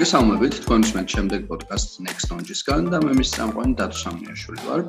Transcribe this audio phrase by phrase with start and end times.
[0.00, 4.80] მოგესალმებით თქვენ ისმენთ შემდეგ პოდკასტ Next Launch-ისგან და მე მის სამყარო დათო სამიაშვილი ვარ.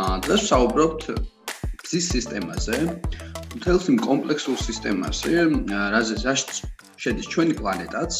[0.00, 1.02] აა დღეს ვსაუბრობთ
[1.84, 2.78] გზის სისტემაზე,
[3.60, 5.34] მთელს იმ კომპლექსურ სისტემაზე,
[5.92, 6.24] რაზეც
[7.04, 8.12] შედის ჩვენი პლანეტაც.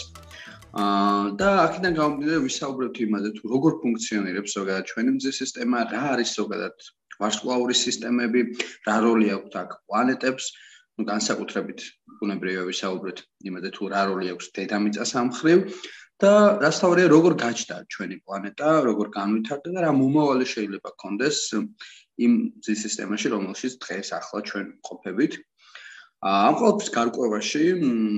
[0.76, 6.30] აა და აქედან გამომდინარე ვისაუბრებთ იმაზე თუ როგორ ფუნქციონირებს ზოგადად ჩვენი მზის სისტემა, რა არის
[6.36, 6.76] ზოგადად
[7.16, 8.40] ვარსკვლავური სისტემები,
[8.84, 10.44] რა როლი აქვს აქ პლანეტებს,
[11.00, 11.80] ну განსაკუთრებით
[12.20, 15.62] ბუნებრივია ვისაუბრეთ იმაზე თუ რა როლი აქვს დედამიწას ამხრივ
[16.20, 21.38] და რასთავია როგორ გაჩნდა ჩვენი პლანეტა, როგორ განვითარდა და რა მომავალი შეიძლება გქონდეს
[22.20, 25.32] იმ ძის სისტემაში, რომელშიც დღეს ახლა ჩვენ ყოფებით.
[26.20, 27.64] ამ ყოველთვის გარკვევაში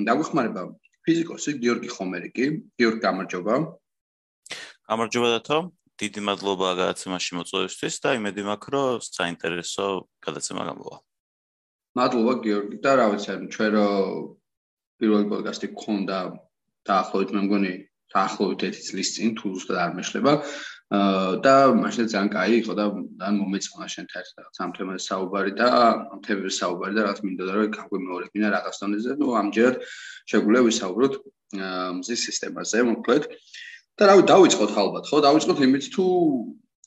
[0.09, 0.63] დაგვეხმარება
[1.07, 2.45] ფიზიკოსი გიორგი ხომერიკი.
[2.79, 3.55] გიორგი, გამარჯობა.
[4.91, 5.59] გამარჯობა დათო.
[6.03, 9.87] დიდი მადლობა გადაცემაში მოწვევისთვის და იმედი მაქვს, რომ საინტერესო
[10.27, 10.97] გადაცემა გამოვა.
[11.95, 13.89] მადლობა გიორგი და რა ვიცი, ჩვენ რო
[14.99, 16.19] პირველი პოდკასტი გქონდა
[16.89, 17.73] დაახლოებით მე მგონი
[18.13, 20.33] დაახლოებით ერთი წლის წინ თუ ზუსტად არ მეშლება
[20.93, 25.69] და მაშინ ძალიან კაი იყო და ძალიან მომეწონა შენთან რაღაც ამ თემაზე საუბარი და
[26.13, 29.77] ამ თემებზე საუბარი და რაღაც მინდოდა რომ გაგვიმეორებინა რაღაც დონეზე ნუ ამჯერად
[30.29, 31.15] შეგვიძლია ვისაუბროთ
[31.97, 33.23] მზის სისტემაზე მოკლედ
[33.97, 35.17] და რავი დავიწყოთ ალბათ ხო?
[35.25, 36.05] დავიწყოთ იმით თუ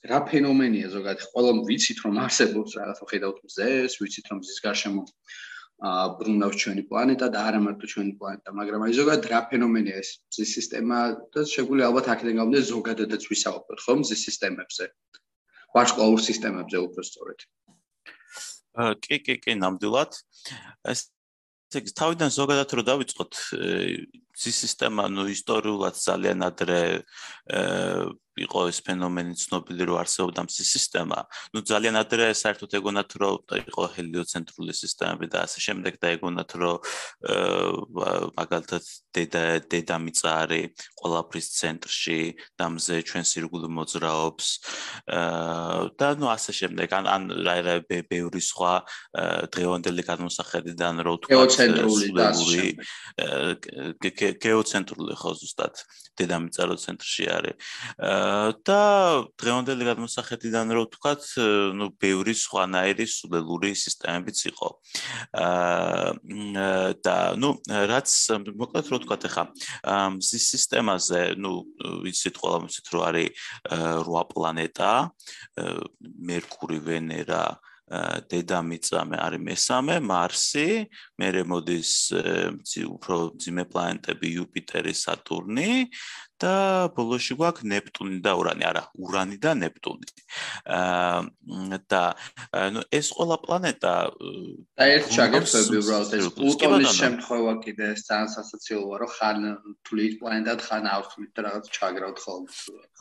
[0.05, 5.01] რა ფენომენია ზოგადად ყველა ვიცით რომ არსებობს რაღაც ხედავთ მზეს ვიცით რომ მზის გარშემო
[5.83, 10.49] ბრუნავს ჩვენი პლანეტა და არა მარტო ჩვენი პლანეტა, მაგრამ აი ზოგადად რა ფენომენია ეს მზის
[10.57, 10.99] სისტემა
[11.35, 14.85] და შეგვიძლია ალბათ აქედან გამომდინარე ზოგადადაც ვისაუბროთ ხო მზის სისტემებზე.
[15.75, 17.39] ვარსკვლავურ სისტემებზე უფრო სწორედ.
[19.03, 20.11] კი კი კი ნამდვილად.
[20.87, 20.99] ეს
[21.75, 23.33] ეს თავიდან ზოგადად რო დავიწყოთ
[24.35, 26.81] მზის სისტემა ნუ ისტორიულად ძალიან ადრე
[28.35, 31.19] იყო ეს ფენომენი ცნობილი რომ არსებობდა მზის სისტემა.
[31.55, 36.75] ნუ ძალიან ადრე საერთოდ ეგონათ რომ იყო ჰელიოცენტრული სისტემები და ასე შემდეგ და ეგონათ რომ
[38.35, 38.83] მაგალითად
[39.15, 40.67] დედა დედამიწა არის
[40.99, 42.19] ყველაფრის ცენტრში
[42.59, 44.47] და მზე ჩვენს ირგვლივ მოძრაობს
[45.95, 48.73] და ნუ ასე შემდეგ ან ან რა რა ბევრი სხვა
[49.55, 52.67] დღევანდელი გადმოსახედიდან რო თქვა გეოცენტრული და ასე
[54.24, 55.82] გეოცენტრული ხო ზუსტად
[56.20, 57.56] დედამიწა რო ცენტრში არის
[58.66, 58.80] და
[59.40, 61.22] დღევანდელი გადმოსახედიდან რო ვთქვათ,
[61.76, 64.68] ну, ბევრი სხვანაირი სულელური სისტემებიც იყო.
[65.36, 68.08] აა და ну, რაც
[68.60, 69.44] მოკლედ რო ვთქვათ ახლა,
[70.16, 71.64] მზის სისტემაზე, ну,
[72.04, 73.28] ვიცით ყველა ვიცით რომ არის
[73.70, 74.92] 8 პლანეტა,
[76.00, 77.44] მერკური, ვენერა,
[77.85, 80.69] დედამიწა მე არის მესამე, მარსი,
[81.21, 81.91] მერე მოდის
[82.81, 85.69] უფრო ძიმე პლანეტები იუპიტერი, სატურნი
[86.41, 86.55] და
[86.95, 90.07] ბოლოში გვაქვს ნეპტუნი და ურანი, არა, ურანი და ნეპტუნი.
[90.65, 92.01] აა და
[92.75, 93.93] ნუ ეს ყველა პლანეტა
[94.75, 99.37] და ერთ ჩაგერთვები უბრალოდ ეს პლუტონის შემთხვევა კიდე ეს ძალიან სასაცილოა, რომ ხან
[99.87, 102.51] თulit პლანეტად ხან არ თulit და რაღაც ჩაგრავთ ხოლმე.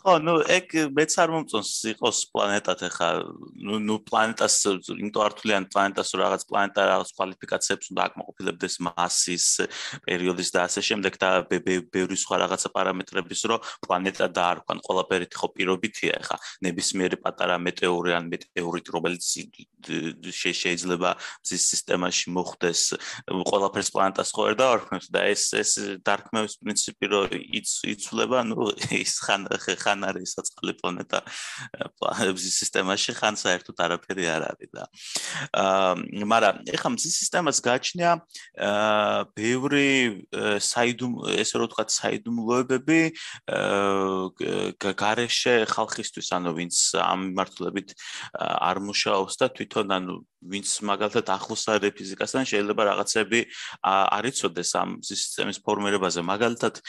[0.04, 3.08] ხო, ნუ ეგ მეც არ მომწონს იყოს პლანეტად ახლა,
[3.56, 4.54] ნუ ნუ პლანეტას
[4.92, 9.46] იმიტომ არ თulian პლანეტას რომ რაღაც პლანეტა რაღაც კვალიფიკაციებს უნდა აკმაყოფილებდეს მასის,
[10.04, 12.68] პერიოდის და ასე შემდეგ და ბევრი სხვა რაღაცა
[13.24, 18.90] პარამეტრების რომ პლანეტა და არ ვქან ყველაფერი ხო პირობითია ახლა, ნებისმიერი პატარა მეტეორი ან მეტეორიტი
[18.94, 19.24] რომელიც
[20.44, 21.10] შეიძლება
[21.44, 22.80] მზის სისტემაში მოხვდეს,
[23.28, 25.70] ყველაფერს პლანეტას ხო არ დაარქმევს და ეს ეს
[26.04, 27.36] დარქმევის პრინციპი რომ
[27.92, 31.18] იცვლება, ნუ ის ხან ხან არის საწყალი პლანეტა
[32.32, 34.84] მზის სისტემაში, ხან საერთოდ არაფერი არ არის და
[35.52, 38.10] აა მაგრამ ეხლა მზის სისტემას გააჩნია
[38.64, 39.88] აა ბევრი
[40.64, 41.12] საიდუმ
[41.44, 43.00] ესე რომ ვთქვათ საიდუმლოებები
[44.80, 47.88] გარეშე ხალხისთვის, ანუ ვინც ამ მიმართულებით
[48.38, 50.14] არ მუშაობს და თვითონ ანუ
[50.44, 53.40] ვინც მაგალითად ახლოს არის ფიზიკასთან შეიძლება რაღაცები
[53.80, 56.80] არ იცოდეს ამ სისტემის ფორმირებაზე მაგალითად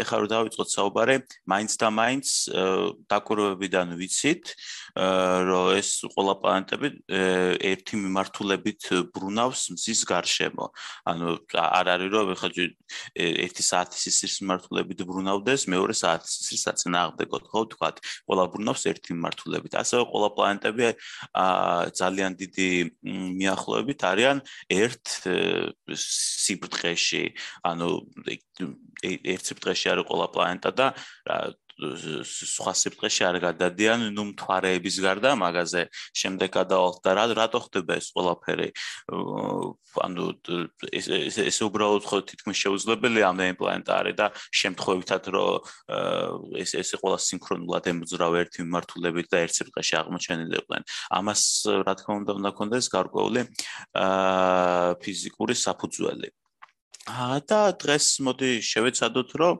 [0.00, 1.16] ეხლა რომ დავიწყოთ საუბარი
[1.52, 2.26] მაინც და მაინც
[3.12, 4.44] დაკვირვებიდან ვიცით
[5.50, 6.88] რომ ეს ყველა პლანეტები
[7.72, 8.82] ერთი მიმართულებით
[9.12, 10.66] ბრუნავს მზის გარშემო.
[11.04, 12.48] ანუ არ არის რომ ხა
[13.14, 15.04] ერთი საათის სისრის მიმართულებით
[15.40, 17.96] ბრუნავდეს, მეორე საათის სისრის საწინააღმდეგოდ, ხო ვთქვათ,
[18.28, 19.72] ყველა ბრუნავს ერთი მიმართულებით.
[19.80, 20.86] ასევე ყველა პლანეტები
[22.00, 22.70] ძალიან დიდი
[23.40, 24.36] მიახლოებით არიან
[24.68, 25.06] ერთ
[26.44, 27.24] სიბრტყეში.
[27.64, 27.88] ანუ
[29.00, 30.86] ერთ სიბრტყეში არის ყველა პლანეტა და
[31.80, 35.82] სხვა სიბრტყეში არ გადადიან ნუ მთვარეების გარდა მაგაზე
[36.22, 38.68] შემდეგ გადავალთ და რა რატო ხდება ეს ყველაფერი?
[39.98, 40.24] ანუ
[40.94, 47.18] ეს ეს უბრალოდ ხო თითქმის შეუძლებელია ამდენი პლანეტა არის და შემთხვევითად რომ ეს ეს ყველა
[47.26, 50.82] სინქრონულად ემძრავ ერთი მიმართულებით და ერთ სიბრტყეში აღმოჩენილიყვნენ
[51.18, 51.42] ამას
[51.86, 53.40] რა თქმა უნდა უნდა კონდეს გარკვეული
[53.98, 56.28] აა ფიზიკური საფუძველი
[57.08, 59.54] და დღეს მოდი შევეცადოთ, რომ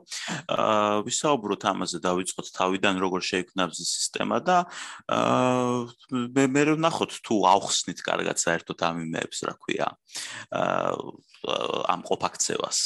[0.45, 4.57] აა ვისაუბროთ ამაზე, დავიწყოთ თავიდან როგორ შეიქმნა ეს სისტემა და
[5.09, 9.89] აა მე მე ვნახოთ თუ ავხსნით კარგად საერთოდ ამ იმეებს, რა ქვია.
[10.53, 10.93] აა
[11.89, 12.79] ამ ყოფაქცევას.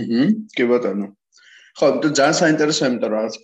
[0.00, 0.24] აჰა,
[0.56, 1.06] კი ბატონო.
[1.76, 1.86] ხო,
[2.16, 3.34] ძალიან საინტერესოა, იმიტომ რომ რაღაც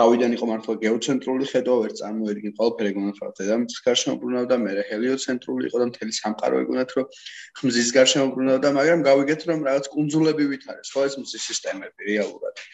[0.00, 5.80] თავიდან იყო მართლა გეოცენტრული ხედვა, ვერ წარმოედგინე ყველაფერი გონათვალა დედამიწის გარშემო ბრუნავდა, მე ჰელიოცენტრული იყო
[5.82, 7.10] და მთელი სამყარო ეგონათ, რომ
[7.60, 12.64] ხმზის გარშემო ბრუნავდა, მაგრამ გავიგეთ, რომ რაღაც კუნძულები ვითარეს, ხო ეს მზის სისტემები რეალურად.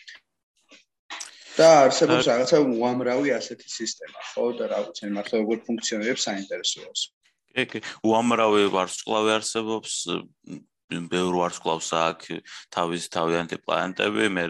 [1.56, 6.90] და არსებობს რაღაცა უამრავი ასეთი სისტემა, ხო და რა ვიცი, მართლა როგორ ფუნქციონირებს საინტერესოა.
[7.56, 9.92] კი, კი, უამრავი ვარსკვლავი არსებობს,
[10.91, 12.27] ბევრ ვარსკვლავს აქვს
[12.75, 14.43] თავის თავიანთი პლანეტები, მე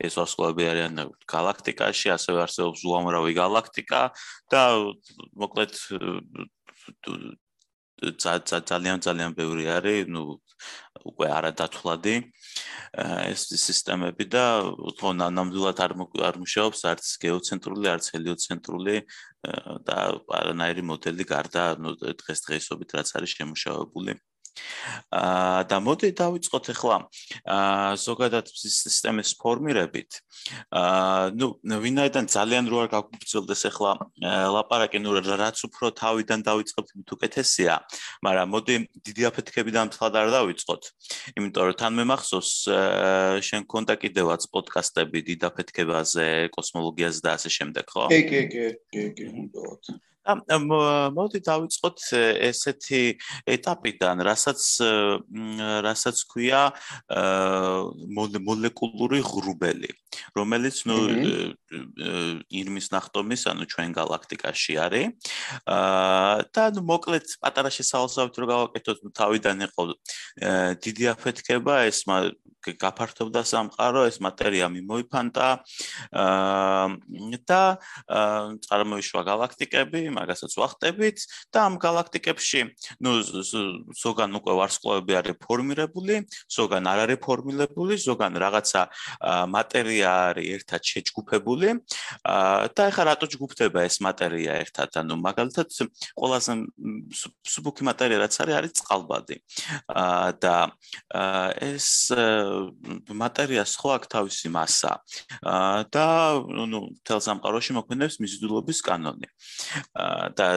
[0.00, 4.02] ეს ვარსკვლავები არიან galaktikაში, ასევე არსებობს უამრავი galaktika
[4.50, 4.62] და
[5.36, 5.72] მოკლედ
[8.04, 10.40] ძალიან ძალიან ბევრი არის, ну
[11.04, 12.14] უკვე არადათვლადი
[13.30, 14.44] ეს სისტემები და
[14.98, 15.92] თქო ნამდვილად არ
[16.28, 18.96] არ მუშაობს არც გეოცენტრული, არც ჰელიოცენტრული
[19.88, 19.96] და
[20.40, 24.16] არანაირი მოდელი გარდა ну დღესდღეობით რაც არის შემუშავებული.
[25.13, 26.97] აა და მოდი დავიწყოთ ახლა
[27.45, 30.19] აა ზოგადად სისტემის ფორმირებით.
[30.73, 31.47] აა ნუ
[31.83, 33.91] ვინაიდან ძალიან რო არ გაგუბრძოლდეს ახლა
[34.55, 37.73] ლაპარაკი ნუ რაც უფრო თავიდან დავიწყებთ მით უკეთესია,
[38.25, 38.75] მაგრამ მოდი
[39.05, 40.83] დიდი აფეთქებიდან მთლად არ დავიწყოთ.
[41.37, 42.51] იმიტომ რომ თან მე მახსოვს
[43.47, 48.03] შენ კონტა კიდევაც პოდკასტები დიდ აფეთქებაზე, კოსმოლოგიაზე და ასე შემდეგ, ხო?
[48.11, 49.83] კი, კი, კი, კი, კი, უნდათ.
[50.27, 51.99] მოდი დავიწყოთ
[52.49, 53.01] ესეთი
[53.49, 54.61] ეტაპიდან, რასაც
[55.85, 56.61] რასაც ქვია
[58.19, 59.89] მოლეკულური ღრუბელი,
[60.35, 60.97] რომელიც ნუ
[62.51, 65.07] ირმის ნახტომის, ანუ ჩვენ galaktikაში არის.
[65.65, 69.81] და ნუ მოკლედ პატარა შესაძლებლობით რო გავაკეთოთ, ნუ თავიდან იყო
[70.83, 72.03] დიდი აფეთქება, ეს
[72.63, 75.47] გაფართოვდა სამყარო, ეს მატერია მიმოიფანტა.
[76.11, 76.87] აა
[77.49, 77.79] და
[78.65, 81.17] წარმოიშვა galaktikები, მაგასაც ვახტებით
[81.53, 82.61] და ამ galaktikებში,
[83.03, 83.11] ნუ
[83.95, 86.15] ზოგან უკვე ვარსკვლავები არის ფორმირებული,
[86.51, 88.81] ზოგან არ არის ფორმირებული, ზოგან რაღაცა
[89.49, 91.67] მატერია არის ერთად შეჯგუფებული.
[92.75, 94.89] და ეხლა რატო ჯგუფდება ეს მატერია ერთად?
[94.99, 95.67] ანუ მაგალითად,
[96.17, 96.51] ყველაზე
[97.45, 99.35] სუბუქი მატერია რაც არის, არის წყალბადი.
[100.43, 100.55] და
[101.59, 102.11] ეს
[103.21, 104.91] მატერიას ხო აქვს თავისი მასა.
[105.93, 106.05] და
[106.71, 109.27] ნუ თელ სამყაროში მოქმედებს მიზიდულობის კანონი.
[110.37, 110.47] და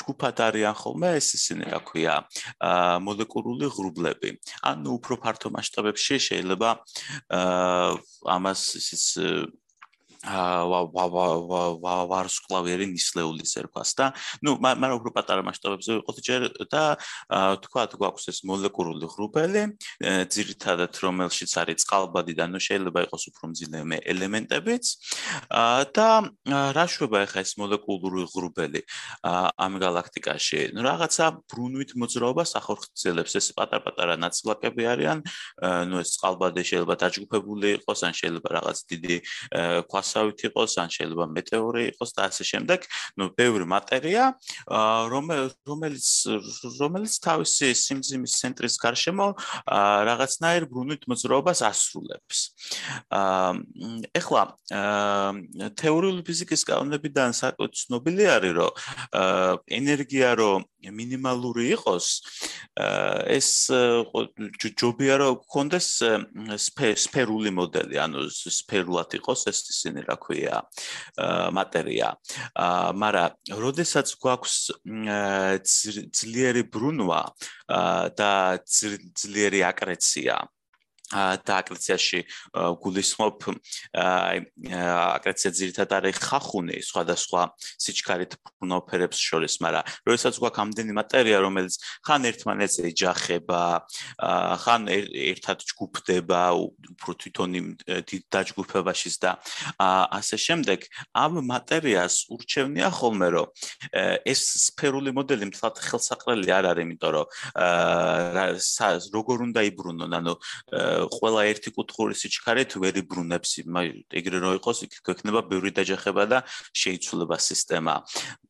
[0.00, 2.14] ჯგუფად არიან ხოლმე ეს ისინი რა ქვია
[3.06, 4.30] მოლეკულური ღრუბლები
[4.70, 6.70] ანუ უფრო ფართო მასშტაბებში შეიძლება
[8.36, 9.65] ამას აა
[12.10, 14.06] ვარსკვლავიერი ნისლეულის ერქვა და
[14.42, 16.82] ნუ მაგრამ უფრო პატარა მასშტაბებზე ვიყოთ ჯერ და
[17.62, 19.62] თქვა გვაქვს ეს მოლეკულური ღრუბელი
[20.02, 24.84] ძირითადად რომელშიც არის წყალბადი და ნუ შეიძლება იყოს უფრო მძიმე ელემენტებიც.
[25.94, 26.08] და
[26.46, 28.80] რა შვება ახლა ეს მოლეკულური ღრუბელი
[29.22, 35.18] ამ galaktikაში ნუ რაღაცა ბრუნვით მოძრაობას ახორციელებს ეს პატარ-პატარა ნაწილაკები არიან.
[35.86, 39.16] ნუ ეს წყალბადი შეიძლება დაჯგუფებული იყოს ან შეიძლება რაღაც დიდი
[39.86, 42.80] ქვას მოსავით იყოს, ან შეიძლება მეტეორი იყოს და ასე შემდეგ.
[43.16, 44.24] ნუ ბევრი მატერია,
[45.68, 46.08] რომელიც
[46.80, 49.26] რომელიც თავისი სიმძიმის ცენტრის გარშემო
[50.08, 52.38] რაღაცნაირ ბრუნვით მოძრაობას ასრულებს.
[54.16, 54.42] ეხლა
[55.76, 58.72] თეორიული ფიზიკის კანონებიდან საკუთრ ცნობილი არის, რომ
[59.68, 60.52] ენერგია რო
[60.86, 62.06] მინიმალური იყოს,
[63.26, 63.48] ეს
[64.80, 65.88] ჯობია რომ გქონდეს
[67.06, 69.58] სფერული მოდელი, ანუ სფერულად იყოს ეს
[69.96, 70.56] ისინი რა ქვია
[71.56, 72.08] მატერია.
[73.00, 74.56] მაგრამ როდესაც გვაქვს
[76.12, 77.22] ძლიერი ბრუნვა
[78.16, 78.32] და
[79.16, 80.36] ძლიერი აკრეცია
[81.12, 82.20] და აკრეციაში
[82.82, 83.38] გულისხმობ
[83.94, 84.38] აი
[84.74, 91.74] აკრეცია ძირითადად არის ხახუნი სხვადასხვა სიჩქარით ბრუნოფერებს შორის, მაგრამ როდესაც გვაქვს ამდენი მატერია, რომელიც
[92.06, 93.62] ხან ერთმანეთს ეჯახება,
[94.66, 96.40] ხან ერთად ჯგუფდება,
[96.96, 97.60] უფრო თვითონი
[98.26, 99.30] დაჯგუფებაშიც და
[99.78, 100.80] ასე შემდეგ,
[101.14, 103.46] ამ მატერიას ურჩევნია ხოლმე, რომ
[104.26, 107.26] ეს სფერული მოდელი მთლად ხელსაყრელი არ არის, იმიტომ რომ
[109.16, 110.34] როგორ უნდა იბრუნონ, ანუ
[111.16, 113.50] ყველა ერთი კუთხური სიჩქარით ვერ იბრუნებს,
[114.20, 116.38] ეგრე რო იყოს, იქ გვექნება ბევრი დაჯახება და
[116.72, 117.94] შეიცვლება სისტემა.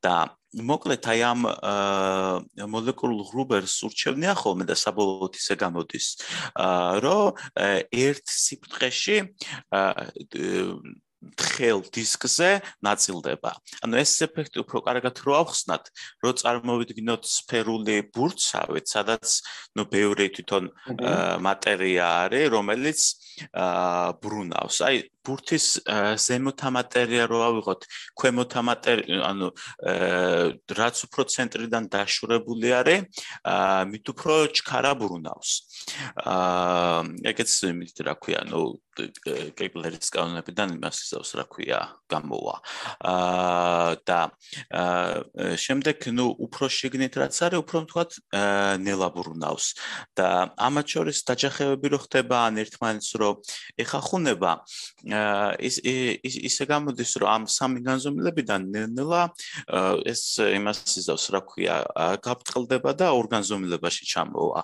[0.07, 1.41] და მოკლედ აი ამ
[2.73, 6.07] მოლეკულურ ღრუბელს ურჩევნია ხოლმე და საბოლოოდ ისე გამოდის
[7.05, 7.37] რომ
[7.91, 9.17] ერთ სიფრთხეში
[11.37, 12.51] თხელ დისკზე
[12.85, 13.53] ნაწილდება.
[13.83, 15.85] ანუ ეს ეფექტი უფრო კარგად რო ავხსნათ,
[16.23, 19.25] რო წარმოვიდგინოთ სფერული ბურთსავით, სადაც
[19.77, 20.71] ნუ ბევრი თვითონ
[21.41, 23.01] მატერია არის, რომელიც
[23.53, 24.77] აა ბრუნავს.
[24.87, 25.67] აი ბურთის
[26.23, 29.51] ზემოთა მატერია რო ავიღოთ, ქვემოთა მატერია, ანუ
[30.79, 35.51] რაც უფრო ცენტრიდან დაშურებული არის, აა მით უფრო ჩქარა ბრუნავს.
[36.23, 37.03] აა
[37.35, 38.63] ეგეც იმით რა ქვია, ნუ
[38.97, 42.57] კეპლერის კანონებიდან იმას ისევს რა ქვია გამოვა.
[43.05, 44.21] აა და
[44.73, 48.11] აა შემდეგ ნუ უფრო შეგნით რაც არის, უფრო თქვათ
[48.81, 49.67] ნელა ბრუნავს
[50.17, 53.31] და ამათ შორის დაჯახებები რო ხდება ან ერთმანეთს რო
[53.85, 54.53] ეხახუნება,
[55.61, 55.81] ის
[56.49, 59.23] ისე გამოდის რომ ამ სამი განზომილებიდან ნელა
[60.13, 61.77] ეს იმას ისევს რა ქვია
[62.27, 64.61] გაფრთხილდება და ორგანზომილებაში ჩამოვა.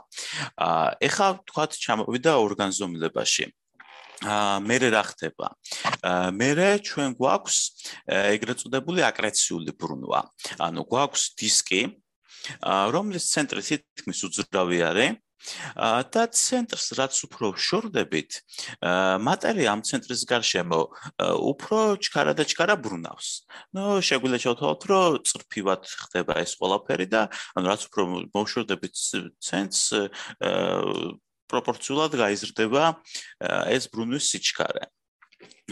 [1.08, 3.46] ეხა თქვათ ჩამოვიდა ორგანზომილებაში.
[4.22, 5.46] აა მე რა ხდება?
[6.06, 6.50] აა მე
[6.86, 7.58] ჩვენ გვაქვს
[8.06, 10.20] ეგრეთ წოდებული აკრეციული ბრუნვა.
[10.62, 11.82] ანუ გვაქვს დისკი,
[12.94, 15.18] რომლის ცენტრი თითქმის უძრავი არის.
[16.14, 18.30] და ცენტრს რაც უფრო შორდებით,
[19.26, 20.80] მატერია ამ ცენტრის გარშემო
[21.52, 23.28] უფრო ჩქარა და ჩქარა ბრუნავს.
[23.74, 27.22] ნუ შეგვიძლია შევთვალოთ, რომ წრფივად ხდება ეს ყველაფერი და
[27.58, 28.94] ანუ რაც უფრო მოშორდებით
[29.42, 29.84] ცენტრს
[30.40, 31.20] აა
[31.52, 32.84] პროპორციულად გაიზრდება
[33.76, 34.88] ეს ბრუნვის სიჩქარე.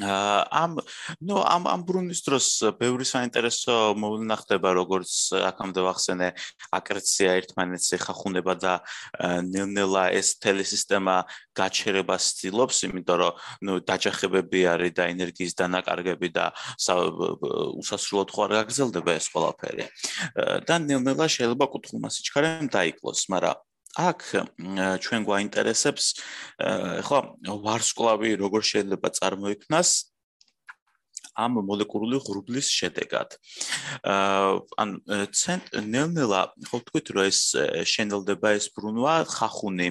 [0.00, 0.79] ამ
[1.21, 2.47] ნუ ამ ამ ბრუნვის დროს
[2.81, 5.12] ბევრი საინტერესო მოვლენა ხდება როგორც
[5.50, 6.29] აქამდე ვახსენე
[6.79, 8.75] აკრეცია ერთმანეთს ეხახუნება და
[9.45, 11.17] ნელ-ნელა ეს ტელესისტემა
[11.53, 13.33] გაჩერებას ცდილობს იმიტომ რომ
[13.67, 16.47] ნუ დაჯახებები არის და ენერგიის დანაკარგები და
[17.83, 19.85] უსასრულოდ ხო არ გაგრძელდება ეს ყველაფერი.
[20.65, 23.59] და ნელ-ნელა შეიძლება კუთხულმა სიჩქარემ დაიკლოს მაგრამ
[23.99, 24.23] აქ
[25.02, 26.04] ჩვენ გვაინტერესებს
[27.06, 27.18] ხო
[27.64, 29.90] ვარსკვლავი როგორ შეიძლება წარმოიქმნას
[31.40, 33.37] ამ მოლეკულური ღრუბლის შედეგად.
[34.04, 34.90] აა ან
[35.32, 37.40] ცენტ ნელ-ნელა ხო თქვით რომ ეს
[37.92, 39.88] შენელდება ეს ბრუნვა ხახუნი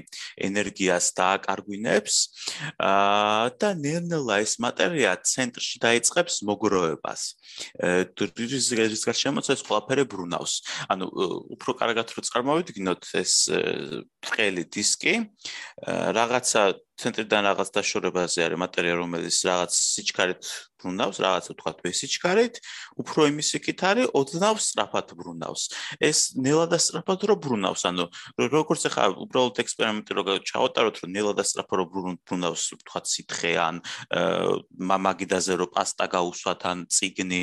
[0.47, 2.15] ენერგიას დააკარგვინებს
[2.77, 7.21] აა და ნელ-ნელა ეს მატერია ცენტრში დაიწყებს მოგროვებას.
[7.79, 10.53] რეზერვს შემოწეს ყველაფერი ბრუნავს.
[10.89, 11.05] ანუ
[11.55, 13.33] უფრო კარგად რო წარმოვიდგინოთ ეს
[14.23, 15.13] თხელი დისკი
[16.17, 16.61] რაღაცა
[16.99, 20.43] ცენტრიდან რაღაც დაშორებაზე არის მატერია რომელიც რაღაც სიჩქარით
[20.79, 22.55] ბრუნავს, რაღაცა თქვა ბესიჩქარით,
[22.99, 25.63] უფრო იმის იქით არის ოდნავ სწრაფად ბრუნავს.
[25.99, 28.05] ეს ნელა და სწრაფად რო ბრუნავს, ანუ
[28.39, 31.85] როგორც ახლა უბრალოდ ექსპერიმენტი რო ჩავატაროთ, რომ ნელა და სწრაფად რო
[32.23, 33.75] ბრუნავს, თქვა სითხე ან
[34.79, 37.41] მაგიდაზე რო პასტა გაუსვათ ან ციგნი,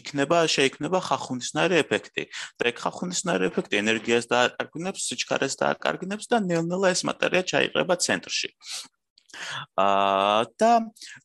[0.00, 2.22] იქნება შეიქმნება ხახუნისნაირი ეფექტი.
[2.58, 8.48] და ეგ ხახუნისნაირი ეფექტი ენერგიას დააკარგინებს, სიჩქარეს დააკარგინებს და ნელ-ნელა ეს მატერია ჩაიყრება ცენტრში.
[9.76, 10.72] აა და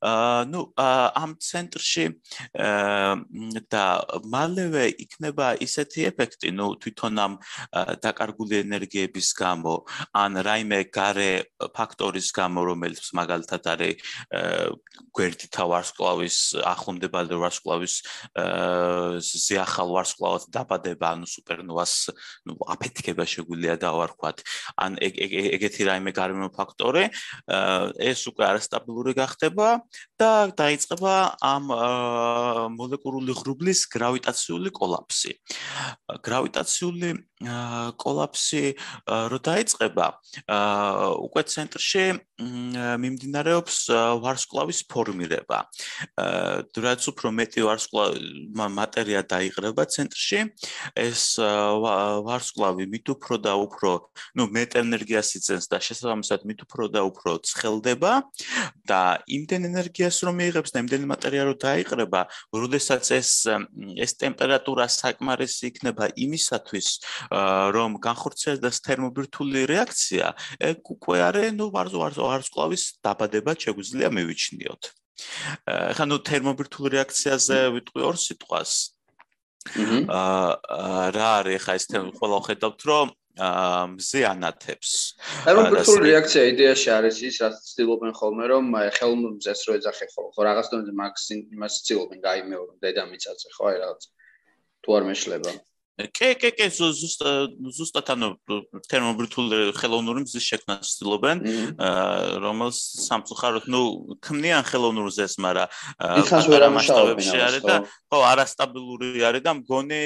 [0.01, 2.05] აა ნუ ამ ცენტრში
[3.71, 3.85] და
[4.35, 7.33] მალევე იქნება ისეთი ეფექტი, ნუ თვითონ ამ
[8.05, 9.75] დაკარგული ენერგიების გამო,
[10.13, 11.31] ან რაიმე gare
[11.75, 13.95] ფაქტორის გამო, რომელიც მაგალითად არის
[15.15, 17.95] გვერდითა ვარსკვლავის ახლომდებარე ვარსკვლავის
[19.25, 21.93] ზიახალ ვარსკვლავად დაბადება, ანუ სუპერნოვას
[22.47, 24.43] ნუ აფეთქება შეგვიძლია დავარქვათ,
[24.79, 27.05] ან ეგეთი რაიმე გარემო ფაქტორი
[28.11, 29.69] ეს უკვე არასტაბილური გახდება
[30.21, 31.65] და დაიწყება ამ
[32.77, 35.31] მოლეკულური ღრუბლის გრავიტაციული კოლაფსი.
[36.21, 37.09] გრავიტაციული
[37.99, 38.63] კოლაფსი
[39.31, 40.05] რო დაიწყება,
[41.25, 42.05] უკვე ცენტრში
[43.03, 43.77] მიმდინარეობს
[44.23, 45.59] ვარსკვლავის ფორმირება.
[46.85, 48.19] რაც უფრო მეტი ვარსკვლავი
[48.55, 50.39] მატერია დაიყრება ცენტრში,
[50.95, 53.91] ეს ვარსკვლავი მით უფრო და უფრო,
[54.35, 57.39] ну, მეტ ენერგიას იწენს და შესაბამისად მით უფრო და უფრო
[57.85, 58.13] ცხელდება
[58.89, 62.21] და იმდენ ენერგიას რომ მიიღებს და იმდენ მატერია რომ დაიყრება,
[62.53, 63.29] როდესაც ეს
[64.01, 66.87] ეს ტემპერატურა საკმარისი იქნება იმისათვის,
[67.77, 70.25] რომ განხორციელდეს თერმობირთული რეაქცია,
[70.69, 74.83] ეგ უკვე არის, ну, ვარზო ვარზო ვარსკვლავის დაბადება შეგვიძლია მივიჩნიოთ.
[75.65, 78.71] ახლა ნუ თერმობირთულ რეაქციაზე ვიტყვი ორ სიტყვას.
[79.65, 81.85] აა რა არის ახლა ეს
[82.19, 84.91] ყველა ხედავთ რომ მზე ანათებს.
[85.43, 88.65] თერმობირთული რეაქცია იდეაში არის ის, რაც ცდილობენ ხოლმე რომ
[88.95, 94.01] ხელმზეს რო ეძახე ხოლმე, ხო რაღაც დონეზე მაგს იმას ცდილობენ გაიმეორონ დედამიწაზე, ხო აი რაღაც
[94.85, 95.51] თუ არ მეშლება.
[95.95, 98.27] კე კე კე ზუსტად ზუსტად ანუ
[98.91, 101.43] თერმობირთული ხელოვნური მზის შექმნას ცდილობენ
[102.43, 103.81] რომელს სამწუხაროდ ნუ
[104.27, 105.71] ქმნიან ხელოვნურ ზეს მაგრამ
[106.75, 107.77] მასშტაბებში არის და
[108.11, 110.03] ხო არასტაბილური არის და მგონი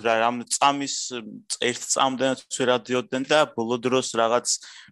[0.00, 0.96] რამ წამის
[1.60, 4.46] ერთ წამდენაც ვერ ადიოდნენ და ბოლო დროს რაღაც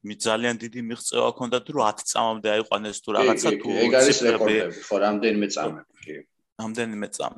[0.04, 4.97] ძალიან დიდი მიღწევა ჰქონდათ რომ 10 წამამდე აიყვანეს თუ რაღაცა თუ ეგ არის რეკორდები ხო
[5.09, 6.16] რამდენიმე წამები კი
[6.59, 7.35] ამდენიმე წამ.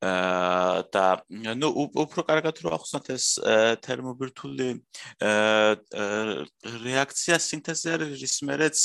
[0.00, 1.68] აა და ნუ
[2.04, 3.26] უფრო კარგად რო ახსნათ ეს
[3.84, 4.68] თერმობირთული
[5.20, 6.48] აა
[6.84, 8.78] რეაქცია სინთეზი არის რის მერეც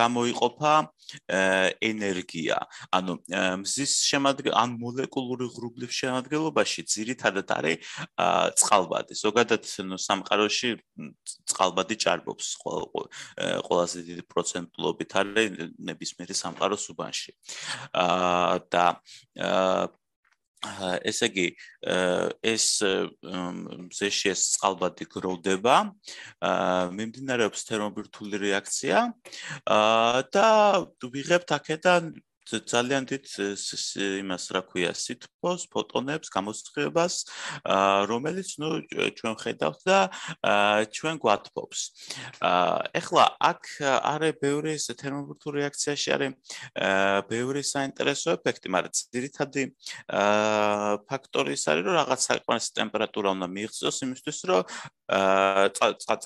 [0.00, 0.74] გამოიყოფა
[1.84, 2.58] ენერგია.
[2.96, 3.12] ანუ
[3.60, 7.78] მზის შემადგენ ან მოლეკულური ღრუბლების შემადგენლობაში ძირითადად არის
[8.56, 9.12] წყალბადი.
[9.20, 10.70] ზოგადად ნუ სამყაროში
[11.50, 12.46] წყალბადი ჭარბობს
[13.68, 17.32] ყველაზე დიდი პროცენტულობით არის ნებისმიერი სამყაროს უბანში.
[17.90, 18.29] აა
[18.72, 18.86] და
[21.08, 21.46] ესე იგი
[22.44, 22.66] ეს
[23.96, 25.76] ზეში ეს წყალბადი გროვდება
[26.98, 29.04] მიმდინარეობს თერმობირთული რეაქცია
[30.36, 30.48] და
[31.14, 32.12] ვიღებთ აქედან
[32.49, 33.25] ძალიან დიდ
[34.21, 37.15] იმას რა ქვია სითბოს ფოტონებს გამოსხებას
[38.05, 38.69] რომელიც ნუ
[39.17, 39.99] ჩვენ ხედავთ და
[40.93, 41.79] ჩვენ გვათბობს
[43.01, 46.31] ეხლა აქ არის ბევრი ეს თერმობირთული რეაქციაში არის
[47.33, 49.63] ბევრი საინტერესო ეფექტი მაგრამ ძირითადი
[51.09, 54.61] ფაქტორი ის არის რომ რაღაც საკმარისი ტემპერატურა უნდა მიიღწიოს იმისთვის რომ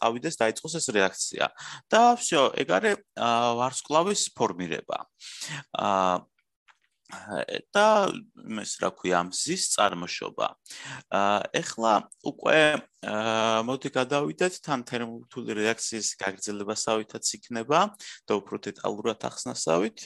[0.04, 1.46] წავიდეს დაიწყოს ეს რეაქცია
[1.88, 5.00] და всё ეგ არის ვარსკვლავის ფორმირება
[5.80, 6.10] აა
[7.75, 7.87] და
[8.41, 10.47] იმას რა ქვია მზის წარმოშობა.
[11.13, 11.93] აა ეხლა
[12.25, 12.61] უკვე
[13.05, 17.81] აა მოდი გადავიდეთ თან თერმობირთული რეაქციის გაგრძელებასავითაც იქნება
[18.25, 19.99] და უფრო დეტალურად ახსნასავით.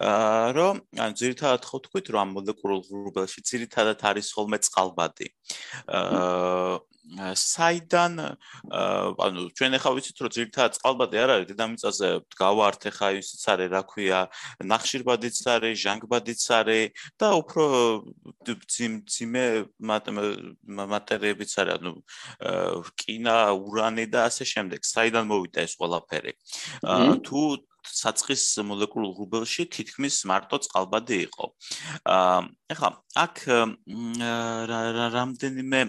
[0.00, 5.28] აა რომ ან ძირითადად ხო თქვით რომ ამ მოლეკულურ ღრუბელში ძირითადად არის ხოლმე წყალბადი.
[5.92, 6.80] აა
[7.16, 8.12] საიდან
[9.24, 13.82] ანუ ჩვენ ახლა ვიცით რომ ძირითადად წყალბადი არ არის დედამიწაზე გავართ ახლა ისიც არის რა
[13.88, 14.20] ქვია
[14.72, 16.84] ნახშირბადიც არის ჟანგბადიც არის
[17.16, 17.64] და უფრო
[18.44, 19.44] ძიმე
[20.92, 21.92] მატერიებიც არის ანუ
[22.92, 24.80] რკინა ურანი და ასე შემდეგ.
[24.84, 26.32] საიდან მოვიდა ეს ყველაფერი?
[27.24, 27.40] თუ
[27.88, 31.46] საწყის მოლეკულურ ღრუბელში თითქმის მარტო წყალბადი იყო.
[32.04, 32.40] აა
[32.74, 32.88] ეხლა
[33.24, 33.36] აქ
[35.16, 35.80] რამდენიმე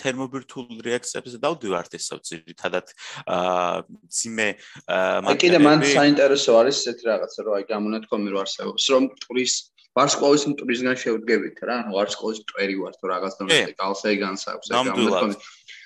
[0.00, 2.92] თერმობირთულ რეაქციებზე დავდივართ ესავ ძირითადად
[3.36, 3.84] აა
[4.18, 4.48] ძიმე
[4.88, 9.54] მაგრამ კიდე მან საინტერესო არის ესეთ რაღაცა რომ აი გამონათქვამი რო არსებობს რომ ტურის
[9.94, 15.36] ვარსკვლავის მტრისგან შევდგებით რა ანუ ვარსკვლავის მტვერი ვარ თუ რაღაც დონეზე კალსეი განსაკუთრებით გამონათქვამი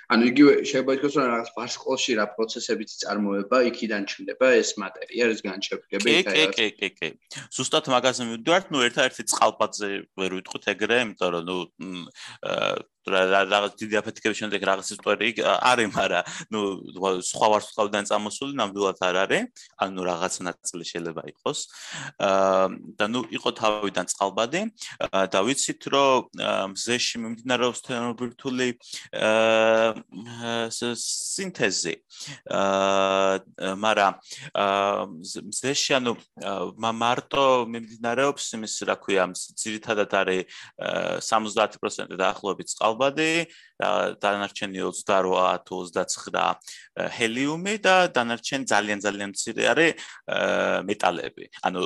[0.08, 5.42] ანუ იგივე შეიძლება ითქვას რომ რაღაც ვარსკვლავში რა პროცესებიც წარმოება იქიდან ჩნდება ეს მატერია რის
[5.44, 7.08] განჩეფლები კი კი კი კი კი.
[7.52, 11.58] ზუსტად მაგაზე მივდივართ ნუ ერთ-ერთი წყალბადზე ვერ ვიტყვით ეგრე იმიტომ რომ ნუ
[13.08, 16.60] რაღაც დიდი აფეთქების შემდეგ რაღაც ისტორიი არის, მაგრამ ნუ
[17.24, 19.42] სხვა ვარსკვლავიდან წამოსული ნამდვილად არ არის,
[19.84, 21.58] ანუ რაღაც ნაწილი შეიძლება იყოს.
[22.18, 22.66] აა
[22.98, 24.60] და ნუ იყო თავიდან წყალბადი
[25.32, 26.18] და ვიცით, რომ
[26.74, 28.68] მზეში მიმდინარეობს თერმობირთული
[29.14, 30.68] აა
[30.98, 31.94] სინთეზი.
[32.50, 34.12] აა მაგრამ
[35.48, 36.12] მზეში ანუ
[36.78, 40.42] მარტო მიმდინარეობს იმის რა ქვია, ძირითადად არის
[40.78, 43.46] 70% დაახლოებით წყალბადი ალბადი
[44.18, 46.58] დანარჩენი 28 თუ 29
[47.14, 49.92] ჰელიუმი და დანარჩენი ძალიან ძალიან მცირე არის
[50.88, 51.44] მეტალები.
[51.62, 51.80] ანუ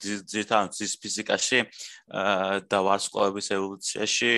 [0.00, 1.60] ძირითადად ფიზიკაში
[2.64, 4.32] და ვარსკვლავების ევოლუციაში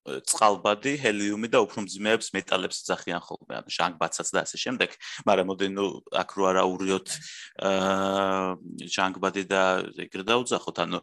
[0.00, 4.90] წყალბადი, ჰელიუმი და უფრო მძიმეებს მეტალებს ძახიან ხოლმე, ანუ ჟანგბადსაც და ასე შემდეგ.
[5.28, 5.86] მაგრამ მოდი ნუ
[6.16, 7.08] აქ რო არა ურიოთ
[7.68, 8.48] აა
[8.96, 9.62] ჟანგბადი და
[10.00, 10.98] ეგრე დაუძახოთ, ანუ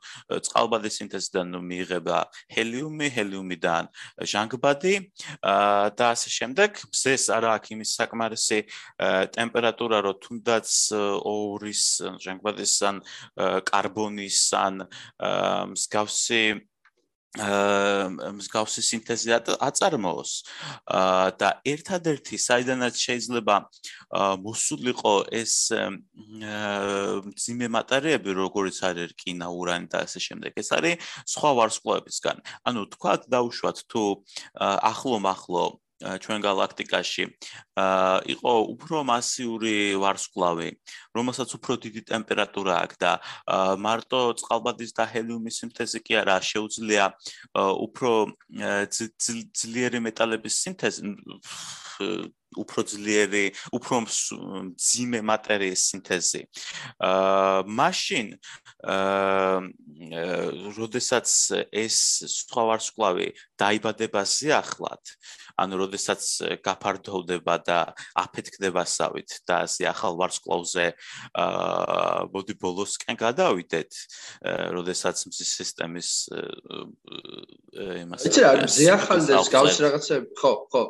[0.50, 2.18] წყალბადის სინთეზიდან მიიღება
[2.58, 3.84] ჰელიუმი, ჰელიუმიდან
[4.26, 4.94] ჟანგბადი
[5.46, 6.72] აა და ასე შემდეგ.
[6.90, 8.60] მზეს არა აქვს იმის საკმარისი
[9.38, 10.68] ტემპერატურა, რომ თუნდაც
[11.22, 11.84] ორის
[12.18, 12.96] ჟანგბადის ან
[13.70, 14.76] კარბონის ან
[15.78, 16.42] მსგავსი
[17.38, 19.30] მსგავსი სინთეზი
[19.62, 20.32] აწარმოოს.
[21.38, 23.56] და ერთადერთი საიდანაც შეიძლება
[24.42, 25.54] მოსულიყო ეს
[27.46, 30.96] ძიმე მატერიები როგორიც არის რკინა, ურანი და ასე შემდეგ ეს არის
[31.34, 32.38] სხვა ვარსკვლავებისგან.
[32.68, 34.04] ანუ თქვა დაუშვათ თუ
[34.58, 35.64] ახლო მახლო
[35.98, 37.24] ჩვენ galaktikაში.
[37.82, 40.70] აა იყო უფრო მასიური ვარსკვლავი,
[41.18, 42.98] რომელსაც უფრო დიდი ტემპერატურა აქვს.
[43.02, 43.12] და
[43.82, 47.06] მარტო წყალბადის და ჰელიუმის სინთეზი კი არა, შეუძლია
[47.58, 48.12] უფრო
[49.58, 51.02] ძლიერი მეტალების სინთეზი
[52.58, 53.46] უფრო ძლიერი,
[53.78, 53.96] უფრო
[54.78, 56.42] ძიმე მატერიის სინთეზი.
[56.98, 58.28] აა მაშინ
[58.84, 59.62] აა
[60.78, 61.28] როდესაც
[61.74, 61.98] ეს
[62.30, 65.02] სხვა ვარსკვლავი დაიბადება სიახლად,
[65.58, 66.22] ანუ როდესაც
[66.62, 67.80] გაფართოვდება და
[68.14, 70.86] აფეთქდება სავით და ასე ახალ ვარსკვლავზე
[71.34, 73.92] აა მოდი ბოლოსკენ გადავიდეთ,
[74.78, 76.12] როდესაც მზის სისტემის
[78.06, 80.84] იმას იცი რა, ზიახალდეს გავს რაღაცები, ხო, ხო.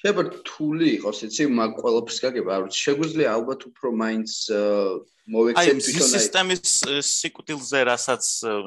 [0.00, 4.30] შეიძლება რთული იყოს, იცი, მაგ ყველაფერს გაგება, არ ვიცი, შეგვიძლია ალბათ უფრო მაინც
[5.30, 6.72] მოვექცეთ თვითონ აი სისტემის
[7.06, 8.24] სიკვდილზე რასაც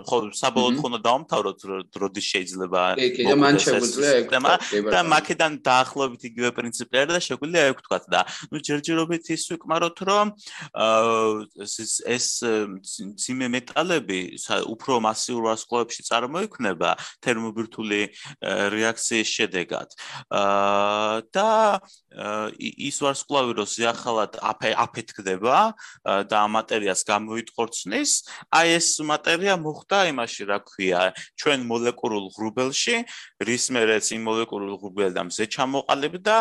[0.08, 1.66] ხო საბოლოოდ ხონდა დავამთავროთ
[2.04, 2.82] როდის შეიძლება
[3.18, 8.00] კი და მან შეგვიძლია ეგ და მაკედან დაახლოებით იგივე პრინციპი არის და შეგვიძლია ეგ თქვა
[8.16, 8.22] და
[8.54, 10.26] ნუ ჯერჯერობით ის ვიკმაროთ რომ
[12.16, 12.28] ეს
[13.24, 14.22] ციმე მეტალები
[14.72, 16.90] უფრო მასიურ ვარსკვლავებში წარმოიქმნება
[17.24, 18.02] თერმობირთული
[18.44, 19.90] რეაქციის შედეგად.
[21.34, 21.50] და
[22.62, 25.58] ის ვარსკვლავი რო ზიახალად აფეთქდება
[26.30, 28.12] და მატერიას გამოიტყორცნის,
[28.54, 31.02] აი ეს მატერია მოხდა იმაში, რა ქვია,
[31.40, 32.98] ჩვენ მოლეკულურ ღრუბელში,
[33.48, 36.38] რის მერეც იმ მოლეკულურ ღრუბელთან მზე ჩამოყალიბდა,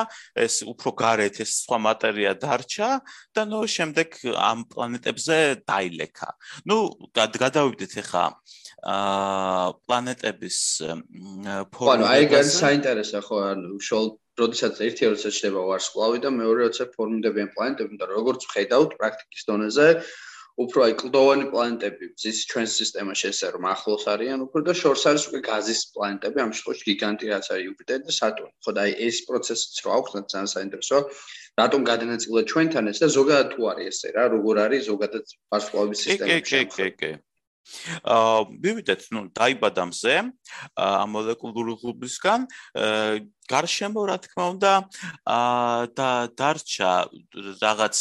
[0.46, 2.90] ეს უფრო გარეთ ეს სხვა მატერია დარჩა
[3.34, 6.28] და ნუ შემდეგ ამ პლანეტებზე დაილექა.
[6.68, 6.76] ნუ
[7.12, 8.24] გადავიდეთ ახლა
[8.82, 10.58] აა პლანეტების
[11.70, 11.94] ფორმირებას.
[11.94, 14.06] ანუ აი გან საინტერესო ხო, ანუ შოლ
[14.40, 19.88] როდესაც ერთი როდესაც შეიძლება ვარსკვლავი და მეორე როდესაც ფორმდებიან პლანეტები და როგორც ხედავთ პრაქტიკის დონეზე
[20.62, 25.24] უფრო აი კლდოვანი პლანეტები ზის ჩვენ სისტემაში ესე რომ ახლოს არიან უფრო და შორს არის
[25.32, 28.52] უკვე გაზის პლანეტები ამ შემთხვევაში გიგანტი რაც არის იუპიტერი და სატურნი.
[28.64, 30.98] ხო და აი ეს პროცესიც რო აქვს ძალიან საინტერესო
[31.60, 36.40] რატომ გადანაწილდა ჩვენთან ეს და ზოგადად თუ არის ესე რა როგორ არის ზოგადად ვარსკვლავების სისტემაში
[36.48, 37.12] კი კი კი კი.
[38.12, 40.14] აა მივიდეთ ნუ დაიბადა მზე
[40.84, 42.40] ამ მოლეკულური ღრუბლისგან
[43.52, 44.72] გარშემო რა თქმა უნდა
[45.98, 46.08] და
[46.40, 46.92] დარჩა
[47.64, 47.96] რაღაც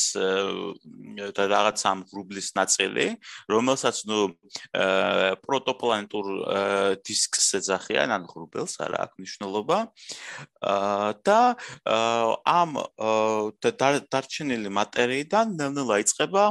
[1.37, 3.07] და რაღაც ამ გრუბლის ნაწილი
[3.51, 4.19] რომელსაც ნუ
[5.45, 6.27] პროტოპლანეტურ
[7.05, 9.77] დისკს ეძახიან ან გრუბელს არა აქვს მნიშვნელობა.
[11.27, 11.39] და
[12.45, 12.71] ამ
[14.11, 16.43] დარჩენილი მატერიიდან ნელ-ნელა იწყება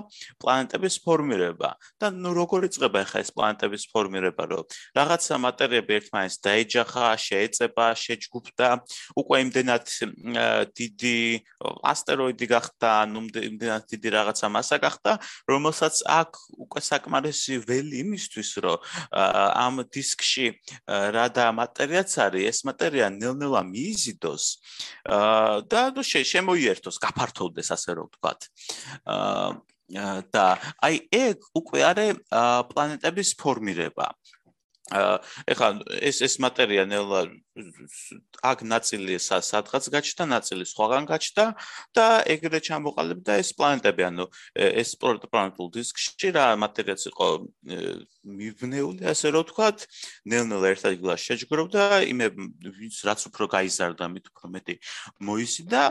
[0.43, 1.71] პლანეტების ფორმირება.
[2.01, 4.65] და ნუ როგორ იწყება ახლა ეს პლანეტების ფორმირება რომ
[4.99, 8.69] რაღაცა მატერიები ერთმანეთს დაეჯახა შეეწება შეჯგუფდა
[9.17, 9.85] უკვე იმდენად
[10.77, 11.19] დიდი
[11.93, 15.13] ასტეროიდი გახდა, ანუ იმდენად დიდი რაღაცა მასა გახდა,
[15.51, 16.31] რომელსაც აქ
[16.65, 18.79] უკვე საკმარისი ველი იმისთვის, რომ
[19.65, 20.47] ამ დისკში
[21.17, 24.45] რა და მატერიაც არის, ეს მატერია ნელ-ნელა მიიზიდოს
[25.71, 28.41] და ნუ შემოიერთოს, გაფართოვდეს ასე რომ ვთქვათ.
[29.91, 30.47] და
[30.87, 32.15] აი ეგ უკვე არის
[32.71, 34.07] პლანეტების ფორმირება.
[34.91, 35.69] ეხლა
[36.03, 37.31] ეს ეს მატერია ნელა
[38.51, 41.45] აქ ნაწილი სადღაც გაჩნდა, ნაწილი სხვაგან გაჩნდა
[41.97, 44.25] და ეგრე ჩამოყალიბდა ეს პლანეტები, ანუ
[44.57, 47.27] ეს პროტოპლანეტულ დისკში რა მატერიაც იყო
[48.21, 49.79] მიბნეული, ასე რომ ვთქვათ,
[50.29, 54.75] ნელ-ნელა ერთ ადგილას შეჯგროვდა, იმე ვინც რაც უფრო გაიზარდა, მით უფრო მეტი
[55.25, 55.83] მოისიდა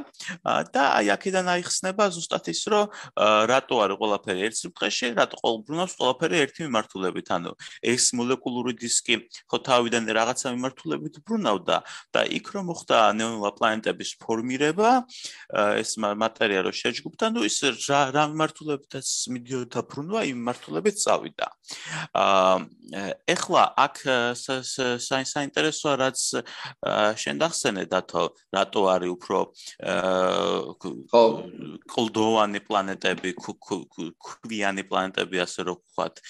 [0.74, 2.86] და აი აქედან აიხსნება ზუსტად ის, რომ
[3.50, 7.52] რატო არის ყველაფერი ერთ სიბრტყეში, რატო ყოველბრუნავს ყველაფერი ერთი მიმართულებით, ანუ
[7.82, 9.16] ეს მოლეკულური დისკი
[9.50, 11.16] ხო თავიდან რაღაცა მიმართულებით
[11.60, 11.78] ბრუნავდა
[12.14, 14.92] და იქ რომ მოხდა ნეონლა პლანეტების ფორმირება,
[15.80, 17.58] ეს მატერია რო შეჯგუფდა, ნუ ის
[17.90, 21.48] რა რა მიმართულებითაც მიდიოდა ბრუნვა, იმ მიმართულებით წავიდა.
[22.14, 22.80] აა
[23.30, 23.96] ეხლა აქ
[25.30, 26.20] საინტერესოა რაც
[27.22, 28.24] შენ დახსენე დათო
[28.56, 29.40] რატო არის უფრო
[31.14, 31.24] ხო
[31.94, 36.22] კლდოვანი პლანეტები ქვიანი პლანეტები ასე რო ვთქვათ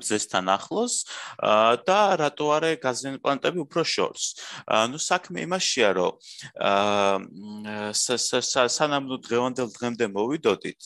[0.00, 0.94] მზესთან ახლოს
[1.88, 4.24] და რატო არის გაზიანი პლანეტები უფრო შორს
[4.92, 6.14] ну საქმე იმაშია რომ
[6.62, 7.92] აა
[8.76, 10.80] სანამ დღევანდელ დღემდე მოვიდოდით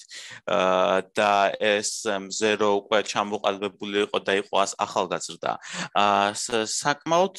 [0.48, 1.92] აა და ეს
[2.26, 5.52] მზე რო უკვე ჩამოყალიბებული იყო და იყო ახალგაზრდა.
[5.94, 6.34] აა
[6.80, 7.36] საკმაოდ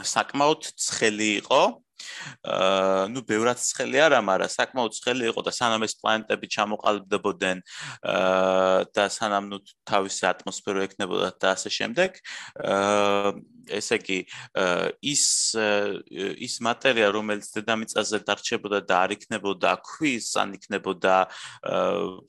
[0.00, 1.62] საკმაოდ ცხელი იყო.
[2.42, 8.90] აა ნუ ბევრად ცხელი არა, მაგრამ საკმაოდ ცხელი იყო და სანამ ეს პლანეტები ჩამოყალიბდებოდნენ აა
[8.96, 12.18] და სანამ ნუ თავისი ატმოსფერო ექნებოდა და ასე შემდეგ
[12.58, 13.32] აა
[13.68, 14.18] ესე იგი
[15.12, 15.24] ის
[16.46, 21.16] ის მატერია რომელიც დედამიწაზე დარჩებოდა და არ იქნებოდა ქვის ან იქნებოდა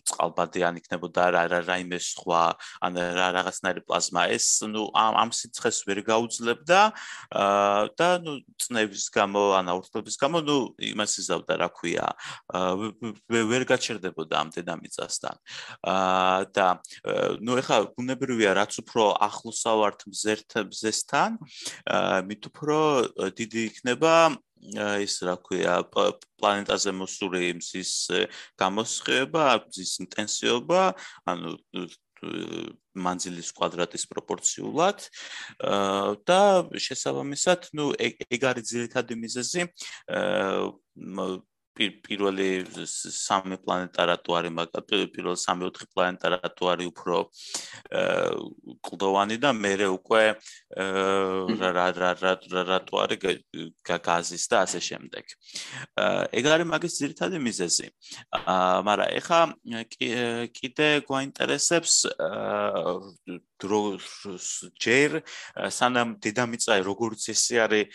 [0.10, 2.44] წყალბადი ან იქნებოდა რა რა რაიმე სხვა
[2.86, 4.22] ან რა რაღაცნაირი პლაზმა.
[4.36, 6.82] ეს ნუ ამ ამ სიცხეს ვერ გაუძლებდა
[7.98, 10.58] და ნუ წნევის გამო ან აურთობის გამო ნუ
[10.94, 12.08] იმას იზავდა რა ქვია.
[13.30, 15.36] ვერ გაჩერდებოდა ამ დედამიწასთან
[16.56, 16.68] და
[17.46, 22.80] ნუ ეხა ბუნებრივია რაც უფრო ახლოსავართ მზერთ მზესთან მიწისგან, მით უფრო
[23.38, 24.16] დიდი იქნება
[25.04, 27.94] ის რა ქვია პლანეტაზე მოსული მზის
[28.60, 30.82] გამოსხება, მზის ინტენსივობა,
[31.28, 31.52] ანუ
[32.96, 35.04] მანძილის კვადრატის პროპორციულად.
[36.24, 36.42] და
[36.80, 39.68] შესაბამისად, ну, ეგ არის ძირითადი მიზეზი
[41.74, 42.48] პირველი
[42.94, 47.18] სამი პლანეტა რატო არის მაგათ პირველი სამი ოთხი პლანეტა რატო არის უფრო
[48.88, 50.24] კლდოვანი და მეორე უკვე
[51.64, 52.34] რა რა რა
[52.70, 53.20] რატო არის
[53.90, 55.26] გაზის და ასე შემდეგ.
[56.40, 57.88] ეგ არის მაგის ძირითადი მიზეზი.
[58.88, 59.42] მაგრამ ეხა
[60.58, 61.94] კიდე გვაინტერესებს
[63.64, 63.82] დრო
[64.86, 65.12] ჯერ
[65.78, 67.86] სანამ დედამიწა როგორც ესე არის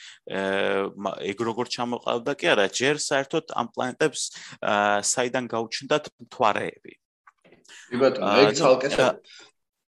[1.32, 4.22] ეგ როგორ ჩამოყალიბდა კი არა ჯერ საერთოდ ამ პლანეტებს
[5.12, 6.92] საიდან გაუჩნდათ მთვარეები.
[7.92, 8.88] კი ბატონო ეგ ცალკე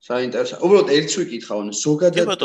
[0.03, 2.41] საინტერესო უბრალოდ ერთს ვიკითხავ ანუ ზოგადად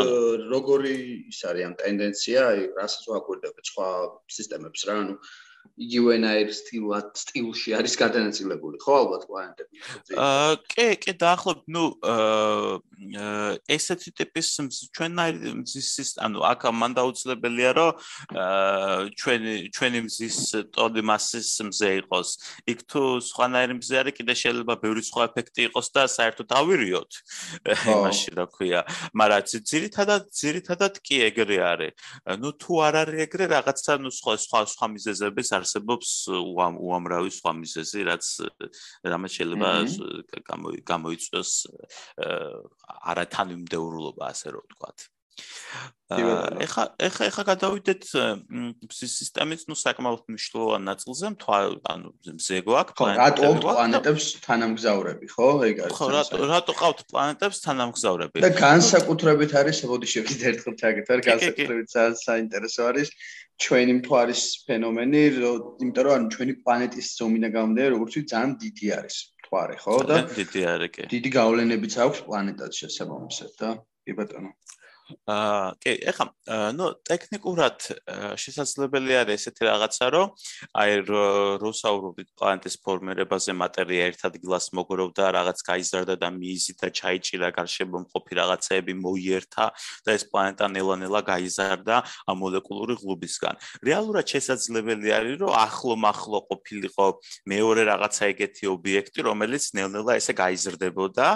[0.53, 0.95] როგორი
[1.33, 2.43] ის არის ამ ტენდენცია
[2.79, 3.89] რასაც ვაკვირდებით სხვა
[4.37, 5.17] სისტემებს რა ანუ
[5.79, 9.75] იგივენაირ სტილად სტილში არის გადანაწილებული ხო ალბათ პლანეტები?
[10.19, 14.49] აა კი კი დაახლოებით ნუ აა ესეთი ტიპის
[14.97, 17.91] ჩვენაირ მზის ანუ აქ მან დაუძლებელია რომ
[18.35, 20.39] აა ჩვენი ჩვენი მზის
[20.75, 22.29] ტოდი მასის მზე იყოს.
[22.67, 27.11] იქ თუ სხვანაირი მზე არის კიდე შეიძლება ბევრი სხვა ეფექტი იყოს და საერთოდ ავირიოთ.
[27.95, 28.81] იმაში რა ქვია.
[29.15, 31.93] მაგრამ ძირითადად ძირითადად კი ეგრე არის.
[32.43, 38.01] ნუ თუ არ არის ეგრე რაღაცა ნუ სხვა სხვა სხვა მიზეზების არსებობს უამრავი სხვა მიზეზი,
[38.09, 38.25] რაც
[39.13, 39.71] რამაც შეიძლება
[40.93, 41.53] გამოიწვიოს
[43.13, 45.09] არათანმიმდევრულობა, ასე რომ ვთქვათ.
[46.09, 48.05] ეხა ეხა ეხა გადავიდეთ
[48.89, 51.33] სისტემის ნუ საკმაოდ მნიშვნელოვან ნაწილზე,
[51.93, 53.43] ანუ მზე გვაქვს პლანეტები.
[53.45, 55.49] რატო პლანეტებს თანამგზავრები, ხო?
[55.69, 55.97] ეგ არის.
[55.99, 58.41] ხო, რატო რატო ყავთ პლანეტებს თანამგზავრები?
[58.41, 63.09] და განსაკუთრებით არის, ბოდიში კიდე ერთხელ ჩაგეთარ, განსაკუთრებით ძალიან საინტერესო არის
[63.59, 65.23] ჩვენი მთვარის ფენომენი,
[65.85, 69.95] იმიტომ რომ ანუ ჩვენი პლანეტის ზომიდან გამომდინარე, როგორც ვთქვი, ძალიან დიდი არის მთვარე, ხო?
[70.09, 71.03] და დიდი არის კი.
[71.13, 73.69] დიდი გავლენებიც აქვს პლანეტაზე შესაბამისად და
[74.09, 74.51] კი ბატონო.
[75.09, 76.27] აა კი, ეხლა
[76.77, 77.85] ნუ ტექნიკურად
[78.41, 80.33] შესაძლებელი არის ესეთი რაღაცა, რომ
[80.77, 80.91] აი
[81.63, 88.95] როსაურობით პლანეტის ფორმირებაზე მატერია ერთ ადგილას მოგროვდა, რაღაც გაიზარდა და მიიზიდა, ჩაიჭირა გარშემო მყოფი რაღაცეები
[89.01, 89.67] მოიერთა
[90.05, 91.97] და ეს პლანეტა ნელა-ნელა გაიზარდა
[92.29, 93.55] ამ მოლეკულური ღლუბისგან.
[93.89, 97.07] რეალურად შესაძლებელი არის, რომ ახლო-მახლო ყოფილიყო
[97.49, 101.27] მეორე რაღაცა ეგეთი ობიექტი, რომელიც ნელ-ნელა ესე გაიზრდებოდა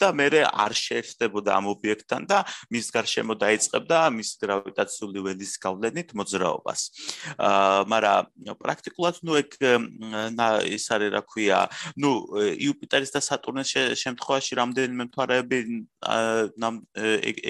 [0.00, 2.38] და მე არ შეერთდებოდა ამ ობიექტთან და
[2.72, 6.80] მის გარშემო შემო დაიწყებდა მის გრავიტაციული ველის გავლენით მოძრაობას.
[7.38, 9.50] აა მაგრამ პრაქტიკულად ნუ ეგ
[10.66, 11.60] ის არის რა ქვია,
[12.02, 12.10] ნუ
[12.66, 13.70] იუპიტერის და სატურნის
[14.02, 15.58] შემთხვევაში რამდენიმე მთვარეები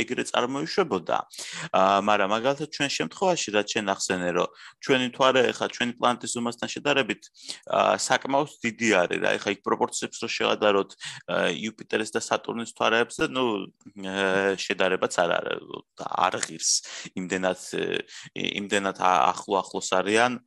[0.02, 1.16] ეგრე წარმოიშვებოდა.
[1.72, 4.48] აა მაგრამ მაგალითად ჩვენ შემთხვევაში რაც ჩვენ ახსენე რომ
[4.84, 7.22] ჩვენი მთვარე ხა ჩვენი პლანეტის ზომასთან შედარებით
[8.08, 9.30] საკმაოდ დიდი არის რა.
[9.40, 10.90] ეხა იქ პროპორციებს რო შევადაროთ
[11.56, 13.44] იუპიტერის და სატურნის მთვარეებზე, ნუ
[14.60, 15.61] შედარებაც არ არის.
[16.26, 16.72] არ ღირს
[17.18, 17.60] იმდენად
[18.34, 20.38] იმდენად ახლო ახლოს არიან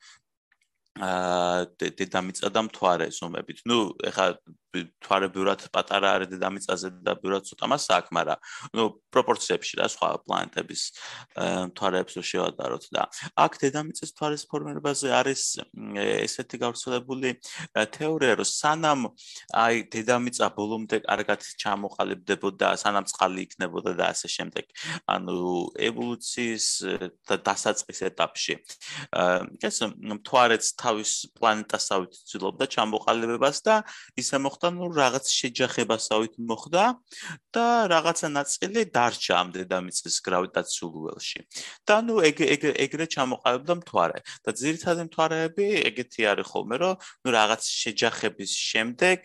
[0.96, 1.66] აა
[2.00, 3.68] დედამიწა და მთვარე ზომებით.
[3.68, 3.78] ნუ
[4.10, 4.28] ეხა
[5.06, 8.40] თვარე ბიურად პატარა არის დედამიწაზე და ბიურად ცოტა მას აქვს, მაგრამ
[8.76, 8.84] ნუ
[9.14, 10.82] პროპორციებში რა სხვა პლანეტების
[11.78, 13.04] თვარეებს რო შევადაროთ და
[13.46, 15.42] აქ დედამიწის თვარის ფორმირებაზე არის
[16.26, 17.30] ესეთი გავრცელებული
[17.96, 19.02] თეორია, რომ სანამ
[19.66, 24.66] აი დედამიწა ბოლომდე კარგად ჩამოყალიბდებოდა, სანამ წყალი იქნებოდა და ასე შემდეგ,
[25.16, 25.38] ანუ
[25.90, 26.68] ევოლუციის
[27.30, 28.54] დასაწყის ეტაპში.
[29.66, 29.78] ეს
[30.26, 33.76] თვარეც თავის პლანეტასავით ცდილობდა ჩამოყალიბებას და
[34.20, 36.84] ისე მოხდა მოხდა, ნუ რაღაც შეჯახებასავით მოხდა
[37.54, 41.40] და რაღაცა ნაწილი დარჩა ამ დედამიწის გრავიტაციულ ველში.
[41.86, 44.20] და ნუ ეგ ეგ ეგრე ჩამოყალიბდა მთვარე.
[44.46, 49.20] და ძირითადად მთვარეები ეგეთი არის ხოლმე, რომ ნუ რაღაც შეჯახების შემდეგ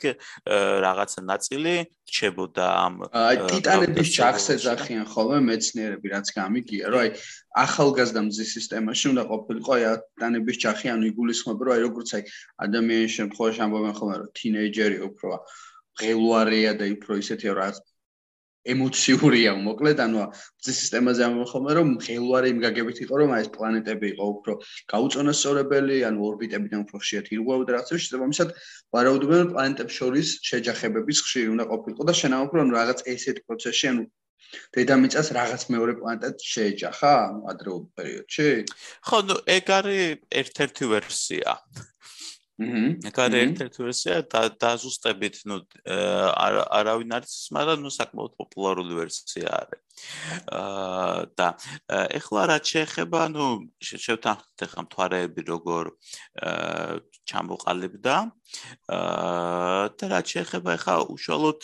[0.84, 1.74] რაღაცა ნაწილი
[2.10, 7.10] რჩებოდა ამ აი ტიტანების ჯახს ეძახიან ხოლმე მეცნიერები რაც გამიგია, რომ აი
[7.58, 12.22] ახალგაზრდა მზის სისტემაში უნდა ყოფილიყო აი ტიტანების ჯახი, ანუ იგულისხმება, რომ აი როგორც აი
[12.66, 15.30] ადამიანის შემთხვევაში ამბობენ ხოლმე, რომ თინეიჯერი უფრო
[16.00, 17.80] ღელვარია და უფრო ისეთია, რომ
[18.68, 24.06] ემოციურია მოკლედ ანუ მზის სისტემაზე ამბობენ რომ ღელვარი იმ გაგებით იყო რომ აი ეს პლანეტები
[24.12, 24.56] იყო უფრო
[24.92, 28.52] გაუწონასწორებელი ანუ ორბიტებიდან უფრო ხშირად ირღვეოდა რაღაცა შეიძლება მისად
[28.96, 34.04] ვარაუდობენ რომ პლანეტებს შორის შეჯახებების ხშირი უნდა ყოფილიყო და შენაყოფრო ანუ რაღაც ესეთ პროცესში ანუ
[34.76, 37.14] დედამიწას რაღაც მეორე პლანეტად შეეჯახა
[37.52, 38.48] ადრეულ პერიოდში
[39.10, 41.90] ხო ნუ ეგ არის ერთ-ერთი ვერსია აჰა.
[43.16, 45.56] კარი ერთ-ერთი ვერსია და დაზუსტებით, ნუ
[46.76, 49.80] არავინ არის, მაგრამ ნუ საკმაოდ პოპულარული ვერსია არის.
[50.50, 51.48] აა და
[52.18, 53.46] ეხლა რა შეეხება, ну,
[53.80, 55.84] შევთანხმდით ახლა მთვარეები როგორ
[56.40, 58.14] აა ჩამოყალიბდა.
[58.90, 61.60] აა და რა შეეხება ახლა უშუალოდ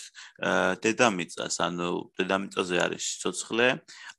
[0.84, 3.68] დედამიწას, ანუ დედამიწაზე არის სიცოცხლე,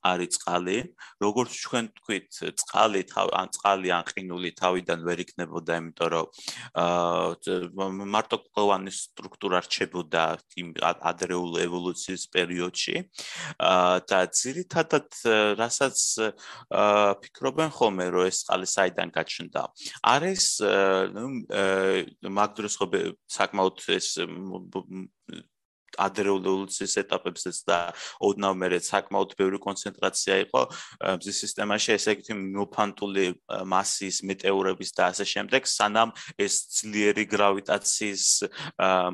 [0.04, 0.78] არის წყალი,
[1.24, 3.02] როგორც ჩვენ თქვით, წყალი
[3.40, 6.28] ან წყალი ან ყინული თავიდან ვერ იქნებოდა, იმიტომ რომ
[6.84, 10.24] აა მარტოკლოვანი სტრუქტურა რჩებოდა
[10.60, 12.96] იმ ადრეულ ევოლუციის პერიოდში.
[13.58, 15.08] აა და ძირითადად
[15.60, 15.98] რასაც
[17.24, 19.62] ფიქრობენ ხოლმე, რომ ეს წყალი საიდან გაჩნდა.
[20.16, 20.46] არის
[21.16, 21.26] ნუ
[22.40, 22.88] მაგდროს ხო
[23.38, 24.08] საკმაოდ ეს
[25.96, 27.78] ადრეულუცის ეტაპებზეც და
[28.20, 30.62] ოდნავ მერე საკმაოდ ბევრი კონცენტრაცია იყო
[31.18, 33.26] მზის სისტემაში, ესე იგი მოფანტული
[33.72, 38.26] მასის მეტეორების და ასე შემდეგ, სანამ ეს ძლიერი გრავიტაციის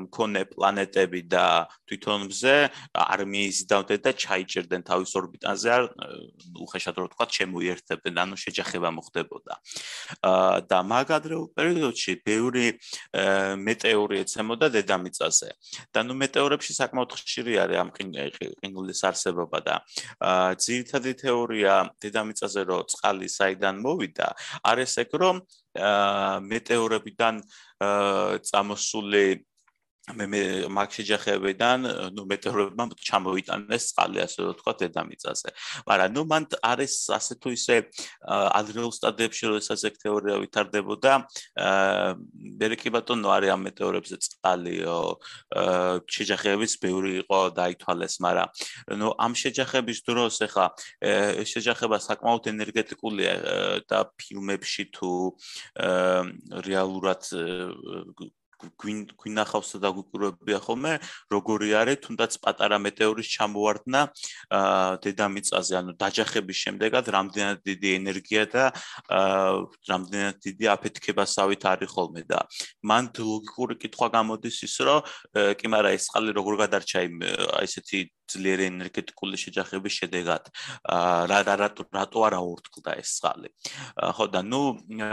[0.04, 1.46] მქონე პლანეტები და
[1.88, 2.56] თვითონ მზე
[2.94, 5.84] არ მიიზიდავდნენ და ჩაიჭერდნენ თავის ორბიტაზე, არ
[6.64, 9.54] უხეშად რო ვთქვა, შემოიერთებდნენ, ანუ შეჯახება მოხდებოდა.
[10.68, 12.66] და მაგ ადრეულ პერიოდში ბევრი
[13.66, 15.48] მეტეორი ეცემოდა დედამიწაზე.
[15.92, 16.14] და ნუ
[16.64, 19.74] მეტეორებში საკმაოდ ხშირი არის ამ ყინულის არსებობა და
[20.64, 24.28] ძირითადი თეორია დედამიწაზე რომ წყალი საიდან მოვიდა
[24.72, 25.36] არის ეგ რომ
[26.48, 27.34] მეტეორებიდან
[28.48, 29.44] წამოსული
[30.04, 35.48] მე მე მაგ შეჯახებიდან ნუ მეტეორებმა ჩამოიტანეს წყალი ასე ვთქვა დედამიწაზე.
[35.88, 37.76] მაგრამ ნუ მან არის ასე თუ ისე
[38.28, 41.12] ადრეულ სტადიებში როდესაც ეგ თეორია ვითარდებოდა,
[41.56, 42.20] აა
[42.60, 44.98] ბერეკი ბატონო არის ამ მეტეორებზე წყალიო,
[45.56, 48.48] აა შეჯახებიც ბევრი იყო დაითვალეს, მაგრამ
[49.00, 53.32] ნუ ამ შეჯახების დროს ეს შეჯახება საკმაოდ ენერგეტიკულია
[53.88, 55.12] და ფილმებში თუ
[55.80, 57.24] აა რეალურად
[58.80, 60.92] გვინახავს და გვიკურებია ხოლმე
[61.34, 64.00] როგორი არის თუნდაც პატარა მეტეორის ჩამოვარდნა
[65.04, 68.64] დედამიწაზე ანუ დაჯახების შემდეგად რამდენად დიდი ენერგია და
[69.90, 72.44] რამდენად დიდი აფეთქებასავით არის ხოლმე და
[72.82, 75.00] მან ლოგიკური კითხვა გამოდის ის რომ
[75.58, 77.16] კი მაგრამ ეს წყალი როგორ გადარჩა იმ
[77.64, 80.48] ესეთი ძლიერი ენერგეტიკული შეჯახების შედეგად?
[81.30, 83.48] რა რა რატო არა ურთქლდა ეს წყალი
[84.16, 84.62] ხო და ნუ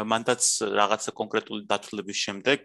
[0.08, 0.44] მანდაც
[0.80, 2.60] რაღაცა კონკრეტული დათვლების შემდეგ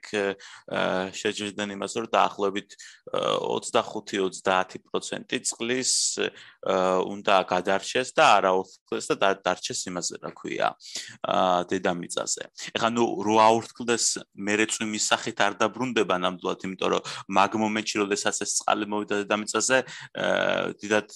[1.20, 2.70] შეჯერდნენ იმას რომ დაახლოებით
[3.16, 5.92] 25-30% წყლის
[7.12, 10.68] უნდა გადარჩეს და არა ურთქლდეს და დარჩეს იმაზე რა ქვია
[11.70, 12.42] დედამიწაზე
[12.76, 17.02] ეხლა ნუ რო აურთქლდეს მერე წვიმის სახით არ დაბრუნდება ნამდვილად იმიტომ რომ
[17.38, 19.78] მაგ მომენტში როდესაც ეს წყალი მოვიდა დედამიწაზე
[20.82, 21.08] დიდად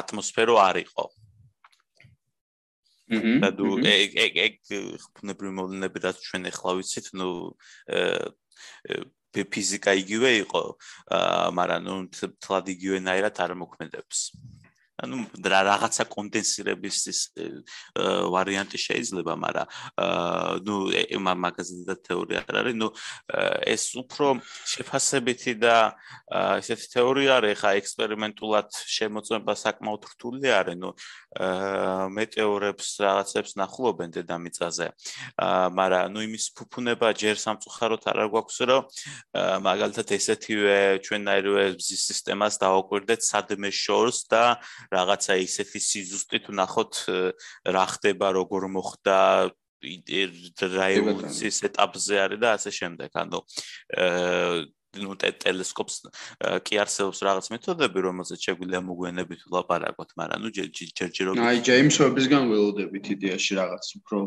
[0.00, 1.06] ატმოსფერო არ იყო.
[3.14, 4.54] და თუ ეგ ეგ ეგ
[5.16, 7.28] ფუნებრივი მოვლენები რაც ჩვენ ახლა ვიცით, ნუ
[9.34, 10.62] ფიზიკა იგივე იყო,
[11.58, 11.94] მაგრამ ნუ
[12.38, 14.18] თლად იგივენაირად არ მოქმედებს.
[15.02, 15.16] ანუ
[15.50, 17.20] რა რაღაცა კონდენსირების ის
[18.30, 19.66] ვარიანტი შეიძლება, მაგრამ
[20.62, 20.76] ნუ
[21.18, 22.88] მაგაზე და თეორია არ არის, ნუ
[23.74, 24.26] ეს უფრო
[24.70, 25.98] შეფასებითი და
[26.62, 30.90] ესეთი თეორია არის, ხა ექსპერიმენტულად შემოწმება საკმაოდ რთული არის, ნუ
[32.14, 34.86] მეტეორებს რაღაცებს ნახულობენ დედამიწაზე.
[35.74, 38.82] მაგრამ ნუ იმის ფუფუნება ჯერ სამწუხაროდ არ გვაქვს, რომ
[39.66, 46.92] მაგალითად ესეთივე ჩვენაირვე მზის სისტემას დააკვირდეთ სადმე შორს და რაღაცა ისეთი სიზუსტი თუ ნახოთ
[47.76, 49.18] რა ხდება როგორ მოხდა
[49.84, 53.10] რაიუცის ეტაპზე არის და ასე შემდეგ.
[53.12, 53.38] ანუ
[54.94, 55.96] ნუ ტელესკოპს
[56.66, 63.04] კი არსებობს რაღაც მეთოდები რომელზეც შეგვიძლია მოგვიანებით ვლაპარაკოთ მაგრამ ნუ ჯერჯერობით აი ჯეიმს ვებისგან ველოდებით
[63.18, 64.18] იდეაში რაღაც უფრო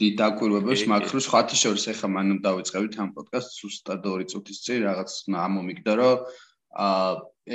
[0.00, 0.82] დაკვირვებებს.
[0.88, 6.16] მაგრამ სხვათა შორის ახლა მანამ დავიწყებით ამ პოდკასტს უბრალოდ 2 წუთის წინ რაღაც ამომიგდა რომ
[6.80, 7.10] აა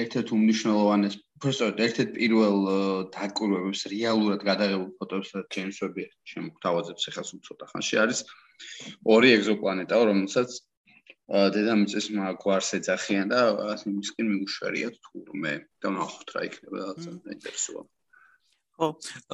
[0.05, 2.59] ერთ-ერთ უმნიშვნელოვანეს უბრალოდ ერთ-ერთ პირველ
[3.15, 8.21] დაკვირვებებს რეალურად გადაღებულ ფოტოებს და ჯეიმსები შემოგთავაზებს ახლა სულ ცოტა ხანში არის
[9.15, 10.55] ორი ეგზოპლანეტა რომელსაც
[11.55, 13.41] დედამიწის მაგვარს ეძახიან და
[13.91, 17.83] იმისკენ მიუშვერიათ თურმე და ნახოთ რა იქნება რაღაცა ინტერესოა
[18.79, 18.89] ხო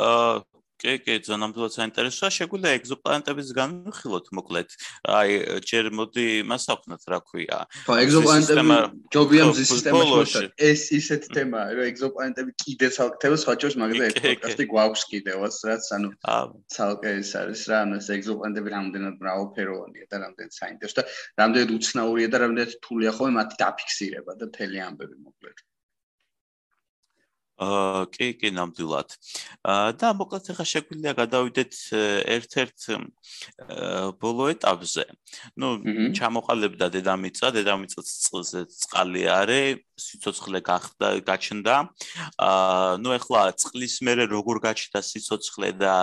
[0.07, 0.35] აა
[0.81, 2.29] კი, კი, ზანამდვილად საინტერესოა.
[2.37, 4.69] შეგვიძლია ეგზოპლანეტების განვიხილოთ, მოკლედ.
[5.17, 5.31] აი,
[5.69, 7.59] ჯერ მოდი მას ავნათ, რა ქვია.
[7.85, 8.77] ხო, ეგზოპლანეტები
[9.13, 10.43] ჯობია მზის სისტემაში.
[10.57, 16.09] ეს ისეთ თემაა, რომ ეგზოპლანეტები კიდე ცალკე სხვაჭოს, მაგრამ ეს პოდკასტი გვაქვს კიდევაც, რაც ანუ
[16.73, 21.03] ცალკე ეს არის რა, ანუ ეს ეგზოპლანეტები რამდენად მრავალფეროვანია და რამდენად საინტერესო და
[21.41, 25.57] რამდენად უცნაურია და რამდენად რთულია ხოლმე მათი დაფიქსირება და თელი ამბები მოკლედ.
[27.61, 29.09] კი კი ნამდვილად.
[30.01, 31.73] და მოკლედ ახლა შეგვიძლია გადავიდეთ
[32.35, 32.79] ერთ-ერთ
[34.17, 35.05] ბოლო ეტაპზე.
[35.61, 35.69] ნუ
[36.17, 41.75] ჩამოყალიბდა დედამიწა, დედამიწა წყალი არის, სიცოცხლე გახდა გაჩნდა.
[42.37, 45.95] აა ნუ ეხლა წყლის მერე როგორ გაჩნდა სიცოცხლე და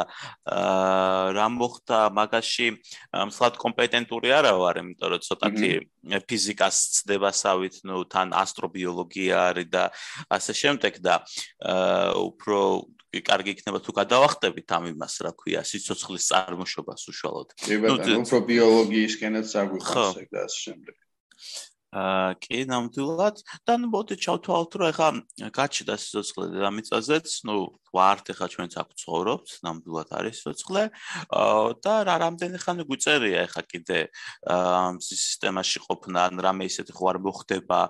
[0.46, 2.68] აა რა მოხდა მაგაში
[3.30, 5.72] მსლად კომპეტენტური არა ვარ, იმიტომ რომ ცოტათი
[6.28, 9.84] ფიზიკას ცდებასავით, ნუ თან ასტრობიოლოგია არის და
[10.30, 11.14] ასე შემდეგ და
[11.64, 12.60] აა უფრო
[13.08, 17.48] კარგი იქნება თუ გადავახტებით ამ იმას, რა ქვია, სიცოცხლის წარმოშობას უშუალოდ.
[17.64, 20.96] ნუ უფრო ბიოლოგიისკენაც აგვიყვანს ეგ და ასე შემდეგ.
[21.88, 23.40] აა კი ნამდვილად.
[23.64, 25.08] და ნუ მოდი ჩავთვალოთ რომ ეხა
[25.56, 27.56] გაჩნდა სიცოცხლე დედამიწაზეც ნუ
[27.96, 30.82] ვართ ეხა ჩვენც აქ ცხოვრობთ ნამდვილად არის სიცოცხლე.
[31.80, 33.98] და რა რამდენი ხანი გვიწერია ეხა კიდე
[34.52, 37.80] აა სისტემაში ყოფნა ან რამე ისეთი ხო არ მოხდება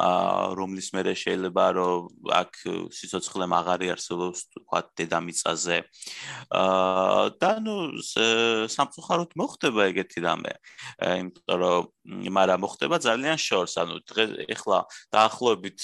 [0.00, 2.52] აა რომლის მერე შეიძლება რომ აქ
[2.96, 5.76] სიცოცხლე მაგარი არსებობს თქვა დედამიწაზე
[6.56, 7.76] აა და ნუ
[8.72, 10.52] სამწუხაროდ მოხდება ეგეთი რამე.
[11.04, 11.84] იმიტომ რომ
[12.32, 14.78] მაგრამ მოხდება ძალიან შორს ანუ დღეს ეხლა
[15.14, 15.80] დაახლოებით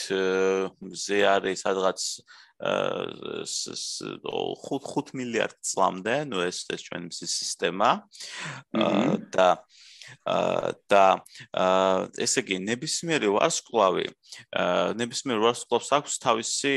[1.04, 2.00] ზე არის სადღაც
[2.58, 7.90] 5 მილიარდ წლამდე ნუ ეს ეს ჩვენი სისტემა.
[9.34, 9.48] და
[10.88, 11.04] და
[12.18, 14.06] ესე იგი ნებისმიერი ვარსკვლავი
[14.98, 16.72] ნებისმიერ ვარსკვლავს აქვს თავისი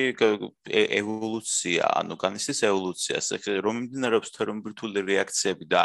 [0.71, 3.19] ევოლუცია, ანუ განისის ევოლუცია,
[3.65, 5.83] რომ მიმდინარეობს თერმობირთული რეაქციები და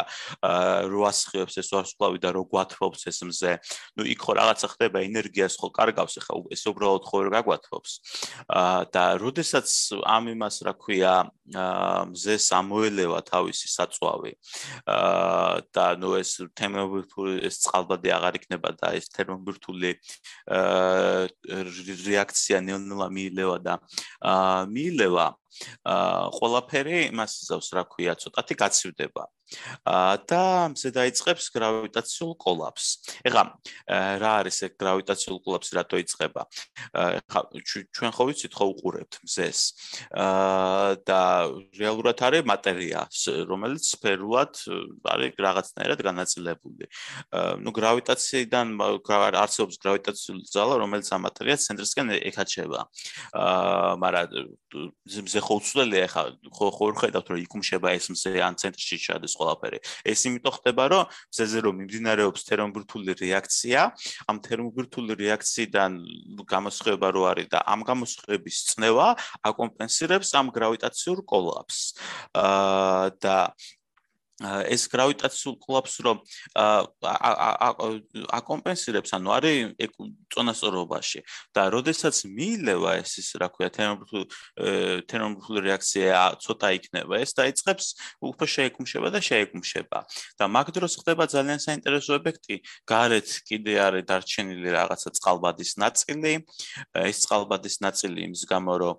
[0.87, 3.51] რო ასხივებს ეს ვარსკვლავი და რო გვათბობს ეს მზე.
[3.97, 7.91] ნუ იქ ხო რაღაცა ხდება, ენერგიას ხო კარგავს, ახლა ეს უბრალოდ ხო ვერ გაგვათბობს.
[8.93, 9.67] და როდესაც
[10.05, 11.15] ამ იმას რა ქვია,
[12.11, 14.31] მზეს ამოელევა თავისი საწვავი.
[15.73, 19.91] და ნუ ეს თერმობირთული ეს წყალბადი აღარ იქნება და ეს თერმობირთული
[22.07, 23.79] რეაქცია ნელ-ნელა მიილევა და
[24.33, 25.27] აა მიილევა
[25.93, 29.23] აა ყველაფერი იმას იზავს რა ქვია ცოტათი გაცივდება
[30.27, 30.43] და
[30.73, 32.85] მზე დაიწყებს გრავიტაციულ კოლაფს.
[33.27, 33.43] ეხლა
[34.21, 36.41] რა არის ეს გრავიტაციულ კოლაფსი, რატო იწყება?
[36.93, 37.41] ეხლა
[37.95, 39.59] ჩვენ ხო ვიცით ხო უყურებთ მზეს.
[41.07, 41.21] და
[41.79, 43.01] რეალურად არის მატერია,
[43.47, 44.53] რომელიც სფერულად
[45.07, 46.85] არის რაღაცნაირად განაწილებული.
[47.63, 48.67] ნუ გრავიტაციიდან
[49.43, 52.79] არსებობს გრავიტაციული ძალა, რომელიც ამ მატერიას ცენტრისკენ ეკაჩება.
[53.33, 54.27] აა მაგრამ
[55.23, 58.97] მზე ხო უცვლელია ეხლა ხო ხო ხედავთ რომ იკუმშება ეს მზე ან ცენტრში
[59.37, 59.79] ჩადეს ყველაფერი.
[60.05, 63.81] ეს იმიტომ ხდება, რომ ზეზე რომ მიმდინარეობს თერმობირთული რეაქცია,
[64.27, 65.91] ამ თერმობირთული რეაქციიდან
[66.47, 69.07] გამოსხება რო არის და ამ გამოსხების წნევა
[69.45, 71.77] აკომპენსირებს ამ გრავიტაციურ კოლაფს.
[72.33, 73.37] აა და
[74.45, 76.17] ეს გრავიტაციულ კოლაფს რომ
[78.37, 79.57] აკომპენსირებს, ანუ არის
[80.29, 81.23] წონასწორობაში
[81.57, 84.25] და როდესაც მიილევა ეს ის რა ქვია თერმობირთული
[85.09, 87.85] თერმობირთული რეაქცია ცოტა იქნება, ეს დაიწყებს
[88.21, 89.99] უფრო შეეკუმშება და შეეკუმშება.
[90.37, 92.61] და მაგ დროს ხდება ძალიან საინტერესო ეფექტი.
[92.85, 96.45] გარეთ კიდე არის დარჩენილი რაღაცა წყალბადის ნაწილი.
[96.93, 98.95] ეს წყალბადის ნაწილი იმის გამო რომ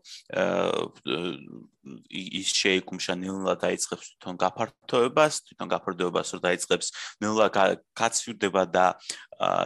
[2.10, 6.86] ის შეიკუმშა ნელა დაიწყებს თვითონ გაფართოებას, თვითონ გაფართოებას რომ დაიწყებს
[7.22, 7.46] ნელა
[7.98, 8.86] გაცვირდება და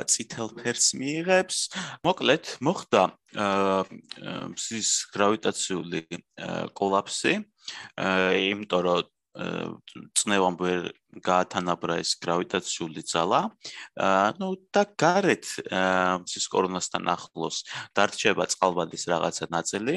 [0.06, 1.58] წითელ ფერს მიიღებს.
[2.04, 3.02] მოკლედ, მოხდა
[4.82, 6.00] ის გრავიტაციული
[6.76, 7.34] კოლაფსი,
[8.52, 10.92] იმიტომ რომ წნევამ ვერ
[11.24, 13.40] გაათანაბრა ეს გრავიტაციული ძალა.
[14.40, 15.44] ну და გარეთ
[16.28, 17.64] ის კორონასთან ახლოს
[17.96, 19.94] დარჩება წყალბადის რაღაცა ნაწილი,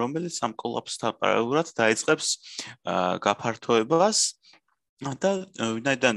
[0.00, 2.28] რომელიც ამ კოლაფსთან პარალელურად დაიწყებს
[3.24, 4.18] გაფართოებას
[4.96, 5.30] და
[5.76, 6.16] ვინაიდან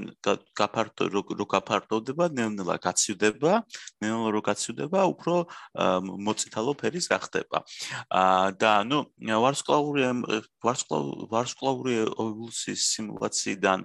[0.55, 3.53] გაფართო რო გაფართოვდება, ნელ-ნელა გაცივდება,
[3.99, 5.33] ნელ-ნელა რო გაცივდება, უფრო
[6.23, 7.59] მოწითალო ფერის გახდება.
[8.07, 10.01] აა და ნუ ვარსკვლავური
[10.63, 13.79] ვარსკვლავური ევოლუციის სიმულაციიდან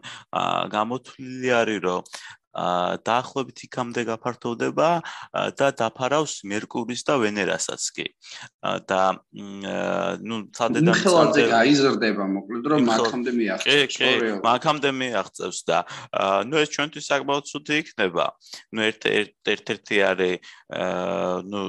[0.78, 4.88] გამოთვლილი არის, რომ აა დაახლოებით იქამდე გაფართოვდება
[5.58, 8.06] და დაფარავს მერკურის და ვენერასაც კი.
[8.86, 9.00] და
[10.22, 13.96] ნუ თადედან ხელაზე გაიზრდება მოკლედ რომ მაგამდე მიაღწევს.
[13.98, 15.78] კი, კი, მაგამდე მიაღწევს და
[16.46, 18.26] ნუ ეს ჩვენთვის საკმაოდ ცუდი იქნება.
[18.70, 20.34] ნუ ერთ-ერთი არის
[21.50, 21.62] ნუ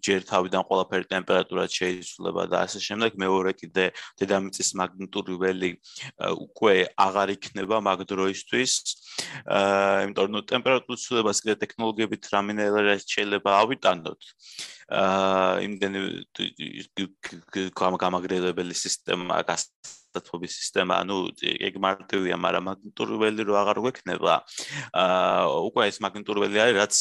[0.00, 3.20] ჯერ თავიდან ყველაფერი ტემპერატურა შეიცვლება და ასე შემდეგ.
[3.20, 3.84] მეორე კიდე
[4.16, 5.70] დედამიწის მაგნიტური ველი
[6.24, 8.72] უკვე აღარ იქნება მაგ დროისთვის.
[9.44, 14.30] აა იმიტომ რომ ტემპერატურის ცვლილებას კიდე ტექნოლოგიებით რამენერა შეიძლება ავიტანოთ.
[14.86, 16.00] აა იმდენი
[18.02, 24.34] გამაგრებელი სისტემა გასათობის სისტემა, ანუ ეგ მარტივია, მაგრამ მაგნიტური ველი რო აღარ გვექნება,
[24.94, 26.94] აა უკვე ეს მაგნიტური ველი არის, რაც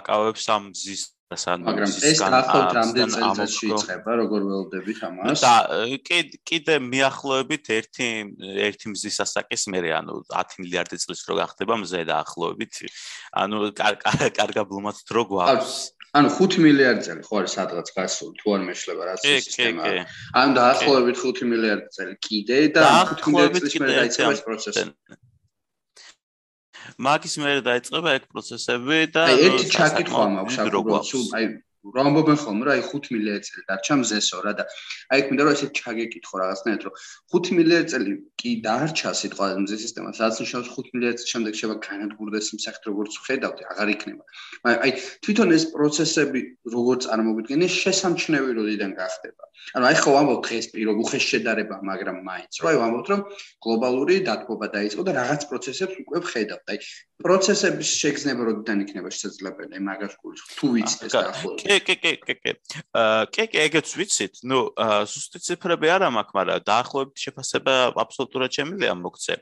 [0.00, 5.40] აკავებს ამ მზის მაგრამ ეს ახალ რამდენ წელიწადში იწყება როგორ ველოდებით ამას?
[5.40, 5.54] და
[6.44, 8.08] კიდე მიახლოებით ერთი
[8.68, 12.74] ერთი მზის ასაკის მერე ანუ 10 მილიარდი წლის რო გახდება მზე და ახლოებით
[13.40, 13.72] ანუ
[14.36, 15.74] კარგა ბლომად დრო გვაქვს.
[16.14, 19.82] ანუ 5 მილიარდი წელი ხო არის სადღაც გასული თუ არ მეშლება რა სისტემა.
[20.38, 22.82] ანუ დაახლოებით 5 მილიარდი წელი კიდე და
[23.16, 24.84] 5 მილიარდი წელი მე დაიწყება ეს პროცესი.
[27.06, 31.48] მაგის მერე დაიწყება ეგ პროცესები და აი ერთი ჩაკითხვა მაქვს აკურთხო სულ აი
[31.84, 34.64] რომ ამბობენ ხოლმე რა აი 5 მილიარდი წელი დარჩა მზესო რა და
[35.12, 36.94] აი იქ მინდა რომ ესე ჩაგეკითხო რაღაცნაირად რომ
[37.34, 41.76] 5 მილიარდი წელი კი დარჩა სიტყვა მზეს სისტემა სადაც ნიშნავს 5 მილიარდი წელი შემდეგ შევა
[41.88, 44.22] განადგურდეს იმ სახით როგორც ხედავთ აღარ იქნება
[44.72, 44.90] აი
[45.24, 46.40] თვითონ ეს პროცესები
[46.76, 52.58] როგორ წარმოვიდგენე შესამჩნევი როდიდან გახდება ანუ აი ხო ამბობ დღეს პირობ უხეშ შედარება, მაგრამ მაინც
[52.60, 53.20] რო აი ამბობ რომ
[53.64, 56.64] გლობალური დათბობა დაიწყო და რაღაც პროცესებს უკვე ვხედავთ.
[56.74, 56.78] აი
[57.24, 61.73] პროცესების შეგრძნება როდიდან იქნება შესაძლებელი მაგას გულს თუ ვიცით ეს დაახლოებით.
[61.80, 62.52] კი, კი, კი, კი, კი.
[62.94, 64.42] აა კი, კი, ეგეც ვიცით.
[64.46, 64.58] ნუ
[65.10, 69.38] ზუსტი ციფრები არ მაქვს, მაგრამ დაახლოებით შეფასება აბსოლუტურად შემიძლია მოგცე.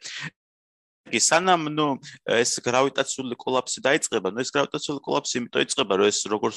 [1.11, 1.87] კი სანამ ნუ
[2.31, 6.57] ეს გრავიტაციული კოლაფსი დაიწყება, ნუ ეს გრავიტაციული კოლაფსი იმიტომ იწყება, რომ ეს როგორც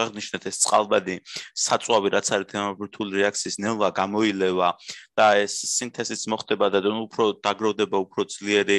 [0.00, 1.16] აღნიშნეთ ეს წყალბადი
[1.52, 4.68] საწვავი რაც არის თერმობირთული რეაქციის ნელა გამოილევა
[5.12, 8.78] და ეს სინთეზიც მოხდება და ნუ უფრო დაგროვდება უფრო ძლიერი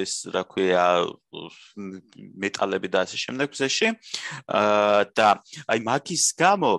[0.00, 0.84] ეს რა ქვია
[2.16, 3.88] მეტალები და ასე შემდეგ გზეში.
[5.12, 5.28] და
[5.68, 6.72] აი მაგის გამო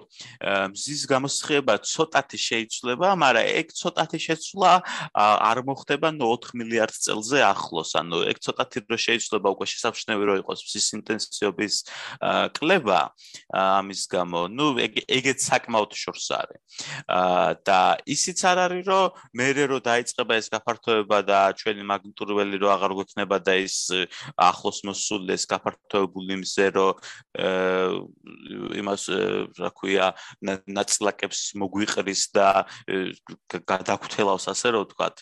[0.73, 4.71] მზის გამოსხება ცოტათი შეიცვლება, მაგრამ ეგ ცოტათი შეცვლა
[5.13, 10.35] არ მოხდება ნუ 4 მილიარდ წელზე ახლოს, ანუ ეგ ცოტათი რო შეიძლება უკვე შესაძლებელი რო
[10.43, 11.75] იყოს ფსის ინტენსივობის
[12.57, 13.01] კლება
[13.53, 16.61] ამის გამო, ну ეგ ეგეც საკმაოდ შორს არის.
[17.67, 22.67] და ისიც არ არის რომ მე რო დაიწყება ეს გაფართოება და ჩვენი მაგნიტური ველი რო
[22.75, 23.91] აღარ გვექნება და ის
[24.37, 26.87] ახლოს მოსული ეს გაფართოებული მზე რო
[28.79, 29.03] იმას
[29.59, 32.47] რა ქვია ნაწლაკებს მოგვიყრის და
[33.67, 35.15] გადაგთელავს ასე რომ ვთქვათ.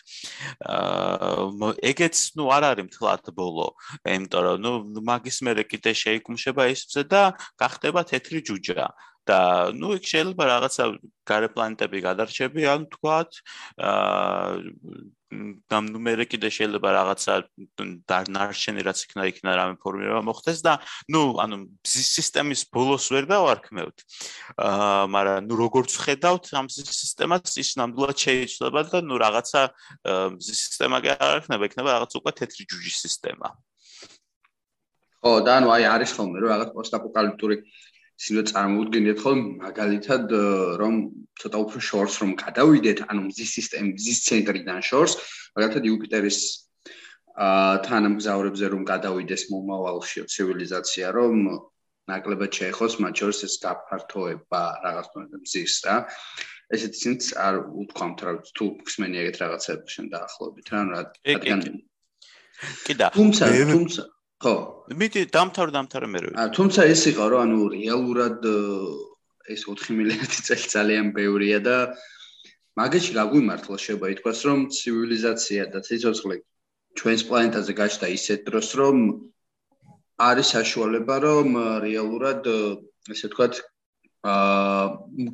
[0.66, 3.66] აა ეგეც ნუ არ არის მთლად ბოლო,
[4.04, 4.72] იმიტომ რომ ნუ
[5.08, 7.22] მაგის მერე კიდე შეიკუმშება ისზე და
[7.60, 8.86] გახდება თეთრი ჯუჯა.
[9.28, 9.40] და
[9.78, 10.84] ნუ იქ შეიძლება რაღაცა
[11.30, 13.30] გარეპლანეტები გადარჩებიან, თქვათ,
[13.78, 15.22] აა
[15.70, 17.34] გამ ნუმერე კიდე შეიძლება რაღაცა
[18.10, 20.74] დარნარჩენი რაც იქნა იქნა რამე ფორმირება მოხდეს და
[21.08, 21.56] ნუ ანუ
[21.88, 24.04] სისტემის ბოლოს ვერ დავარქმევთ.
[24.60, 29.62] აა მაგრამ ნუ როგორც ხედავთ ამ სისტემას ის ნამდვილად შეიძლება და ნუ რაღაცა
[30.36, 33.48] სისტემა კი არ იქნება, იქნება რაღაც უკვე თეთრი ჯუჯის სისტემა.
[35.22, 37.56] ხო, და ანუ აი არის ხოლმე რომ რაღაც პოსტაპოკალიფტური
[38.20, 40.34] სინო წარმოუდგენიათ ხოლმე მაგალითად
[40.82, 40.94] რომ
[41.40, 45.12] ცოტა უფრო შორს რომ გადავიდეთ, ანუ მზის სისტემის მზის ცენტრიდან შორს,
[45.56, 46.38] მაგალითად იუპიტერის
[47.32, 51.36] აა თანამგზავრებზე რომ გადავიდეს მომავალში ცივილიზაცია, რომ
[52.10, 55.96] ნაკლებად შეეხოს მათ შორის ეს გაფართოება რაღაც მზის რა.
[56.72, 61.60] ესეც ისიც არ უთქვამთ რა თუ ხსმენი ეგეთ რაღაცებს შენ დაახლოებით რა, რადგან
[62.86, 64.02] კი და თუმცა თუმცა
[64.42, 64.54] ხო.
[65.00, 68.38] მიდი დამთავრ დამთავრ მე რა თუმცა ეს იყო რომ ანუ რეალურად
[69.54, 71.76] ეს 4 მილიარდი წელი ძალიან ბევრია და
[72.80, 76.36] მაგაში გაგვიმართლა შეიძლება ითქვას რომ ცივილიზაცია და ციცოცხლე
[76.98, 78.96] ჩვენს პლანეტაზე გაჩნდა ისეთ დროს რომ
[80.28, 81.48] არის საშუალება რომ
[81.86, 82.42] რეალურად
[83.12, 83.54] ესე ვთქვათ
[84.22, 84.82] აა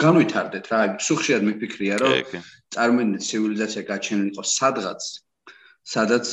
[0.05, 0.81] განვითარდეთ რა.
[1.07, 2.13] სუხშიად მიფიქრია რომ
[2.73, 5.03] წარმოიდგინეთ ცივილიზაცია გაჩენილიყო სადღაც
[5.95, 6.27] სადაც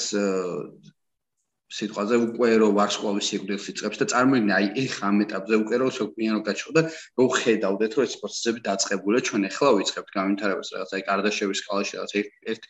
[1.74, 6.42] სიტყვაზე უკვე რო ვარსკვლავის სიკვდილს იწყებს და წარმოიდგინე აი ეხ ამ ეტაპზე უკვე რო სოკვიანო
[6.46, 6.82] გაჩხდა
[7.18, 12.14] რო ხედავდეთ რომ ეს პროცესები დაწყებულია ჩვენ ახლა ვიწყებთ განვითარებას რაღაც აი კარდაშევის სკალაში რაღაც
[12.54, 12.70] ერთ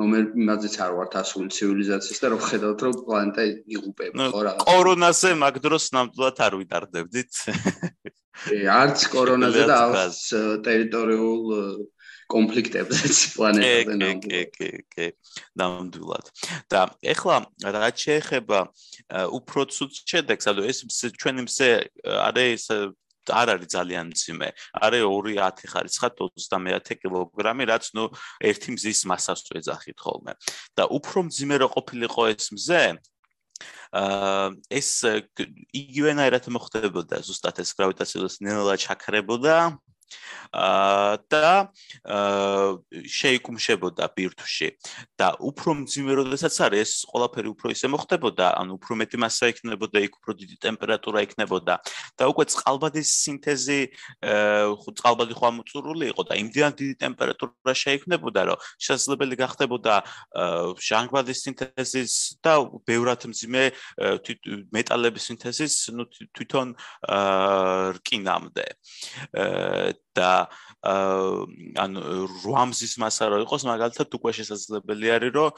[0.00, 3.42] ნომერ იმაზეც არ ვართ ასული ცივილიზაციის და რო ხედავთ რომ პლანეტა
[3.76, 4.64] იღუპება ხო რაღაც.
[4.70, 7.32] კორონაზე მაგ დროს ნამდვილად არ ვიტარდებდით.
[8.80, 10.20] არც კორონაზე და არც
[10.64, 11.44] ტერიტორიულ
[12.30, 14.24] კონფლიქტებზეც პლანეტაზე ნამდვილად.
[14.24, 15.06] კი, კი, კი,
[15.60, 16.30] ნამდვილად.
[16.70, 16.80] და
[17.14, 17.36] ეხლა
[17.76, 18.58] რაც შეეხება
[19.40, 20.78] უფრო ცუდ შედეგს, ანუ ეს
[21.20, 21.70] ჩვენი მზე
[22.30, 22.64] არის
[23.30, 24.48] არ არის ძალიან მძიმე.
[24.80, 28.04] არის 2.10 ხარისხად 30 კილოგრამი, რაც ნუ
[28.40, 30.32] ერთი მზის მასას ეძახით ხოლმე.
[30.76, 32.82] და უფრო მძიმე რო ყოფილიყო ეს მზე,
[33.90, 34.88] აა ეს
[35.74, 39.56] იგივენაირად მოხდებოდა ზუსტად ეს გრავიტაციის ნელა ჩაქრებოდა
[41.30, 41.70] და
[42.04, 44.68] აა შეიკუმშებოდა ბირთვში.
[45.20, 49.98] და უფრო მძიმე როდესაც არის ეს ყველაფერი უფრო ისე მოხდებოდა ანუ უფრო მეტი მასა იქნებოდა
[50.06, 51.74] იქ უფრო დიდი ტემპერატურა იქნებოდა.
[52.18, 53.80] და უკვე წყალბადის სინთეზი
[54.26, 59.94] აა წყალბადი ხო ამოწურული იყო და იმდენად დიდი ტემპერატურა შეიქმნებოდა რომ შესაძლებელი გახდებოდა
[60.88, 62.12] ჟანგბადის სინთეზის
[62.44, 62.52] და
[62.88, 63.64] ბევრად მძიმე
[64.74, 66.04] მეტალების სინთეზის ნუ
[66.34, 66.74] თვითონ
[67.06, 68.66] აა რკინამდე.
[69.36, 70.48] აა და
[70.80, 75.50] ან 8 მზის მასა რო იყოს მაგალითად უკვე შესაძლებელი არის რომ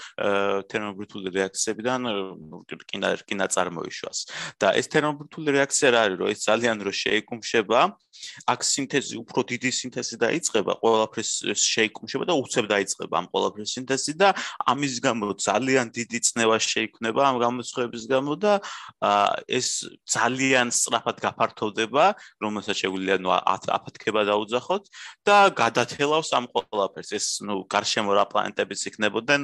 [0.66, 2.00] თერმობირთული რეაქციებიდან
[2.74, 4.18] რკინა რკინა წარმოიშვას
[4.58, 7.80] და ეს თერმობირთული რეაქცია რა არის რომ ეს ძალიან რო შეიკუმშება
[8.52, 11.30] აქ სინთეზი უფრო დიდი სინთეზი დაიწყება ყველაფრის
[11.62, 14.28] შეიკუმშება და უცებ დაიწყება ამ ყველაფრის სინთეზი და
[14.72, 18.52] ამის გამო ძალიან დიდი წნევა შეიქმნება ამ გამოცხების გამო და
[19.48, 19.68] ეს
[20.06, 22.04] ძალიან სწრაფად გაფართოვდება
[22.42, 24.84] რომელსაც შეგვიძლია ნუ აფათქება დაუძახოთ
[25.26, 27.10] და გადათელავს ამ ყველაფერს.
[27.12, 29.42] ეს ნუ გარშემო რა პლანეტებიც იქნებოდნენ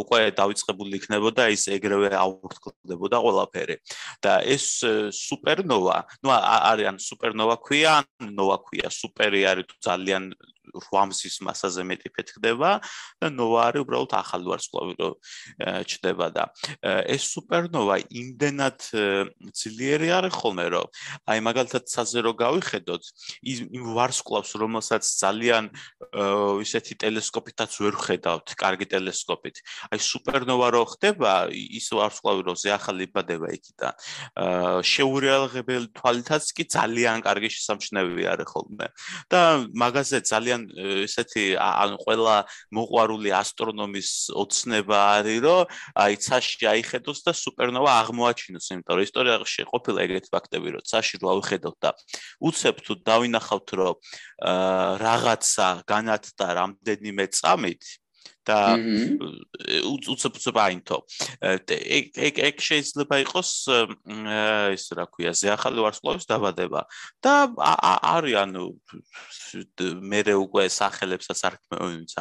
[0.00, 3.76] უკვე დაიწყებული იქნებოდა ის ეგრევე აურთქლებოდა ყველაფერი.
[4.22, 6.28] და ეს სუპერნოვა ნუ
[6.72, 8.03] არიან სუპერნოვა ქვია
[8.38, 10.30] ნოვა ქვია სუპერი არის ძალიან
[10.72, 12.70] 8-ის მასაზე მეტი ფეთქდება
[13.20, 15.10] და ნოვა არის უბრალოდ ახალი ვარსკვლავი რო
[15.90, 16.44] ჩდება და
[17.14, 18.78] ეს სუპერნოვა იმდენად
[19.52, 20.88] ძლიერი არის ხოლმე რომ
[21.28, 23.02] აი მაგალითად საზერო გავიხედოთ
[23.44, 25.70] იმ ვარსკვლავს რომელსაც ძალიან
[26.14, 29.56] ისეთი ტელესკოპითაც ვერ ხედავთ კარგი ტელესკოპით.
[29.90, 33.94] აი სუპერნოვა რო ხდება ის ვარსკვლავი რო ზეახალი იბადება იქიდან.
[34.84, 38.86] შეურიალღებელი თვალითაც კი ძალიან კარგი შესამჩნევი არის ხოლმე.
[39.30, 39.40] და
[39.74, 40.53] მაგაზე ძალიან
[41.04, 42.36] ესეთი ან ყველა
[42.78, 44.10] მოყვარული ასტრონომის
[44.44, 45.74] ოცნება არის რომ
[46.04, 51.26] აი ცაში აიხედოს და სუპერნოვა აღმოაჩინოს იმიტომ რომ ისტორიაში ყოფილა ეგეთი ფაქტები რომ ცაში რო
[51.34, 51.90] ავიხედოთ და
[52.50, 53.94] უცებ თუ დავინახავთ რომ
[55.04, 57.82] რაღაცა განათდა რამდენიმე წამით
[58.44, 58.58] და
[59.88, 60.98] უცებ უცებ აინთო
[61.40, 63.50] ეგ ეგ შეიძლება იყოს
[64.76, 66.82] ეს რა ქვია ზეახალი ვარსკვლავის დაბადება.
[67.24, 68.64] და არის ანუ
[70.10, 71.54] მე უკვე სახელებსაც არ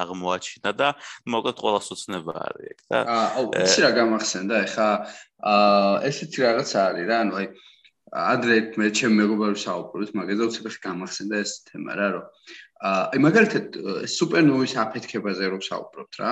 [0.03, 0.87] აღმოაჩინა და
[1.27, 2.99] მოკლედ ყველა სოცნება არის ეგ და
[3.37, 4.89] აუ იცი რა გამახსენდა ეხა
[6.09, 7.47] ესეთი რაღაც არის რა ანუ აი
[8.11, 12.25] ადრე მე ჩემ მეგობარებს საუბრობთ მაგაზე უცებ გამახსენდა ეს თემა რა რომ
[12.89, 13.77] აი მაგალითად
[14.15, 16.31] სუპერნოვის აფეთქებაზე რო საუბრობთ რა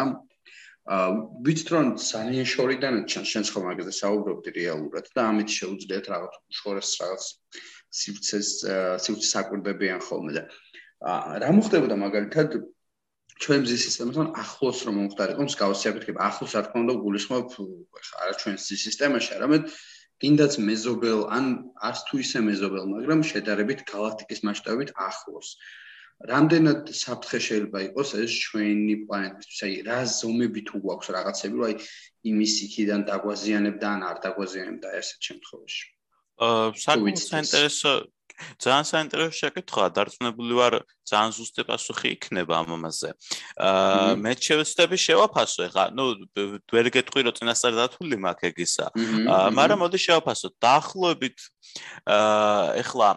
[0.91, 1.07] აა
[1.47, 6.91] ვიცით რომ ძალიან შორიდან ჩანს შენ ხო მაგაზე საუბრობდი რეალურად და ამით შეუძლიათ რაღაც უშორეს
[7.01, 7.25] რაღაც
[8.01, 8.49] სივრცეს
[9.05, 10.43] სივრცეს აკვირდებიან ხოლმე და
[11.13, 12.49] აა რა მოხდებოდა მაგალითად
[13.41, 18.33] ჩვენ მზის სისტემასთან ახლოს რომ მომხდარიყო მსგავსი აფეთქება ახლოს რა თქმა უნდა გულისხმობ ხა არა
[18.41, 19.63] ჩვენ მზის სისტემაში არამედ
[20.21, 21.45] კიდაც მეზობელ ან
[21.89, 25.55] არც თუ ისე მეზობელ მაგრამ შედარებით galaktikis მასშტაბით ახლოს
[26.29, 29.61] რამდენად საფრთხე შეიძლება იყოს ეს ჩვენი პლანეტისთვის?
[29.65, 31.75] აი, რა ზომები თუ გვაქვს რაღაცები, რომ აი
[32.31, 35.83] იმის იქიდან დაგვაზიანებდა ან არ დაგვაზიანებდა ესეთ შემთხვევაში?
[36.45, 37.93] აა, საკუთარ საინტერესო
[38.61, 40.73] ძალიან საინტერესო შეკითხვაა, დარწმუნებული ვარ,
[41.11, 43.09] ძალიან ზუსტი პასუხი იქნება ამ ამაზე.
[43.67, 46.03] აა მე შევეცდები შევაფასო ეხლა, ну,
[46.71, 48.85] ვერ გეტყვი რომ წინასწარ დათვლილი მაქვს ეგისა.
[48.95, 50.53] აა მაგრამ მოდი შევაფასოთ.
[50.61, 51.60] დაახლოებით აა
[52.07, 53.09] ეხლა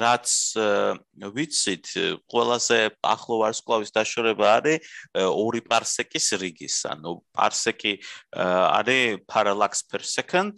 [0.00, 0.28] რაც
[1.20, 1.86] ვიცით,
[2.32, 7.92] ყველაზე ახლო ვარსკვლავის დაშორება არის 2 პარსეკის რიგის, ანუ პარსეკი
[8.32, 10.56] არის parallax per second.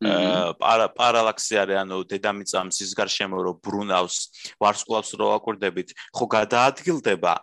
[0.00, 4.16] parallax-ი არის ანუ დედამიწა მზის გარშემო რო ბრუნავს
[4.62, 7.34] ვარსკვლავს რო აკვირდებით, ხო გადაადგილდება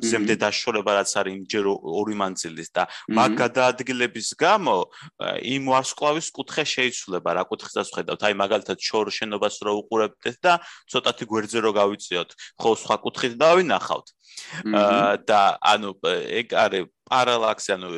[0.00, 4.76] მზემდე დაშორება რაც არის იმჯერ ორი მანძილის და მაგ გადაადგილების გამო
[5.44, 10.58] იმ ვარსკვლავის კუთხე შეიცვლება რა კუთხესაც ხედავთ აი მაგალითად შორ შენობას რო უყურებთ და
[10.92, 12.30] ცოტათი გვერდზე რო გავიწიოთ.
[12.60, 14.06] ხო სხვა კუთხით დავინახავთ.
[15.28, 17.88] და ანუ ეგ არის პარალაქსი ანუ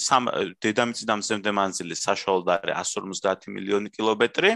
[0.00, 0.28] სამ
[0.62, 4.50] დედამიწიდან მზემდე მანძილი საშუალოდ არის 150 მილიონი კილომეტრი.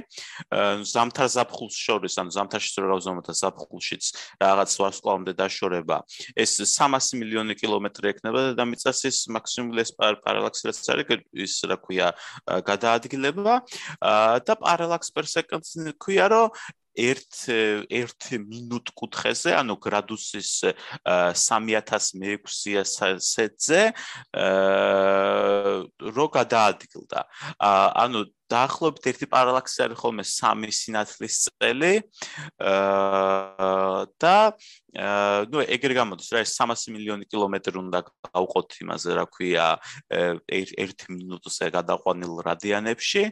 [0.93, 4.05] ზამთარ ზაფხულს შორის ანუ ზამთარში რო გავზომოთ ზაფხულშიც
[4.43, 5.97] რაღაც ვარსკვლავამდე დაშორება.
[6.35, 12.09] ეს 300 მილიონი კილომეტრი ექნება დედამიწას ის მაქსიმუმ ეს პარალაქსი რაც არის ის რა ქვია
[12.67, 13.55] გადაადგილება.
[14.43, 15.71] და პარალაქს პერ სეკუნდს
[16.03, 16.51] ქვია რომ
[16.95, 20.65] 1 1 მინუტ კუთხეზე, ანუ გრადუსის
[21.07, 23.93] 3600-ზე
[24.33, 27.21] აა რო გადაადგილდა.
[27.63, 31.95] ანუ დაახლოებით ერთი პარალაქსი არის ხოლმე 3 სინათლის წელი.
[32.61, 34.37] აა და
[35.49, 39.67] ნუ ეგრე გამოდის რა ეს 300 მილიონი კილომეტრი უნდა გავყოთ იმაზე რა ქვია
[40.13, 43.25] 1 მინუტზე გადაყვანილ რადიანებში.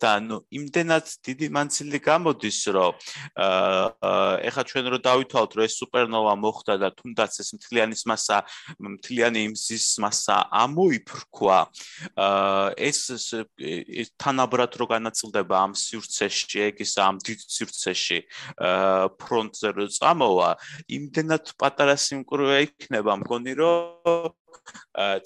[0.00, 2.92] და ნუ იმდენად დიდი მანძილი გამოდის რომ
[4.48, 8.38] ეხა ჩვენ რო დავითვალოთ რომ ეს სუპერნოვა მოხდა და თუნდაც ეს მთლიანის მასა
[8.80, 11.58] მთლიანი იმზის მასა ამოიფრქვა
[12.88, 13.00] ეს
[14.16, 18.18] თან თანაბრად რო განაწილდება ამ სივრცეში, ეგ ის ამ დიდ სივრცეში
[19.18, 20.50] ფრონტზე რო წამოვა,
[20.86, 24.30] იმდენად პატარა სიმკვრივე იქნება, მგონი რომ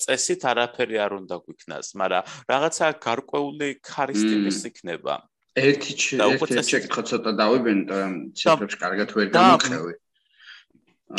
[0.00, 5.14] წესით არაფერი არ უნდა გვიქნას, მაგრამ რაღაცა გარკვეული ქარისტიკის იქნება.
[5.52, 9.94] ერთი ერთი შეკითხვა ცოტა დავიბენ, რომ ციფრებს კარგად ვერ გამოხევი.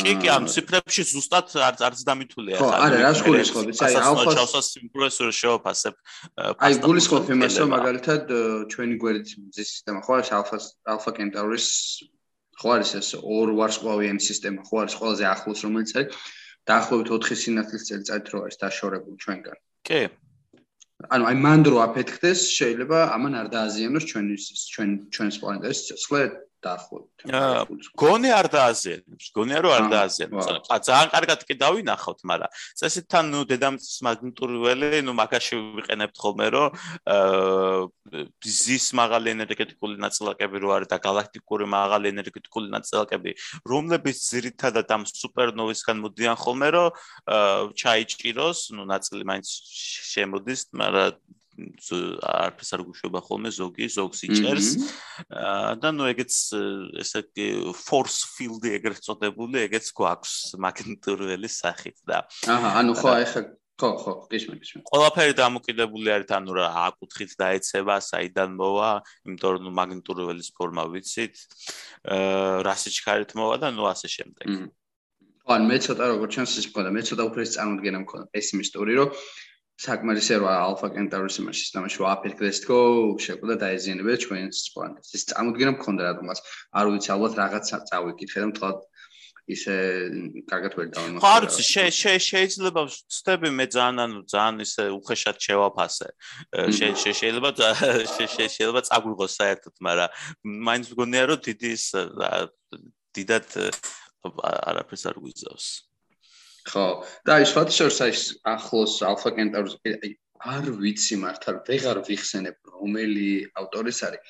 [0.02, 4.34] კი კი ამ ციფრებში ზუსტად არც არც დამითულია ხო არა რა გულისხმობ იცი აი ალფა
[4.38, 5.94] ჩავსას იმპრესორ შეოფასებ
[6.68, 8.34] აი გულისხმობ იმას რომ მაგალითად
[8.74, 10.58] ჩვენი გვერდით მზის სისტემა ხო არის ალფა
[10.94, 11.68] ალფა კენტავრის
[12.60, 16.18] ხო არის ეს ორ ვარსკვლავიანი სისტემა ხო არის ყველაზე ახლოს რომელიც არის.
[16.70, 19.58] დაახლოებით 4 სინათლის წელიწადით რო არის დაშორებული ჩვენგან.
[19.84, 20.02] კი.
[21.14, 24.34] ანუ აი მანდრო აფეთქდეს შეიძლება ამან არ დააზიანოს ჩვენი
[24.74, 26.22] ჩვენ ჩვენს პლანეტის სიცოცხლე
[26.64, 27.18] დაახლოებით.
[27.28, 27.60] აა
[28.00, 30.46] გონი არ დააზიანებს, გონია რომ არ დააზიანებს.
[30.74, 32.50] აა ძალიან კარგად კი დავინახავთ, მაგრამ
[32.80, 36.68] წესითთან ნუ დედამიწის მაგნიტური ველი, ნუ მაგაში ვიყენებთ ხოლმე რომ
[37.14, 43.30] აა ზის მაღალი ენერგეტიკული ნაწილაკები რო არის და galaktikuri მაღალი ენერგეტიკული ნაწილაკები,
[43.68, 46.88] რომლებიც ძირითადად ამ სუპერნოვისგან მოდიან ხოლმე რომ
[47.80, 49.48] ჩაიჭიროს, ნუ ნაწილი მაინც
[50.14, 51.20] შემოდის, მაგრამ
[51.54, 54.68] არფეს არ გუშვება ხოლმე ზოგი ზოგს იჭერს.
[55.82, 56.32] და ნუ ეგეც
[57.02, 57.20] ესე
[57.72, 63.40] force field ეგრეთ წოდებული ეგეც გვაქვს მაგნიტურველი სახით და აჰა ანუ ხო აი ხა
[63.74, 68.90] ხო ხო გიშმენ გიშმენ ყველაფერი დამოკიდებული არის ანუ რა აკუთხით დაეცება საიდან მოვა
[69.26, 71.34] იმიტომ რომ მაგნიტურველის ფორმა ვიცით.
[72.66, 74.46] რა სიჩქარით მოვა და ნუ ასე შემდეგ.
[75.44, 76.90] ხო ან მე ცოტა როგორ ჩანს ის მქონდა.
[76.94, 78.26] მე ცოტა უფრო ეს წარმოდგენა მქონდა.
[78.30, 79.08] პესიმისტური რომ
[79.82, 82.78] საკმარისია რა ალფა კენტავრის იმას სისტემაში ვაფეთქდეს თქო
[83.26, 86.42] შეკვდა დაეზიანებია ჩვენს პლანეტას ის წარმოდგენა მქონდა რატომაც
[86.78, 88.78] არ ვიცი ალბათ რაღაც წავიკითხე და მთლად
[89.44, 89.74] ისე
[90.48, 91.64] კარგად ვერ დავიმახსოვრე ხო არ ვიცი
[92.24, 96.08] შეიძლება ვწდები მე ძალიან ანუ ძალიან ისე უხეშად შევაფასე.
[96.80, 97.50] შეიძლება
[98.36, 100.08] შეიძლება წაგვიღოს საერთოდ მაგრამ
[100.70, 101.84] მაინც მგონია რომ დიდი ის
[103.18, 103.48] დიდად
[104.24, 105.66] არაფერს არ გვიზავს
[106.64, 107.04] ხო.
[107.26, 108.12] და ის ფათშორს აი
[108.54, 109.74] ახლოს ალფა კენტავრს
[110.44, 113.28] არ ვიცი მართლა ვეღარ ვიხსენებ რომელი
[113.60, 114.22] ავტორის არის.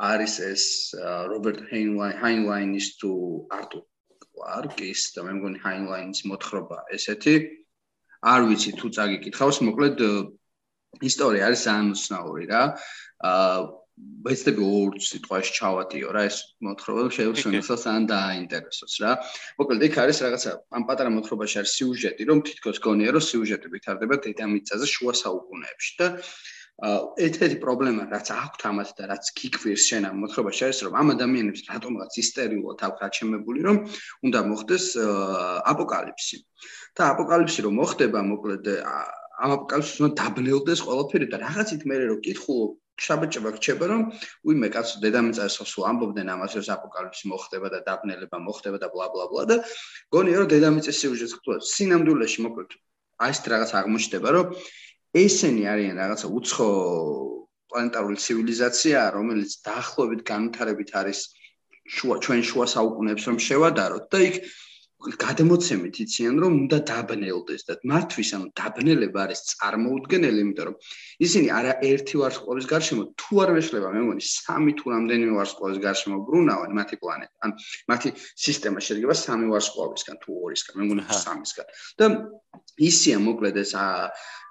[0.00, 0.64] არის ეს
[1.30, 3.10] რობერტ ჰაინლაინ ჰაინლაინის თუ
[3.58, 3.84] არტურ
[4.24, 7.34] კლარკის და მე მგონი ჰაინლაინის მოთხრობა ესეთი.
[8.32, 9.98] არ ვიცი თუ წაგიკითხავს მოკლედ
[11.10, 12.62] ისტორია არის ძალიან უცნაური რა.
[13.30, 13.79] აა
[14.24, 16.36] ვეცდები ორ სიტყვაში ჩავატიო რა ეს
[16.66, 19.12] მოთხრობა შეუსრულებლად ან დააინტერესოს რა.
[19.60, 24.14] მოკლედ იქ არის რაღაცა ამ პატარა მოთხრობაში არის სიუჟეტი, რომ თითქოს გონია რომ სიუჟეტი ვითარდება
[24.26, 26.06] დედამიწაზე შუა საუკუნეებში და
[26.80, 31.64] ერთ-ერთი პრობლემა რაც აქვს ამათ და რაც გიკვირს შენ ამ მოთხრობაში არის რომ ამ ადამიანებს
[31.68, 33.76] რატომღაც ისტერიულად აქვს აჩემებული რომ
[34.24, 34.84] უნდა მოხდეს
[35.72, 36.36] აპოკალიფსი.
[36.96, 38.64] და აპოკალიფსი რომ მოხდება მოკლედ
[39.44, 42.72] ამ აპოკალიფსს უნდა დაბნელდეს ყველაფერი და რაღაცით მე რო კითხულობ
[43.06, 44.02] შაბეჭება რჩება რომ
[44.48, 49.24] უიმე კაცო დედამიწაზე სულ ამბობდნენ ამას რომ აპოკალიფსი მოხდება და დაბნელება მოხდება და ბლა ბლა
[49.32, 49.56] ბლა და
[50.14, 52.70] გონია რომ დედამიწის სიუჟეტს ხტო სინამდვილეში მოკლედ
[53.24, 54.46] აი ეს რაღაც აღმოჩნდება რომ
[55.24, 56.68] ესენი არიან რაღაცა უცხო
[57.70, 61.20] პლანეტარული ცივილიზაცია რომელიც დაახლოებით განვითარებით არის
[61.96, 64.36] შუა ჩვენ შუა საუკუნეებს რომ შევადაროთ და იქ
[65.00, 70.76] გადმოცემით იციან რომ უნდა დაბნელდეს და მართვის ანუ დაბნელება არის წარმოუდგენელი იმიტომ რომ
[71.26, 76.18] ისინი არა ერთი ვარსკვლავის გარშემო თუ არ მეშლება მე მგონი სამი თუ რამდენიმე ვარსკვლავის გარშემო
[76.28, 77.50] ბრუნავენ მათი პლანეტა ან
[77.92, 78.08] მათი
[78.44, 81.66] სისტემა შედგება სამი ვარსკვლავისგან თუ ორისგან მე მგონი სამისგან.
[81.96, 82.06] და
[82.76, 83.72] ისია მოკლედ ეს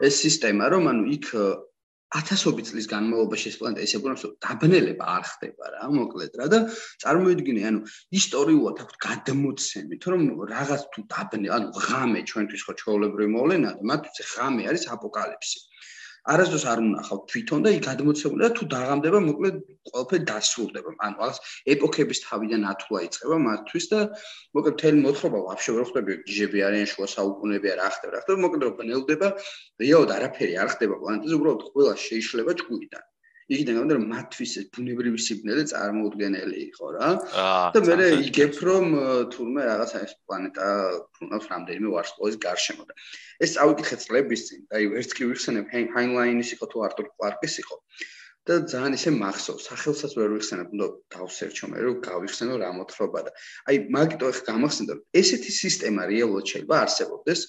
[0.01, 1.27] ეს სისტემა რომ ანუ იქ
[2.17, 6.47] ათასობით წლის განმავლობაში ეს პლანეტა ესე გვგონებს რომ დაბნელება არ ხდება რა მოკლედ რა.
[6.53, 6.59] და
[7.05, 7.79] წარმოიდგინე ანუ
[8.19, 10.21] ისტორიულად აქვს გადმოცემით რომ
[10.53, 15.68] რაღაც თუ დაბნე ანუ ღამე ჩვენთვის ხო ჩაოლებრივი მოვლენაა მათთვის ღამე არის აპოკალიფსი
[16.33, 19.55] არასდროს არ უნახავ თვითონ და იქ გადმოცემული და თუ დაღამდება მოკლედ
[19.89, 21.37] ყველაფერი დასრულდება ანუ რაღაც
[21.73, 23.99] ეპოქების თავიდან ათვლა იწება მათთვის და
[24.59, 28.67] მოკლედ თელი მოთხრობა ვაფშე ვერ ხვდები ჯიჟები არიან შუა საუკუნეები არ ახდება რა ხდება მოკლედ
[28.67, 29.27] რო ბნელდება
[29.85, 33.08] რეალურად არაფერი არ ხდება პლანეტაზე უბრალოდ ყველა შეიძლება ჭკუიდან
[33.49, 37.07] იქიდან გამომდინარე რომ მათთვის ეს ბუნებრივი სიბნელე წარმოუდგენელი იყო რა.
[37.73, 38.85] და მე იგებ რომ
[39.33, 40.67] თურმე რაღაცა ეს პლანეტა
[41.25, 42.93] უნდა რამდენიმე ვარსკვლავის გარშემო და
[43.41, 44.61] ეს წავიკითხე წლების წინ.
[44.69, 47.75] აი ვერც კი ვიხსენებ ჰაინლაინის იყო თუ არტურ კლარკის იყო.
[48.49, 49.65] და ძალიან ისე მახსოვს.
[49.69, 53.31] სახელსაც ვერ ვიხსენებ უნდა დავსერჩო მე რომ გავიხსენო რა მოთხრობა და
[53.69, 57.39] აი მაგიტო ხ გამახსენდა ესეთი სისტემა რეალურად შეიძლება არსებობდეს.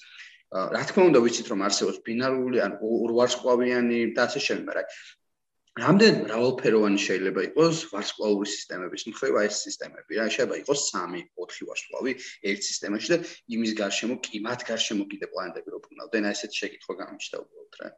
[0.75, 4.87] რა თქმა უნდა ვიცით რომ არსებობს ბინარული ან ორვარსკვლავიანი და ასე შემდეგ მაგრამ
[5.76, 12.14] რამდენ მრავალფეროვანი შეიძლება იყოს ვარსკვლავური სისტემების მხრივ აი ეს სისტემები რა შეიძლება იყოს 3-4 ვარსკვლავი
[12.52, 13.18] ერთ სისტემაში და
[13.56, 17.90] იმის გარშემო კი მათ გარშემო კიდე პლანეტები რო ბრუნავდნენ აი ესეთი შეკითხვა გამიჩნდა უბრალოდ რა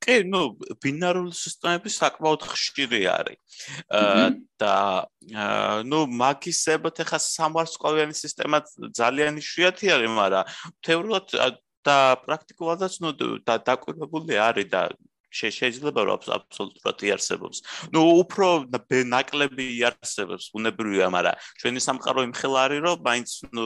[0.00, 0.40] კი, ну,
[0.80, 3.38] ბინარული სისტემები საკმაოდ ხშირი არის.
[4.60, 4.74] და
[5.84, 8.62] ну, მაგისებოთ ახლა სამვარსკვლავიანი სისტემა
[9.00, 10.50] ძალიან იშვიათი არის, მაგრამ
[10.88, 11.36] თეორიულად
[11.84, 13.12] და პრაქტიკულადაც ну,
[13.44, 14.82] დაკვირვებული არის და
[15.35, 17.57] შეიძლება რომ აბსოლუტურად იარსებობს.
[17.91, 18.47] ნუ უფრო
[19.15, 23.65] ნაკლები იარსებობს, უნებრივია, მაგრამ ჩვენი სამყარო იმხელა არის, რომ მაინც ნუ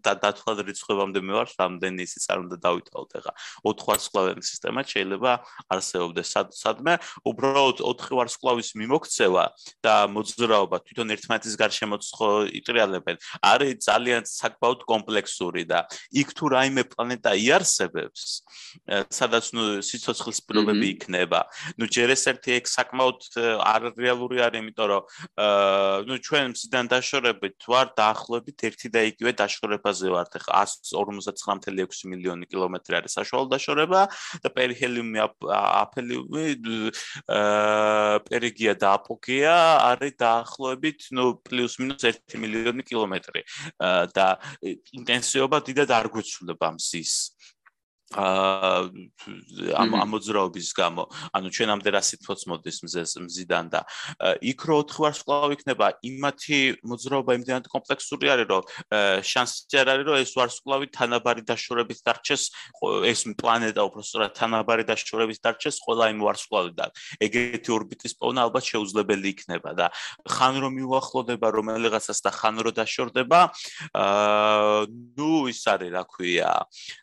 [0.00, 3.32] დათვალ რიცხვებამდე მე ვარ, რამდენი ისიც არ უნდა დავითვალოთ ახლა.
[3.64, 5.32] 4 ვარსკვლავიანი სისტემა შეიძლება
[5.74, 6.28] არსებობდეს
[6.64, 6.94] სადმე,
[7.28, 9.44] უბრალოდ 4 ვარსკვლავის მიმოქცევა
[9.84, 12.30] და მოძრაობა თვითონ ერთმანეთის გარშემო ხო
[12.60, 13.16] იტრიალებენ.
[13.44, 15.84] არის ძალიან საკმაოდ კომპლექსური და
[16.14, 18.44] იქ თუ რაიმე პლანეტა იარსებებს,
[19.10, 21.40] სადაც ნუ სიცოცხლის პირობები იქნება.
[21.78, 23.18] ნუ ჯერ ეს ერთი ეგ საკმაოდ
[23.74, 25.02] არ რეალური არის, იმიტომ რომ
[25.44, 30.32] აა ნუ ჩვენ მსიდან დაშორებით ვარ დაახლოებით ერთი და იგივე დაშორებაზე ვართ.
[30.38, 34.00] ახლა 159.6 მილიონი კილომეტრი არის საშუალო დაშორება
[34.42, 36.44] და პერიჰელიუმი აფელიუმი
[37.28, 39.56] აა პერიგია და აპოგეა
[39.90, 43.42] არის დაახლოებით ნუ პლუს მინუს 1 მილიონი კილომეტრი
[44.16, 44.26] და
[45.00, 47.14] ინტენსივობა დიდად არ გვეცვლება მზის
[48.14, 51.04] ამ ამოძრაობის გამო.
[51.34, 53.80] ანუ ჩვენამდე რა სიტყვაც მოდის მზეს მზიდან და
[54.38, 58.62] იქ რო 4 ვარსკვლავი იქნება იმათი მოძრაობა იმდენად კომპლექსური არის რომ
[59.24, 62.42] შანსი არ არის რომ ეს ვარსკვლავი თანაბარი დაშორებით დარჩეს
[63.10, 66.90] ეს პლანეტა უბრალოდ თანაბარი დაშორებით დარჩეს ყველა იმ ვარსკვლავიდან
[67.26, 69.86] ეგეთი ორბიტის პოვნა ალბათ შეუძლებელი იქნება და
[70.28, 73.40] ხან რომ მიუახლოვდება რომელიღაცას და ხან რომ დაშორდება
[73.94, 74.86] აა
[75.18, 76.52] ნუ ის არის რა ქვია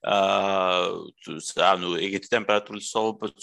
[0.05, 1.00] აა
[1.71, 2.91] ანუ ეგეთი ტემპერატურის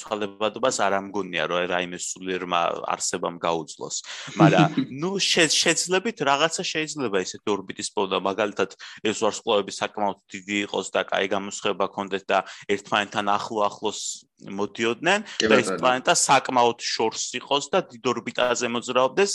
[0.02, 2.60] ცვალებადობას არ ამგონია რომ რაიმე სულიერმა
[2.94, 3.96] არსებამ გაუძლოს.
[4.40, 4.70] მაგრამ
[5.02, 8.70] ნუ შეძლებით რაღაცა შეიძლება ესეთი ორბიტის პოვნა მაგალითად
[9.08, 12.38] ეს ვარსკვლავები საკმაოდ დიდი იყოს და კაი გამოსხება კონდეთ და
[12.74, 19.32] ერთმანეთთან ახლო ახლოს მოდიოდნენ და ეს პლანეტა საკმაოდ შორს იყოს და დიდ ორბიტაზე მოძრაობდეს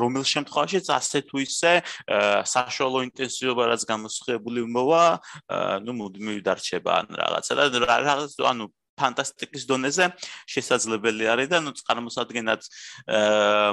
[0.00, 1.72] რომელ შემთხვევაშიც ასე თუ ისე
[2.50, 5.04] საშუალო ინტენსივობა რაც გამოსხებული მოვა
[5.86, 10.10] ნუ მუდმივი დარჩება ან რაღაცა და რაღაც ანუ ფანტასტიკის დონეზე
[10.50, 12.68] შესაძლებელი არის და ნუ წარმოსადგენად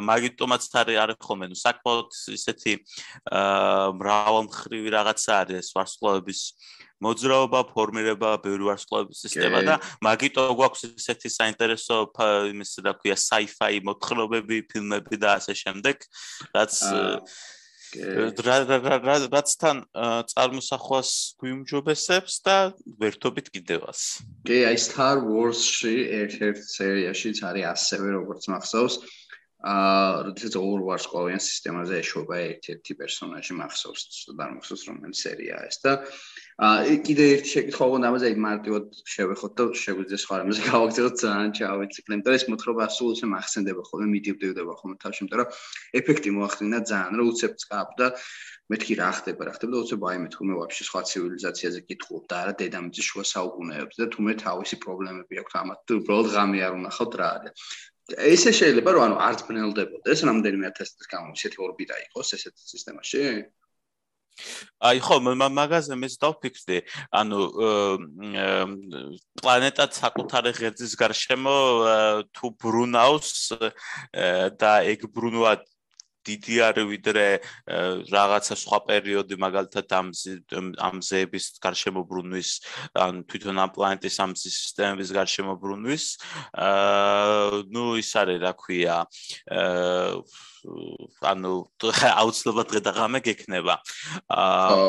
[0.08, 2.74] მაგიტომაც არის არის ხოლმე ნუ საკმაოდ ისეთი
[4.00, 6.42] მრავალმხრივი რაღაცა არის ვარსკვლავების
[7.06, 11.98] მოძრაობა, ფორმირება, ბევრი ვარსკვლავების სისტემა და მაგიტო გვაქვს ესეთი საინტერესო
[12.54, 16.08] იმის რა ქვია sci-fi მოთხრობები, ფილმები და ასე შემდეგ,
[16.58, 16.74] რაც
[19.32, 19.78] რაც თან
[20.32, 22.58] წარმოსახვას გვიმჯობესებს და
[23.00, 24.02] ვერთობით კიდევას.
[24.48, 29.00] კი, აი Star Wars-ში ერთ-ერთ სერიაშიც არის ასევე როგორც მახსოვს,
[29.68, 34.04] აა როდესაც ორ ვარსკვლავიან სისტემაზე ეშვება ერთ-ერთი პერსონაჟი მახსოვს,
[34.40, 35.94] და მახსოვს რომელიც სერიაა ეს და
[36.58, 42.22] აა კიდე ერთი შეკითხვა უნდა ამაზე მარტივად შევეხოთ და შეგვიძლია სხვა რამაზე გავაგზავნოთ ძალიან ჩავეციკლებ
[42.26, 45.52] და ეს მოთხრობა ასულოცე მახსენდება ხოლმე მიდივდებდება ხოლმე თავში იმიტომ რომ
[46.00, 48.08] ეფექტი მოახდინა ძალიან რომ უცებ წკაპ და
[48.74, 52.36] მეთქი რა ხდება რა ხდება და უცებ აი მე მე ვაფშე სხვა ცივილიზაციაზე კითხულობ და
[52.42, 57.14] არა დედამიწის შუა საუკუნეებზე და თუ მე თავისი პრობლემები აქვს ამათ უბრალოდ ღამე არ უნახავთ
[57.22, 57.70] რა არის
[58.16, 63.24] ესე შეიძლება რომ ანუ არც ბნელდებოდეს რამდენიმე ათასი წლის განმავლობაში ესეთი ორბიტა იყოს ესეთ სისტემაში?
[64.88, 66.78] აი ხო მაგაზე მეც დავფიქრდი
[67.20, 67.40] ანუ
[69.42, 71.58] პლანეტა საკუთარი ღერძის გარშემო
[72.38, 73.34] თუ ბრუნავს
[74.62, 75.54] და ეგ ბრუნვა
[76.28, 77.28] დიდი არის ვიდრე
[78.12, 80.08] რაღაცა სხვა პერიოდი მაგალითად ამ
[80.88, 82.50] ამ ზეების გარშემო ბრუნვის
[83.06, 86.06] ან თვითონ ამ პლანეტის ამ სისტემების გარშემო ბრუნვის
[86.68, 88.98] აა ნუ ის არის რა ქვია
[89.48, 90.22] აა
[90.68, 91.52] ანუ
[91.88, 93.76] აუცილებლად დღე და ღამე გექნება.
[94.28, 94.88] აა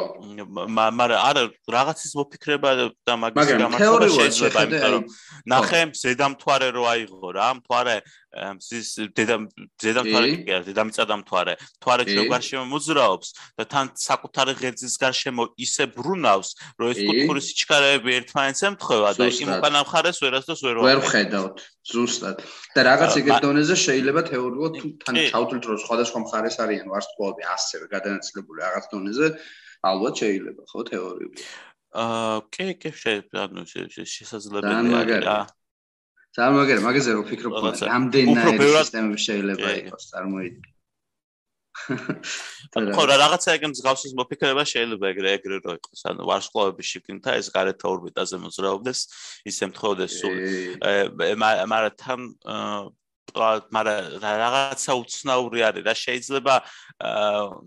[0.74, 2.70] მაგრამ არა რაღაცის მოფიქრება
[3.06, 5.04] და მაგის გამართება შეიძლება, იმიტომ რომ
[5.52, 7.96] ნახე ზედამთვარე რო აიღო რა, მთვარე
[9.18, 9.36] დედა
[9.82, 11.54] ზედამთვარე კი არა, დედამიწა და მთვარე.
[11.76, 13.28] მთვარე ჩვენ გარშემო მოძრაობს
[13.60, 16.48] და თან საკუთარი ღერძის გარშემო ისე ბრუნავს,
[16.80, 21.56] რომ ეს კუთხური სიჩქარეები ერთმანეთს ემთხვევა და იმ უკანა მხარეს ვერასდროს ვერ ვერ ხედავთ.
[21.88, 22.36] ზუსტად.
[22.76, 27.84] და რაღაც ეგეთ დონეზე შეიძლება თეორიულად თუ თან ჩავთვლით რომ სხვადასხვა მხარეს არიან ვარსკვლავები ასევე
[27.94, 29.26] გადანაწილებული რაღაც დონეზე,
[29.88, 31.36] ალბათ შეიძლება, ხო, თეორიულად.
[31.96, 33.62] აა, კი, კი, შეიძლება, ანუ
[34.04, 35.36] შესაძლებელია და
[36.38, 37.52] ძალიან მაგარი, მაგაზე რო ფიქრობ,
[37.88, 40.77] რამდენი სისტემები შეიძლება იყოს, წარმოიდგინე.
[42.94, 47.48] ხო რა რაღაცა ეგ მსგავსის მოფიქრება შეიძლება ეგრე ეგრე რო იყოს ანუ ვარსკვლავების შიგნითა ეს
[47.54, 49.00] გარეთ ორბიტაზე მოძრაობდეს
[49.48, 50.36] ისე მთხოვდეს სულ.
[51.44, 52.20] მაგრამ თან
[53.36, 56.54] მაგრამ რაღაცა უცნაური არის რა შეიძლება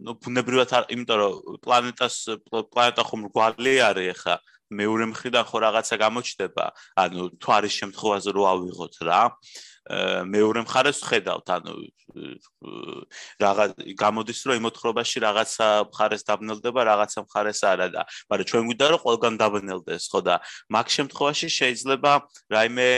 [0.06, 2.16] ნუ ბუნებრივად იმიტომ რომ პლანეტას
[2.50, 4.36] პლანეტა ხომ რგვალი არის ახლა
[4.72, 6.66] მეორე მხრიდან ხო რაღაცა გამოჩდება
[7.04, 9.22] ანუ თუ არის შემთხვევაზე რო ავიღოთ რა
[9.90, 11.74] მეორე მხარეს ხედავთ, ანუ
[13.42, 19.02] რაღაც გამოდის რომ იმოთხრობაში რაღაცა მხარეს დაბნელდება, რაღაცა მხარეს არა და მაგრამ ჩვენ გვიდა რომ
[19.02, 20.36] ყველგან დაბნელდეს, ხო და
[20.70, 22.12] მაგ შემთხვევაში შეიძლება
[22.52, 22.90] რაიმე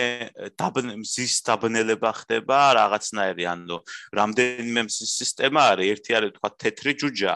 [0.59, 3.77] დაბნემზის დაბნელება ხდება რაღაცნაირი, ანუ
[4.19, 7.34] რამდენიმე მზის სისტემა არის, ერთი არის თქვა თეთრი ჯუჯა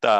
[0.00, 0.14] და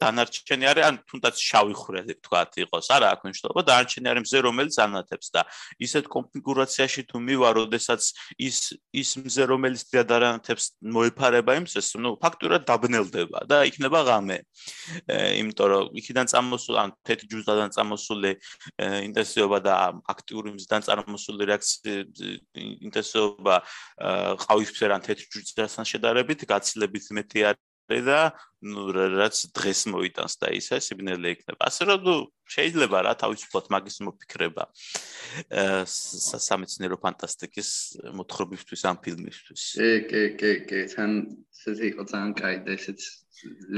[0.00, 4.76] დანარჩენი არის ან თუნდაც შავი ხვრელი თქვათ იყოს არა აქ მნიშვნელობა დანარჩენი არის მზე რომელიც
[4.84, 5.42] ანათებს და
[5.86, 8.02] ისეთ კონფიგურაციაში თუ მივა როდესაც
[8.38, 8.58] ის
[8.94, 10.64] ის მზე რომელიც დადარანთებს
[10.96, 14.38] მოიფარება იმსეს ნუ ფაქტურად დაბნელდება და იქნება ღამე.
[15.40, 18.32] იმიტომ რომ იქიდან წამოსულ ან თეთრი ჯუზდან წამოსული
[19.08, 19.74] ინტენსივობა და
[20.14, 21.96] აქტიური მზიდან წამოსული რეაქცია
[22.88, 23.54] ინტენსივობა
[24.46, 28.32] ყავისფერ ან თეთრი ჯუზდასთან შედარებით გაცილებით მეტი არის და
[28.64, 31.68] ну რაც დღეს მოიტანს და ისე სიბნელე იქნება.
[31.68, 34.64] ასე რომ შეიძლება რა თავისუფლად მაგის მოფიქრება.
[35.52, 35.84] აა
[36.48, 37.70] სამეცნიერო ფანტასტიკის
[38.16, 39.62] მოთხრობისთვის ამ ფილმისთვის.
[39.76, 41.10] კი, კი, კი, კი, თან
[41.52, 43.23] ესე იყო ძალიან კაი და ესეც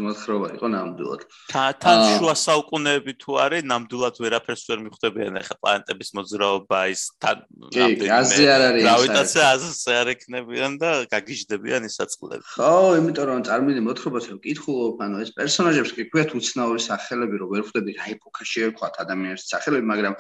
[0.07, 1.20] მოთხრობა იყო ნამდვილად.
[1.52, 7.36] თან შუა საუკუნეები თუ არის, ნამდვილად ვერაფერს ვერ მიხვდებიან ახლა პლანეტების მოძრაობა ის თან
[7.72, 8.34] ნამდვილად.
[8.36, 8.82] კი, არ არის.
[8.86, 12.44] გრავიტაცია აზე არ ექნებიან და გაგიჟდებიან ისაწყლები.
[12.57, 17.48] ხო, იმიტომ რომ წარმინე მოთხრობას რომ კითხულობ, ანუ ეს პერსონაჟებს კი ქვია უცნაური სახელები, რომ
[17.57, 20.14] ვერ ხვდები რა ეპოქაში ერქვა ადამიანის სახელები, მაგრამ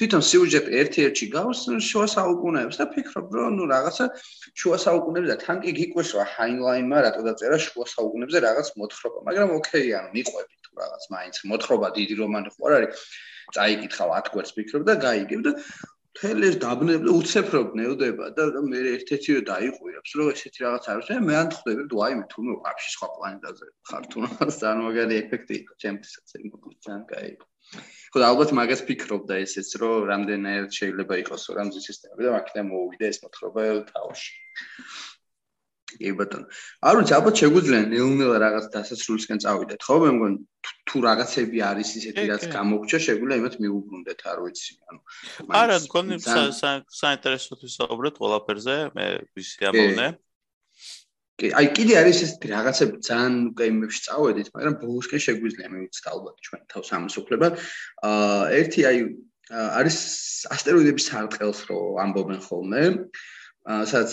[0.00, 4.04] თვითონ სიუჟეტი ერთ-ერთი გავს შუა საუკუნეებს და ფიქრობ, რომ ნუ რაღაცა
[4.56, 9.50] შუა საუკუნეებს და თან კი გიყვეს რა ჰაინლაინმა რატო დაწერა შუა საუკუნეებზე რაღაც მოთხრობა, მაგრამ
[9.56, 13.02] ოკეი, ანუ მიყვები თუ რაღაც მაინც მოთხრობა დიდი რომანი ხო არ არის.
[13.54, 15.52] წაიკითხავ 10 გვერდს ფიქრობ და გაიგებ და
[16.18, 21.10] თელეს დაბნელებ უცეფრობ ნელდება და მე ერთ-ერთიო დაიყვირებს რომ ესეთი რაღაც არის.
[21.26, 25.14] მე ან ხვდები თუ აი მე თუ მე ვაფშე სხვა პლანეტაზე ხარ თუ რაღაც წარმოგალი
[25.22, 26.44] ეფექტი იყო ჩემთვისაც ეგ
[26.82, 27.46] ძალიან კაი იყო
[28.10, 32.66] ხო და ალბათ მაგას ფიქრობდა ესეც რომ რამდენად შეიძლება იყოს რომ რამზი სისტემები და მაგიდან
[32.70, 34.32] მოუვიდა ეს მოთხრობა თავში
[35.98, 36.46] კი ბატონო.
[36.86, 39.96] არ ვიცი, ალბათ შეგვიძლია ნელ-ნელა რაღაც დასასრულისკენ წავიდეთ, ხო?
[40.04, 40.36] მე მგონი
[40.86, 45.00] თუ რაღაცები არის ისეთი, რაც გამოგჩა, შეგვიძლია იმათ მიუბრუნდეთ, არ ვიცი, ანუ.
[45.60, 50.08] არა, მგონი საინტერესო ვისაუბრეთ ყველაფერზე, მე ვისი ამოვნე.
[51.40, 56.62] კი, აი კიდე არის ეს რაღაცები ძალიან გეიმებში წავედით, მაგრამ ბოლოსკენ შეგვიძლია მივიცეთ ალბათ ჩვენ
[56.72, 57.48] თავს ამის უფლება.
[58.04, 58.98] აა ერთი აი
[59.50, 59.96] არის
[60.54, 62.82] ასტეროიდების სარტყელს რო ამბობენ ხოლმე.
[63.64, 64.12] აა სადაც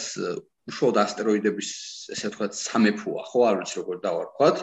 [0.68, 1.70] უშუალოდ ასტეროიდების
[2.15, 4.57] ესე ვთქვათ სამეფოა, ხო, არ ვიცი როგორ დავარქვათ.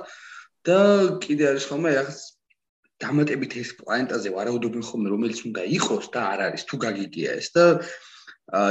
[0.65, 0.79] და
[1.21, 2.19] კიდე არის ხოლმე რაღაც
[3.05, 7.65] დამატებით ეს პლანეტაზე ვარაუდობენ ხოლმე რომელიც უნდა იყოს და არ არის თუ გაგიგია ეს და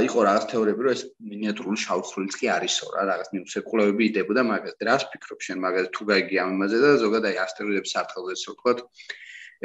[0.07, 1.03] იყო რაღაც თეორიები რომ ეს
[1.34, 6.01] მინიატურული შავხრილიც კი არისო რა რაღაც ნიუს ეკულევები იდებოდა მაგას დრას ფიქრობ შენ მაგას თუ
[6.09, 8.79] გაგიგია ამ იმაზე და ზოგადად აი ასტეროიდების სარტყელზე ესე ვთქვათ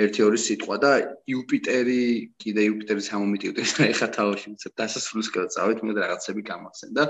[0.04, 0.92] ერთი ორი სიტყვა და
[1.32, 2.02] იუპიტერი
[2.40, 7.04] კიდე იუპიტერის ამომიტივდეს და ეხა თავში მიცეთ დასასრულს გადაწავით მე რაღაცები გამახსენ და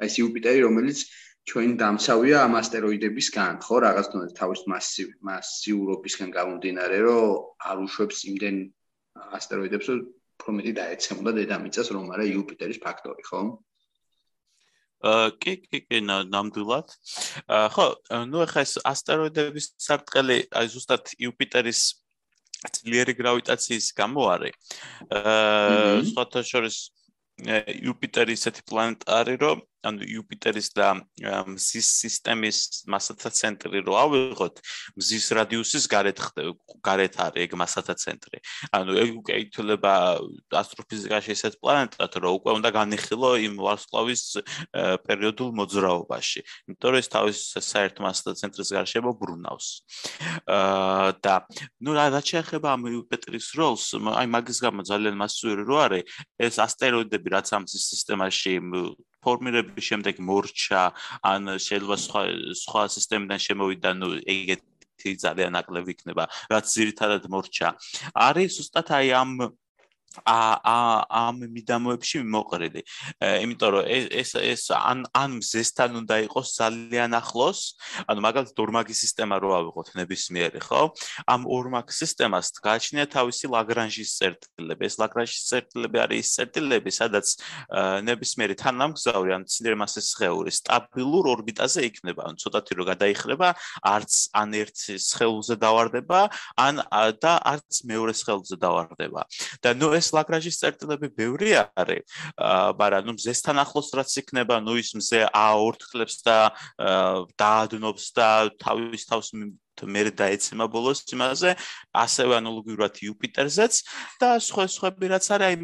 [0.00, 0.98] აი ეს იუპიტერი რომელიც
[1.50, 7.32] ჩვენ დამცავია ამ ასტეროიდებისგან ხო რაღაც თუნდაც თავის მასივ მასიურობისგან გამომდინარე რომ
[7.70, 8.56] არ უშვებს იმდენ
[9.40, 10.04] ასტეროიდებს რომ
[10.40, 13.40] პრომეტი დაეცემოდა დედამიწას რომ არა იუპიტერის ფაქტორი ხო
[15.00, 16.88] კი კი კი ნამდვილად.
[17.48, 17.86] ხო,
[18.28, 21.80] ნუ ახლა ეს ასტეროიდების სარტყელი აი ზუსტად იუპიტერის
[22.68, 24.54] ძლიერი გრავიტაციის გამო არის.
[25.08, 26.76] აა სხვათა შორის
[27.80, 30.88] იუპიტერი ისეთი პლანეტა არის, რომ ანუ იუპიტერის და
[31.48, 32.58] მზის სისტემის
[32.90, 34.60] მასათა ცენტრი რო ავიღოთ,
[34.98, 36.18] მზის რადიუსის გარეთ
[36.84, 38.38] გარეთ არის ეგ მასათა ცენტრი.
[38.76, 39.94] ანუ ეგ უკვე ითვლება
[40.60, 44.22] ასტროფიზიკაში ესეთ პლანეტად, რომ უკვე უნდა განიხილო იმ ვარსკვლავის
[45.08, 46.40] პერიოდულ მოძრაობაში.
[46.68, 47.38] იმიტომ რომ ეს თავის
[47.70, 49.66] საერთ მასათა ცენტრის გარშემო ბრუნავს.
[50.44, 51.34] აა და
[51.80, 56.02] ნუ რა შეეხება ამ იუპიტერის როლს, აი მაგის გამო ძალიან მასიური რო არის
[56.46, 58.54] ეს ასტეროიდები რაც ამ სისტემაში
[59.24, 60.82] ფორმირების შემდეგ მორჩა
[61.32, 62.22] ან შეიძლება სხვა
[62.62, 67.68] სხვა სისტემიდან შემოვიდა ნუ ეგეთი ძალიან ნაკლები იქნება რაც ძირითადად მორჩა.
[68.28, 69.30] არის უბრალოდ აი ამ
[70.26, 72.82] ა ა ამ მიდამოებში მოყრილი.
[73.46, 77.78] იმიტომ რომ ეს ეს ან ან მზესთან უნდა იყოს ძალიან ახლოს,
[78.10, 80.82] ანუ მაგალითად ორმაგი სისტემა რო ავიღოთ ნებისმიერი, ხო?
[81.30, 84.82] ამ ორმაგ სისტემას გააჩნია თავისი ლაგრანჟის წერტილები.
[84.90, 87.26] ეს ლაგრანჟის წერტილები არის ის წერტილები, სადაც
[88.02, 93.48] ნებისმიერი თანამგზავრი ან ცილერ მასის სხეული სტაბილურ ორბიტაზე იქნება, ან ცოტათი რო გადაიხრება,
[93.86, 96.20] არც ან ერთ სხეულზე დავარდება,
[96.58, 96.82] ან
[97.22, 99.22] და არც მეორე სხეულზე დავარდება.
[99.62, 102.18] და ნუ ეს ლაგრაჟის წერტილები ბევრი არის,
[102.80, 106.38] მაგრამ ნუ მზესთან ახლოს რაც იქნება, ნუ ის მზე აორთქლებს და
[107.40, 108.28] დაადნობს და
[108.60, 109.32] თავის თავს
[109.80, 111.56] მე დაეცემა ბოლოს იმაზე,
[111.96, 113.74] ასევე ანალოგიურად იუპიტერზეც
[114.20, 115.56] და სხვა სხვები რაც არის აი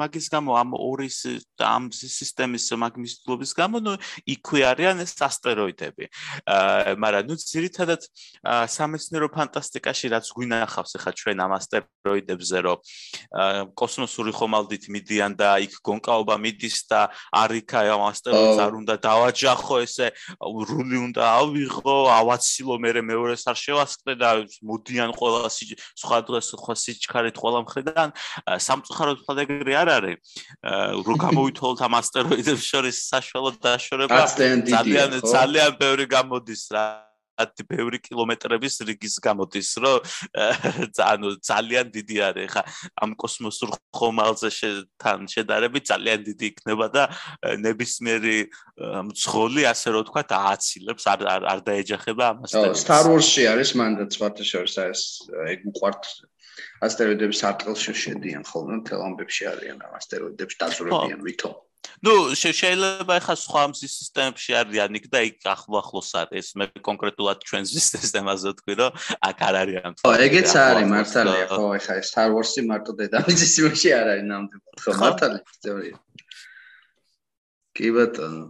[0.00, 1.18] მაგის გამო ამ ორის
[1.62, 3.94] ამ სისტემის მაგნიტობის გამო ნუ
[4.26, 6.04] იქვე არიან ეს ასტეროიდები.
[6.50, 8.00] აა მაგრამ ნუ ძირითადად
[8.74, 12.78] სამეცნიერო ფანტასტიკაში რაც გვინახავს ახლა ჩვენ ამ ასტეროიდებზე რომ
[13.78, 17.00] კოსმოსური ხომალდით მიდიან და იქ გონკაობა მიდის და
[17.30, 20.06] არიქა ამ ასტეროიდს არ უნდა დავაჯახო ესე
[20.40, 24.30] რული უნდა ავიღო ავაცილო მე მეორე შევასწრე და
[24.70, 28.08] მოდიან ყველა სხვა დღეს სხვა სიჩქარით ყველა მხრიდან
[28.66, 30.16] სამწუხაროდ ხალხ ეგრე არ არის.
[31.06, 37.09] რო გამოვითვალოთ ამ ასტეროიდებს შორის საშუალო დაშორება ძალიან ძალიან ბევრი გამოდის რა
[37.44, 39.98] ათი ბევრი კილომეტრების რიგის გამოდის, რომ
[41.10, 42.62] ანუ ძალიან დიდი არის ხა
[43.04, 44.50] ამ კოსმოსურ ხომალზე
[45.00, 47.02] თან შედარებით ძალიან დიდი იქნება და
[47.66, 48.38] ნებისმიერი
[49.10, 51.20] მძღოლი ასე რომ თქვა დააცილებს არ
[51.52, 52.50] არ დაეჯახება ამას.
[52.56, 55.02] ო Star Wars-ში არის მანდაც ვარტაშორის ეს
[55.52, 56.02] ეგ უყვართ
[56.86, 61.54] ასტეროიდების არტყელში შედიან ხოლმე თელ ამბებში არიან ამ ასტეროიდებს დაწურებიან ვითომ.
[62.04, 62.12] Ну
[62.42, 68.74] შეიძლება ახლა სხვა სისტემებში არიან იქ და იქ ახლოს არის მე კონკრეტულად ჩვენს სისტემაზე ვთქვი
[68.80, 68.92] რომ
[69.28, 74.06] აქ არ არიან ხო ეგეც არის მართალია ხო ახლა Star Wars-ი მარტო დედამიწის სიმაში არ
[74.14, 75.96] არის ნამდვილად ხო მართალია თეორია.
[77.76, 78.44] კი ბატონო.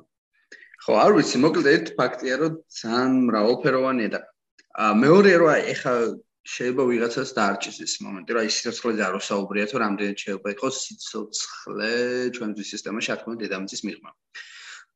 [0.84, 4.20] ხო არ ვიცი მოკლედ ერთ ფაქტია რომ ძალიან მრავალფეროვანია და
[5.02, 5.94] მეორე რომ ახლა
[6.40, 11.92] შეიძლება ვიღაცას დაარჩეს ეს მომენტი, რა ის სიცოცხლე არ უსაუბრია, თუ რამდენი შეიძლება იყოს სიცოცხლე
[12.36, 14.10] ჩვენთვის სისტემაში, რა თქმა უნდა, დედამიწის მიღმა.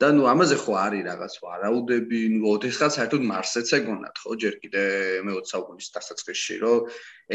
[0.03, 4.83] და ნუ ამაზე ხო არის რაღაც ვარაუდები, ნუ ოდესღაც საერთოდ მარსეც ეგონათ, ხო, ჯერ კიდე
[5.23, 6.89] მე 20 საუკუნის დასაწყისში, რომ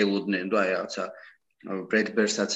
[0.04, 1.04] ელოდნენ და აი რაღაცა
[1.92, 2.52] ბრედბერსაც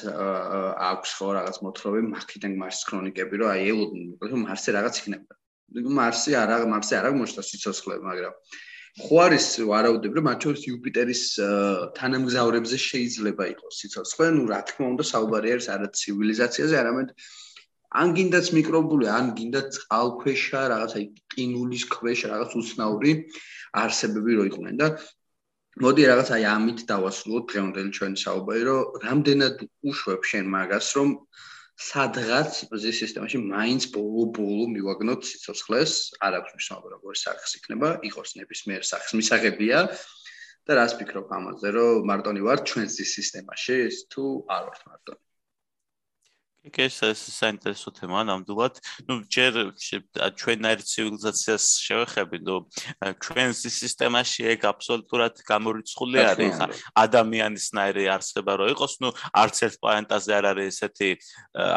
[0.89, 5.33] აქვს ხო რაღაც მოთხრობები მაქიდან მარსის ქრონიკები, რომ აი ელოდნენ, რომ მარსზე რაღაც იქნება.
[5.73, 8.33] მარსი არა, მარსზე არა მოშთა სიცოცხლე, მაგრამ
[8.93, 11.21] ხო არის ვარაუდები რომ მათ შორის იუპიტერის
[11.97, 17.09] თანამგზავრებზე შეიძლება იყოს სიცოცხლე, ну, რა თქმა უნდა, საუბარი არის არა ცივილიზაციაზე, არამედ
[18.03, 21.01] ან გინდაც მიკრობული, ან გინდაც წყალქვეშა, რაღაცა
[21.33, 23.11] ყინულის ქვეშ რაღაც უცნაური
[23.81, 24.87] არსებები რო იყვნენ და
[25.81, 29.55] მოდი რაღაც აი ამით დავასრულოთ დღევანდელი ჩვენი საუბარი, რომ რამდენად
[29.89, 31.09] უშვებ შენ მაგას, რომ
[31.83, 38.87] სადღაც მზის სისტემაში მაინც ბოლო-ბოლო მივაგნოთ სიცოცხლეს, არ აქვს მნიშვნელობა როგორი სახის იქნება, იყოს ნებისმიერ
[38.87, 39.79] სახის მისაღებია.
[40.63, 43.77] და რას ფიქრობ ამაზე, რომ მარტონი ვარ ჩვენს მზის სისტემაში
[44.15, 45.21] თუ არ ვარ მარტონი?
[46.63, 48.79] ეს ეს საინტერესო თემაა ნამდვილად.
[49.03, 49.53] ნუ ჯერ
[50.39, 52.55] ჩვენაერ ცივილიზაციას შევეხები, ნუ
[53.19, 56.55] ჩვენს სისტემაში ეგ აბსოლუტურად გამორიცხული არის.
[56.55, 56.67] ხა
[57.03, 59.09] ადამიანისნაირი არსება რო იყოს, ნუ
[59.43, 61.09] არც ერთ პლანეტაზე არ არის ესეთი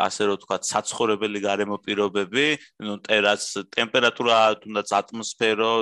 [0.06, 2.46] ასე რომ თქვა საცხოვრებელი გარემო პირობები,
[2.86, 5.72] ნუ ტერას ტემპერატურა, თუნდაც ატმოსფერო,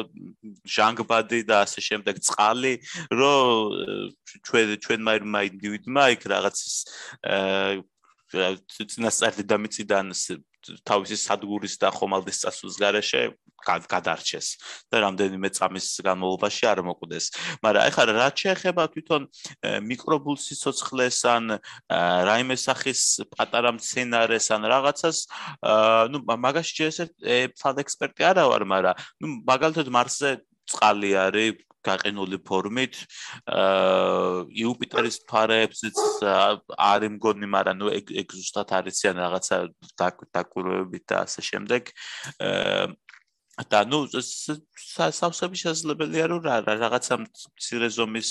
[0.65, 2.75] ჟანგბადი და ასე შემდეგ წყალი,
[3.13, 3.45] რომ
[4.49, 6.57] ჩვენ ჩვენმა ინდივიდმა იქ რაღაც
[8.30, 10.14] წინასწარ დედამიწიდან
[10.86, 13.22] თავისი სადგურის და ხომალდის წასვლის გარეშე
[13.66, 14.48] გადარჩეს
[14.92, 17.26] და რამდენიმე წამის განმავლობაში არ მოკვდეს.
[17.64, 19.22] მაგრამ ეხლა რა შეეხება თვითონ
[19.90, 21.60] მიკრობულ სიცოცხლეს ან
[22.30, 23.02] რაიმე სახის
[23.34, 25.18] პატარა მცენარეს ან რაღაცას,
[26.12, 30.32] ну მაგაში შეიძლება ფალ ექსპერტი არა ვარ, მაგრამ ну მაგალითად მარსზე
[30.70, 32.95] წყალი არის გაყინული ფორმით
[33.45, 35.99] აა იუპიტერის ფარებზეც
[36.91, 39.57] არის მგონი, მაგრამ ნუ ეგ ზუსტად არიციან რაღაცა
[40.35, 41.93] დაკვირვებებით და ასე შემდეგ.
[42.41, 43.04] აა
[43.55, 48.31] და ნუ სასავსები შესაძლებელია რომ რაღაცა მცირე ზომის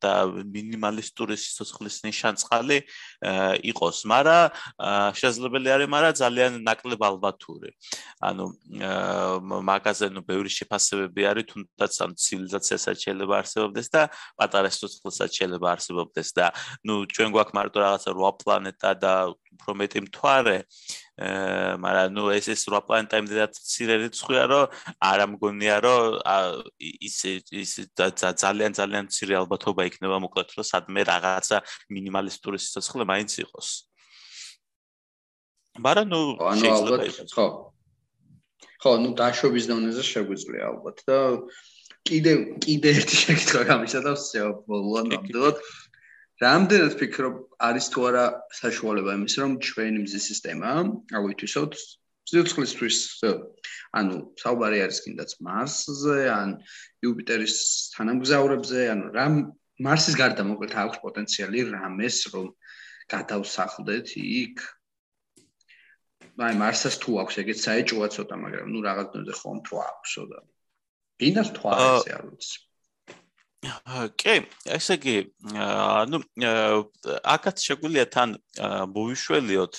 [0.00, 2.78] და მინიმალისტური სიცოცხლის ნიშანწყალი
[3.72, 7.76] იყოს, მაგრამ შესაძლებელი არის, მაგრამ ძალიან ნაკლებ ალბათური.
[8.24, 8.44] ანუ
[9.68, 14.02] მაგაზე ნუ ბევრი შეფასებები არის, თუნდაც ამ ცივილიზაციასაც შეიძლება არსებობდეს და
[14.40, 16.46] პატარა სიცოცხლესაც შეიძლება არსებობდეს და
[16.88, 19.12] ნუ ჩვენ გვაქვს მარტო რაღაცა 8 პლანეტა და
[19.52, 20.58] უფრო მეტი მთვარე
[21.12, 24.64] მაგრამ ნუ ეს ეს რა პლანეტა იმდენად ცირე რიცხვია რომ
[24.96, 26.00] არ ამგონია რომ
[26.80, 27.16] ის
[27.52, 31.58] ის ძალიან ძალიან ცირე ალბათობა იქნება მოკლედ რომ სადმე რაღაცა
[31.92, 33.68] მინიმალისტური სიცოცხლე მაინც იყოს.
[35.84, 36.20] მაგრამ ნუ
[36.64, 36.96] შეიძლება
[37.36, 37.46] ხო.
[38.80, 41.18] ხო ნუ დაშვების დონეზე შეგვიძლია ალბათ და
[42.08, 42.32] კიდე
[42.64, 44.24] კიდე ერთი შეკითხვა გამიშადავს
[45.12, 45.56] ნამდვილად
[46.42, 47.34] რამდენად ფიქრობ
[47.68, 48.24] არის თუ არა
[48.58, 50.70] საშუალება იმის რომ ჩვენი მზის სისტემა
[51.18, 51.76] ავითვისოთ
[52.30, 52.98] სიცოცხლისთვის
[53.98, 56.54] ანუ საუბარი არის კიდაც მარსზე ან
[57.06, 57.56] იუპიტერის
[57.96, 59.36] თანამგზავრებზე ანუ რამ
[59.86, 62.48] მარსის გარდა მოკლედ აქვს პოტენციალი რამეს რომ
[63.12, 64.62] გადავსახლდეთ იქ.
[66.42, 70.38] აი მარსას თუ აქვს ეგეც საეჭოა ცოტა მაგრამ ნუ რაღაც დონეზე ხომ თუ აქვსო და
[71.20, 72.58] გინდა თვალზე არ ვიცი
[74.18, 74.34] კი,
[74.74, 75.14] ესე იგი,
[75.54, 76.18] ანუ
[77.30, 78.34] აკაც შეგვიძლია თან
[78.94, 79.78] მოვიშველიოთ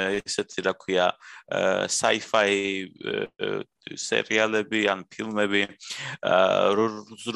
[0.00, 1.08] ესეთი რა ქვია
[1.92, 2.88] sci-fi
[4.00, 5.62] სერიალები ან ფილმები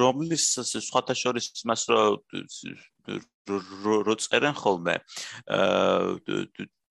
[0.00, 2.00] რომლის სხვათა შორის მას რო
[4.08, 4.96] რო წერენ ხოლმე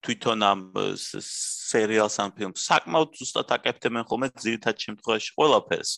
[0.02, 0.60] თვითონ ამ
[1.72, 5.90] სერიალს ან ფილმს საკმაოდ ზუსტად აკეთებენ ხოლმე ძირითად შემთხვევაში ყველაფერს.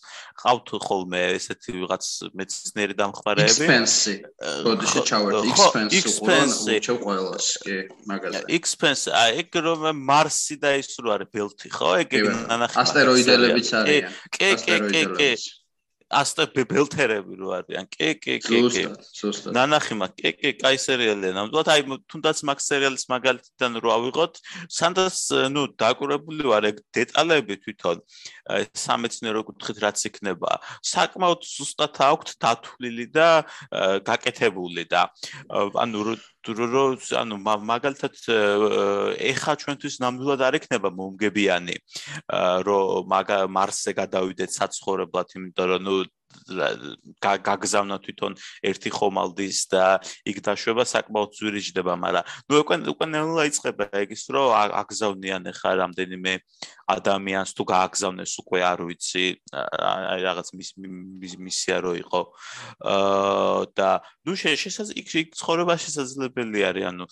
[0.44, 2.04] ყავთ ხოლმე ესეთი ვიღაც
[2.36, 3.64] მეცნიერი დამხმარეები.
[3.64, 4.12] expense.
[4.68, 5.48] როდესაც ჩავარდი
[5.98, 7.76] expense, უჩევ ყველას, კი,
[8.06, 8.44] მაგაზე.
[8.58, 11.90] expense, აი ეგ რომ მარსი და ის რო არის ბელთი, ხო?
[12.04, 12.10] ეგ
[12.44, 12.76] ნანახი.
[12.84, 14.10] ასტეროიდებიც არიან.
[14.30, 15.32] კი, კი, კი, კი.
[16.14, 17.86] ასტე ბელთერები რო არიან.
[17.90, 18.84] კი, კი, კი, კი.
[19.54, 21.32] ნანახი მაგ, კი, კი, კაი სერიალია.
[21.38, 24.34] ნამდვილად აი თუნდაც მაგ სერიალის მაგალითიდან რო ავიღოთ,
[24.70, 25.18] სანდას
[25.54, 27.96] ნუ დაკურებული ვარ ეგ დეტალები თვითონ
[28.84, 30.60] სამეცნიერო კუთხით რაც იქნება.
[30.94, 33.28] საკმაოდ ზუსტად აქვთ დათვლილი და
[34.06, 35.08] გაკეთებული და
[35.50, 36.16] ანუ
[36.52, 36.84] რო
[37.20, 38.14] ანუ მაგალითად
[39.32, 41.76] ეხა ჩვენთვის ნამდვილად არ იქნება მომგებიანი
[42.68, 43.14] რომ
[43.56, 45.96] მარსზე გადავიდეთ საცხოვრებლად იმიტომ რომ ნუ
[47.24, 48.32] გაგზავნა თვითონ
[48.70, 49.84] ერთი ხომალდის და
[50.28, 54.48] იქ დაშვება საკმაოდ ზვირიჯდება, მაგრამ ნუ უკვე უკვე ნელა იწება ეგის რომ
[54.84, 56.32] აგზავნიან ახლა რამდენიმე
[56.84, 60.48] ადამიანს თუ გააგზავნეს უკვე არ ვიცი აი რაღაც
[61.40, 62.20] მისია რო იყო.
[62.84, 63.90] აა და
[64.24, 67.04] ნუ შესაძლებელი იქ იქ ცხოვრება შესაძლებელი არის ანუ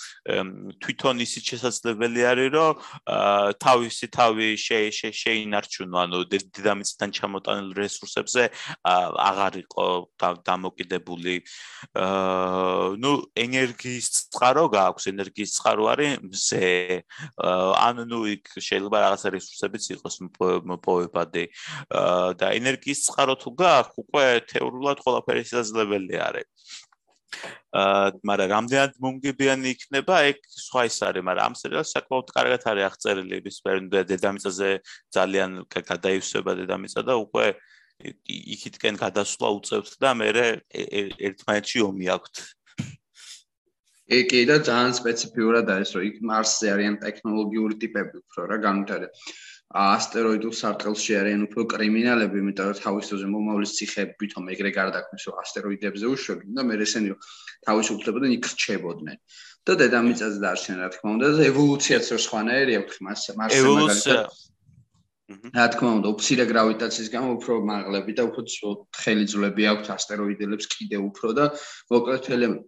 [0.82, 2.73] თვითონ ისიც შესაძლებელი არის რომ
[3.65, 8.43] თავისი თავი შეინარჩუნო ანუ დედამიწიდან ჩამოტანილ რესურსებზე
[9.18, 9.86] აღარ იყო
[10.47, 11.34] დამოკიდებული.
[11.97, 13.12] აა ნუ
[13.44, 16.70] ენერგიის წყარო გააქვს ენერგიის წყარო არის მზე.
[17.86, 20.16] ანუ ნუ იქ შეიძლება რაღაცა რესურსებიც იყოს
[20.70, 21.44] მოპოვებადი
[22.40, 26.48] და ენერგიის წყარო თუ გააქვს უკვე თეორიულად ყველაფერი შესაძლებელი არის.
[27.72, 32.86] აა მაგრამ რამდენად მომგებიანი იქნება ეგ სხვა ის არის მაგრამ ამ სერიალს საკმაოდ კარგად არის
[32.89, 33.59] აღწერილი ის
[34.12, 34.70] დედამიწაზე
[35.16, 37.47] ძალიან გადაივსება დედამიწა და უკვე
[38.54, 40.28] იქითკენ გადასვლა უწევთ და მე
[41.28, 42.42] ერთმანეთში ომი აქვთ.
[44.12, 49.12] ეკი და ძალიან სპეციფიურად არის რომ იქ მარსზე არიან ტექნოლოგიური ტიპები უფრო რა განვითარებ.
[49.72, 56.06] ასტეროიდულ სარტყელში არიან უფრო კრიმინალები, იმიტომ რომ თავისოზე მომავლის ციხეები თვითონ ეგრე გარდაქმნის რომ ასტეროიდებზე
[56.12, 57.16] უშვებდნენ და მე ესენი
[57.68, 59.16] თავისუფლებდნენ იქ რჩებოდნენ.
[59.62, 64.40] და დედამიწაზე დაარჩნენ რა თქმა უნდა და ევოლუციაც რო სხვანაირი აქვს მარსზე მაგალითად
[65.52, 68.40] რა თქმა უნდა, უფცირე გრავიტაციის გამო უფრო მაღლები და უფრო
[68.96, 71.44] თხელი ძვლები აქვს ასტეროიდებს კიდე უფრო და
[71.92, 72.22] მოკლედ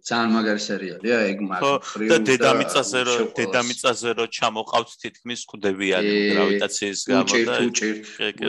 [0.09, 2.07] ძალიან მაგარი სერიალია, ეგ მაგარი.
[2.11, 8.03] და დედამიწაზე რო დედამიწაზე რო ჩამოყავთ თითქმის ხვდებიანი გრავიტაციის გამო და უჭირთ,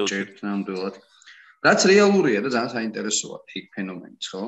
[0.06, 0.94] უჭირთ ნამდვილად.
[1.66, 4.42] რაც რეალურია და ძალიან საინტერესოა იქ ფენომენიც, ხო?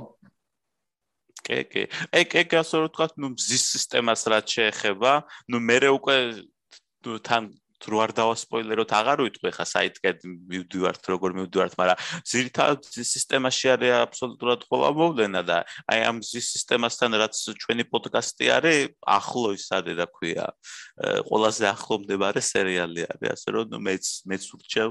[1.48, 1.82] კი, კი.
[2.12, 5.12] ეგ ეგ ასე რომ თქვა, ნუ მზის სისტემას რაც შეეხება,
[5.48, 6.16] ნუ მე უკვე
[7.24, 7.44] თან
[7.82, 14.60] თუ არ დავასპოილეროთ, აღარ ვიტყვი ხა საიტკეთ მივდივართ, როგორ მივდივართ, მაგრამ ზირთად სისტემაში არის აბსოლუტურად
[14.66, 17.34] ყველა მოვლენა და აი ამ სისტემასთან რაც
[17.64, 18.78] ჩვენი პოდკასტი არის,
[19.18, 20.46] ახლო ის არის და ქვია,
[21.30, 24.88] ყველაზე ახლო მდებარე სერიალი არის, ასე რომ მეც მეც ურჩევ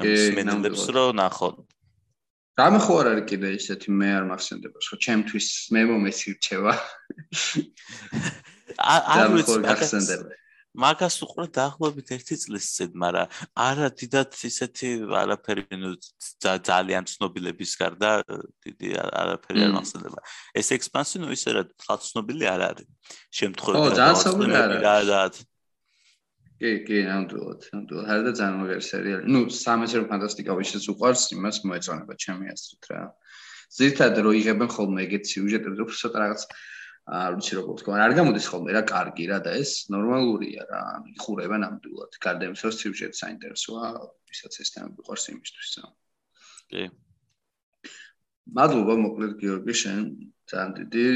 [0.00, 1.56] ამის მენდებს რომ ნახოთ.
[2.60, 6.74] რამე ხო არ არის კიდე ისეთი მე არ მახსენდება, ხო, ჩემთვის მე მომეცი რჩევა.
[9.16, 10.41] არ ვიცი, მახსენდება.
[10.72, 14.88] მაგას უყურე დაახლოებით 1 წლის წინ, მაგრამ არა დიდად ისეთი
[15.20, 15.90] არაფერი ნუ
[16.40, 18.10] ძალიან ცნობილების გარდა
[18.64, 20.20] დიდი არაფერი არ მახსენდება.
[20.56, 21.64] ეს ექსპანსი ნუ ისე რა
[22.08, 22.88] ცნობილი არ არის.
[23.36, 24.76] შემთხვევით რა დავაწყდები
[25.12, 25.28] რა
[26.62, 28.06] კი, კი, ნამდვილად, ნამდვილად.
[28.06, 29.24] არა და ძალიან მაგარი სერიალი.
[29.34, 33.00] ნუ სამეცნიერო ფანტასტიკა ვისაც უყვარს, იმას მოეწონება ჩემი აზრით რა.
[33.76, 36.42] ზირთად რო იღებენ ხოლმე ეგეთ სიუჟეტებს, უფრო ცოტა რაღაც
[37.12, 40.82] არ ვიცი როგორ თქვა, არ გამოდის ხოლმე რა კარგი რა და ეს ნორმალურია რა,
[41.12, 42.12] იხურება ნამდვილად.
[42.24, 43.86] გარდა იმისა, რომ სიუჟეტი საინტერესოა,
[44.32, 45.88] ვისაც ეს თემა მიყვარს იმისთვის რა.
[46.72, 46.82] კი.
[48.56, 50.00] მადლობა მოკლედ გიორგი შენ
[50.50, 51.06] ძალიან დიდი,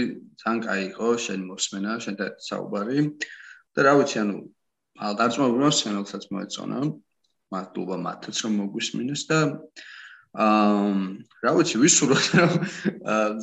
[0.40, 2.98] ძალიან კაი იყო შენ მოსმენა, შენთან საუბარი.
[3.76, 4.36] და რა ვიცი, ანუ
[5.06, 6.78] ალდარწმობრივად შენ როდესაც მოეწონა,
[7.52, 9.38] მადლობა მათაც რომ მოგვისმინეს და
[10.36, 12.54] აა რა ვიცი ვისურვოთ რომ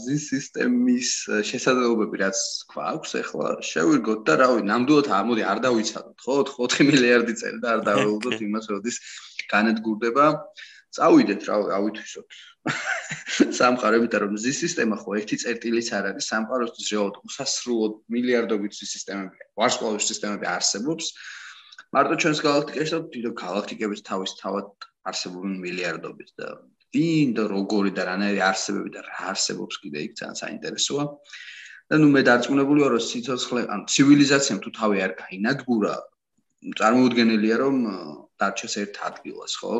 [0.03, 1.11] ზის სისტემის
[1.49, 2.40] შესაძლებლობები რაც
[2.74, 6.36] გვაქვს ახლა შევირგოთ და რა ვიცი ნამდვილად ამოდი არ დავიცადოთ ხო?
[6.52, 8.98] 4 მილიარდი წელი და არ დაველოდოთ იმას როდის
[9.53, 10.26] განადგურდება
[10.98, 12.41] წავიდეთ რა ავითვისოთ.
[13.60, 19.48] სამყაროებით რომ ზის სისტემა ხო ერთი წერტილიც არ არის სამყაროსთვის რეალურად უსასრულოდ მილიარდობით ზის სისტემები
[19.60, 21.10] ვარსკვლავის სისტემები არსებობს.
[21.94, 24.70] მარტო ჩვენს გალაქტიკაში და დიდო გალაქტიკების თავის თავად
[25.10, 26.48] არსებობენ მილიარდობით და
[26.94, 31.06] ვინ და როგორი და რანაირი არსებები და რა არსებობს კიდე იქ ძალიან საინტერესოა.
[31.91, 35.94] და ნუ მე დარწმუნებული ვარ, რომ სიცოცხლე, ან ცივილიზაციამ თუ თავი არ გაინადგურა,
[36.80, 37.76] წარმოუდგენელია რომ
[38.40, 39.74] დარჩეს ერთ ადგილას, ხო?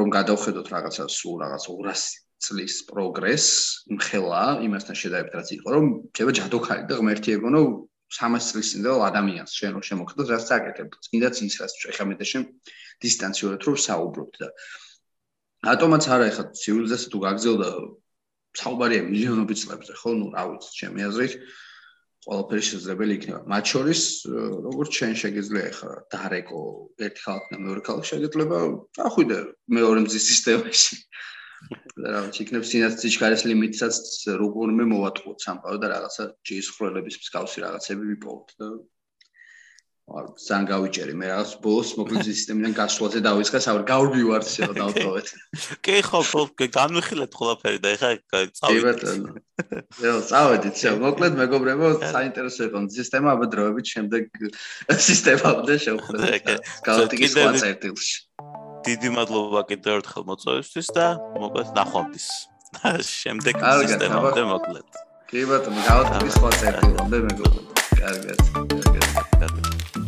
[0.00, 2.04] რომ გადავხედოთ რაღაცა სულ რაღაც 200
[2.42, 3.52] წლის პროგრესს,
[3.92, 5.84] მხელა იმასთან შედარებით რაც იყო, რომ
[6.16, 7.62] შეიძლება ჯადოქარი და ღმერთი ეგონო
[8.18, 12.26] 300 წლის წინ და ადამიანს შენ რო შემოხდოთ, რაც საკეთებ, წინდაც ის რაც შეხამეთ და
[12.32, 12.42] შენ
[13.04, 14.48] დისტანციურად რო საუბრობთ და
[15.62, 17.68] ატომაც არა ეხა ცივილიზაცია თუ გაგზელდა
[18.58, 21.34] საუბარია მილიონობით წლებზე, ხო, ნუ რა ვიცი, ჩემი აზრით
[22.22, 23.40] ყველაფერი შესაძლებელი იქნება.
[23.50, 24.00] მათ შორის
[24.66, 26.60] როგორც შენ შეგიძლია ეხა დარეკო
[27.06, 28.58] ერთი ხალხი მეორე ხალხი შეგეძლება
[29.06, 29.38] ახვიდე
[29.78, 30.94] მეორე მზის სისტემაში.
[32.02, 33.96] რა ვიცი, იქნებ სინაც სიჩქარის ლიმიტსაც
[34.38, 38.66] როგორმე მოვატყუოთ სამყარო და რაღაცა ჯის ხრელების მსგავსი რაღაცები ვიპოვოთ და
[40.10, 45.26] ძალიან გავიჭერი მე რაღაც ბოლოს მოკლედ სისტემიდან გასვლაზე დავისხა საერთოდ გავდივართ შეიძლება დავთხოვეთ.
[45.86, 48.10] კი ხო, ხო, განვიხილეთ ყველაფერი და ეხა
[48.58, 48.66] წავიდეთ.
[48.66, 49.30] კი ბატონო.
[50.02, 51.86] ეხა წავედით, შე მოკლედ მეგობრებო,
[52.18, 54.22] საინტერესო იყო სისტემა აბა დროებით შემდეგ
[54.90, 56.46] სისტემამდე შევხვდებით.
[56.82, 58.14] გავტიკი სხვა წერტილში.
[58.82, 61.06] დიდი მადლობა კიდევ ერთხელ მოწვევისთვის და
[61.38, 62.26] მოკლედ ნახვამდის.
[63.22, 63.54] შემდეგ
[63.86, 64.88] სისტემამდე მოკლედ.
[65.30, 67.71] კი ბატონო, გავტიკი სხვა წერტილამდე მეგობრებო.
[68.02, 68.40] Ergat.
[68.56, 69.26] Ergat.
[69.40, 70.01] Ergat.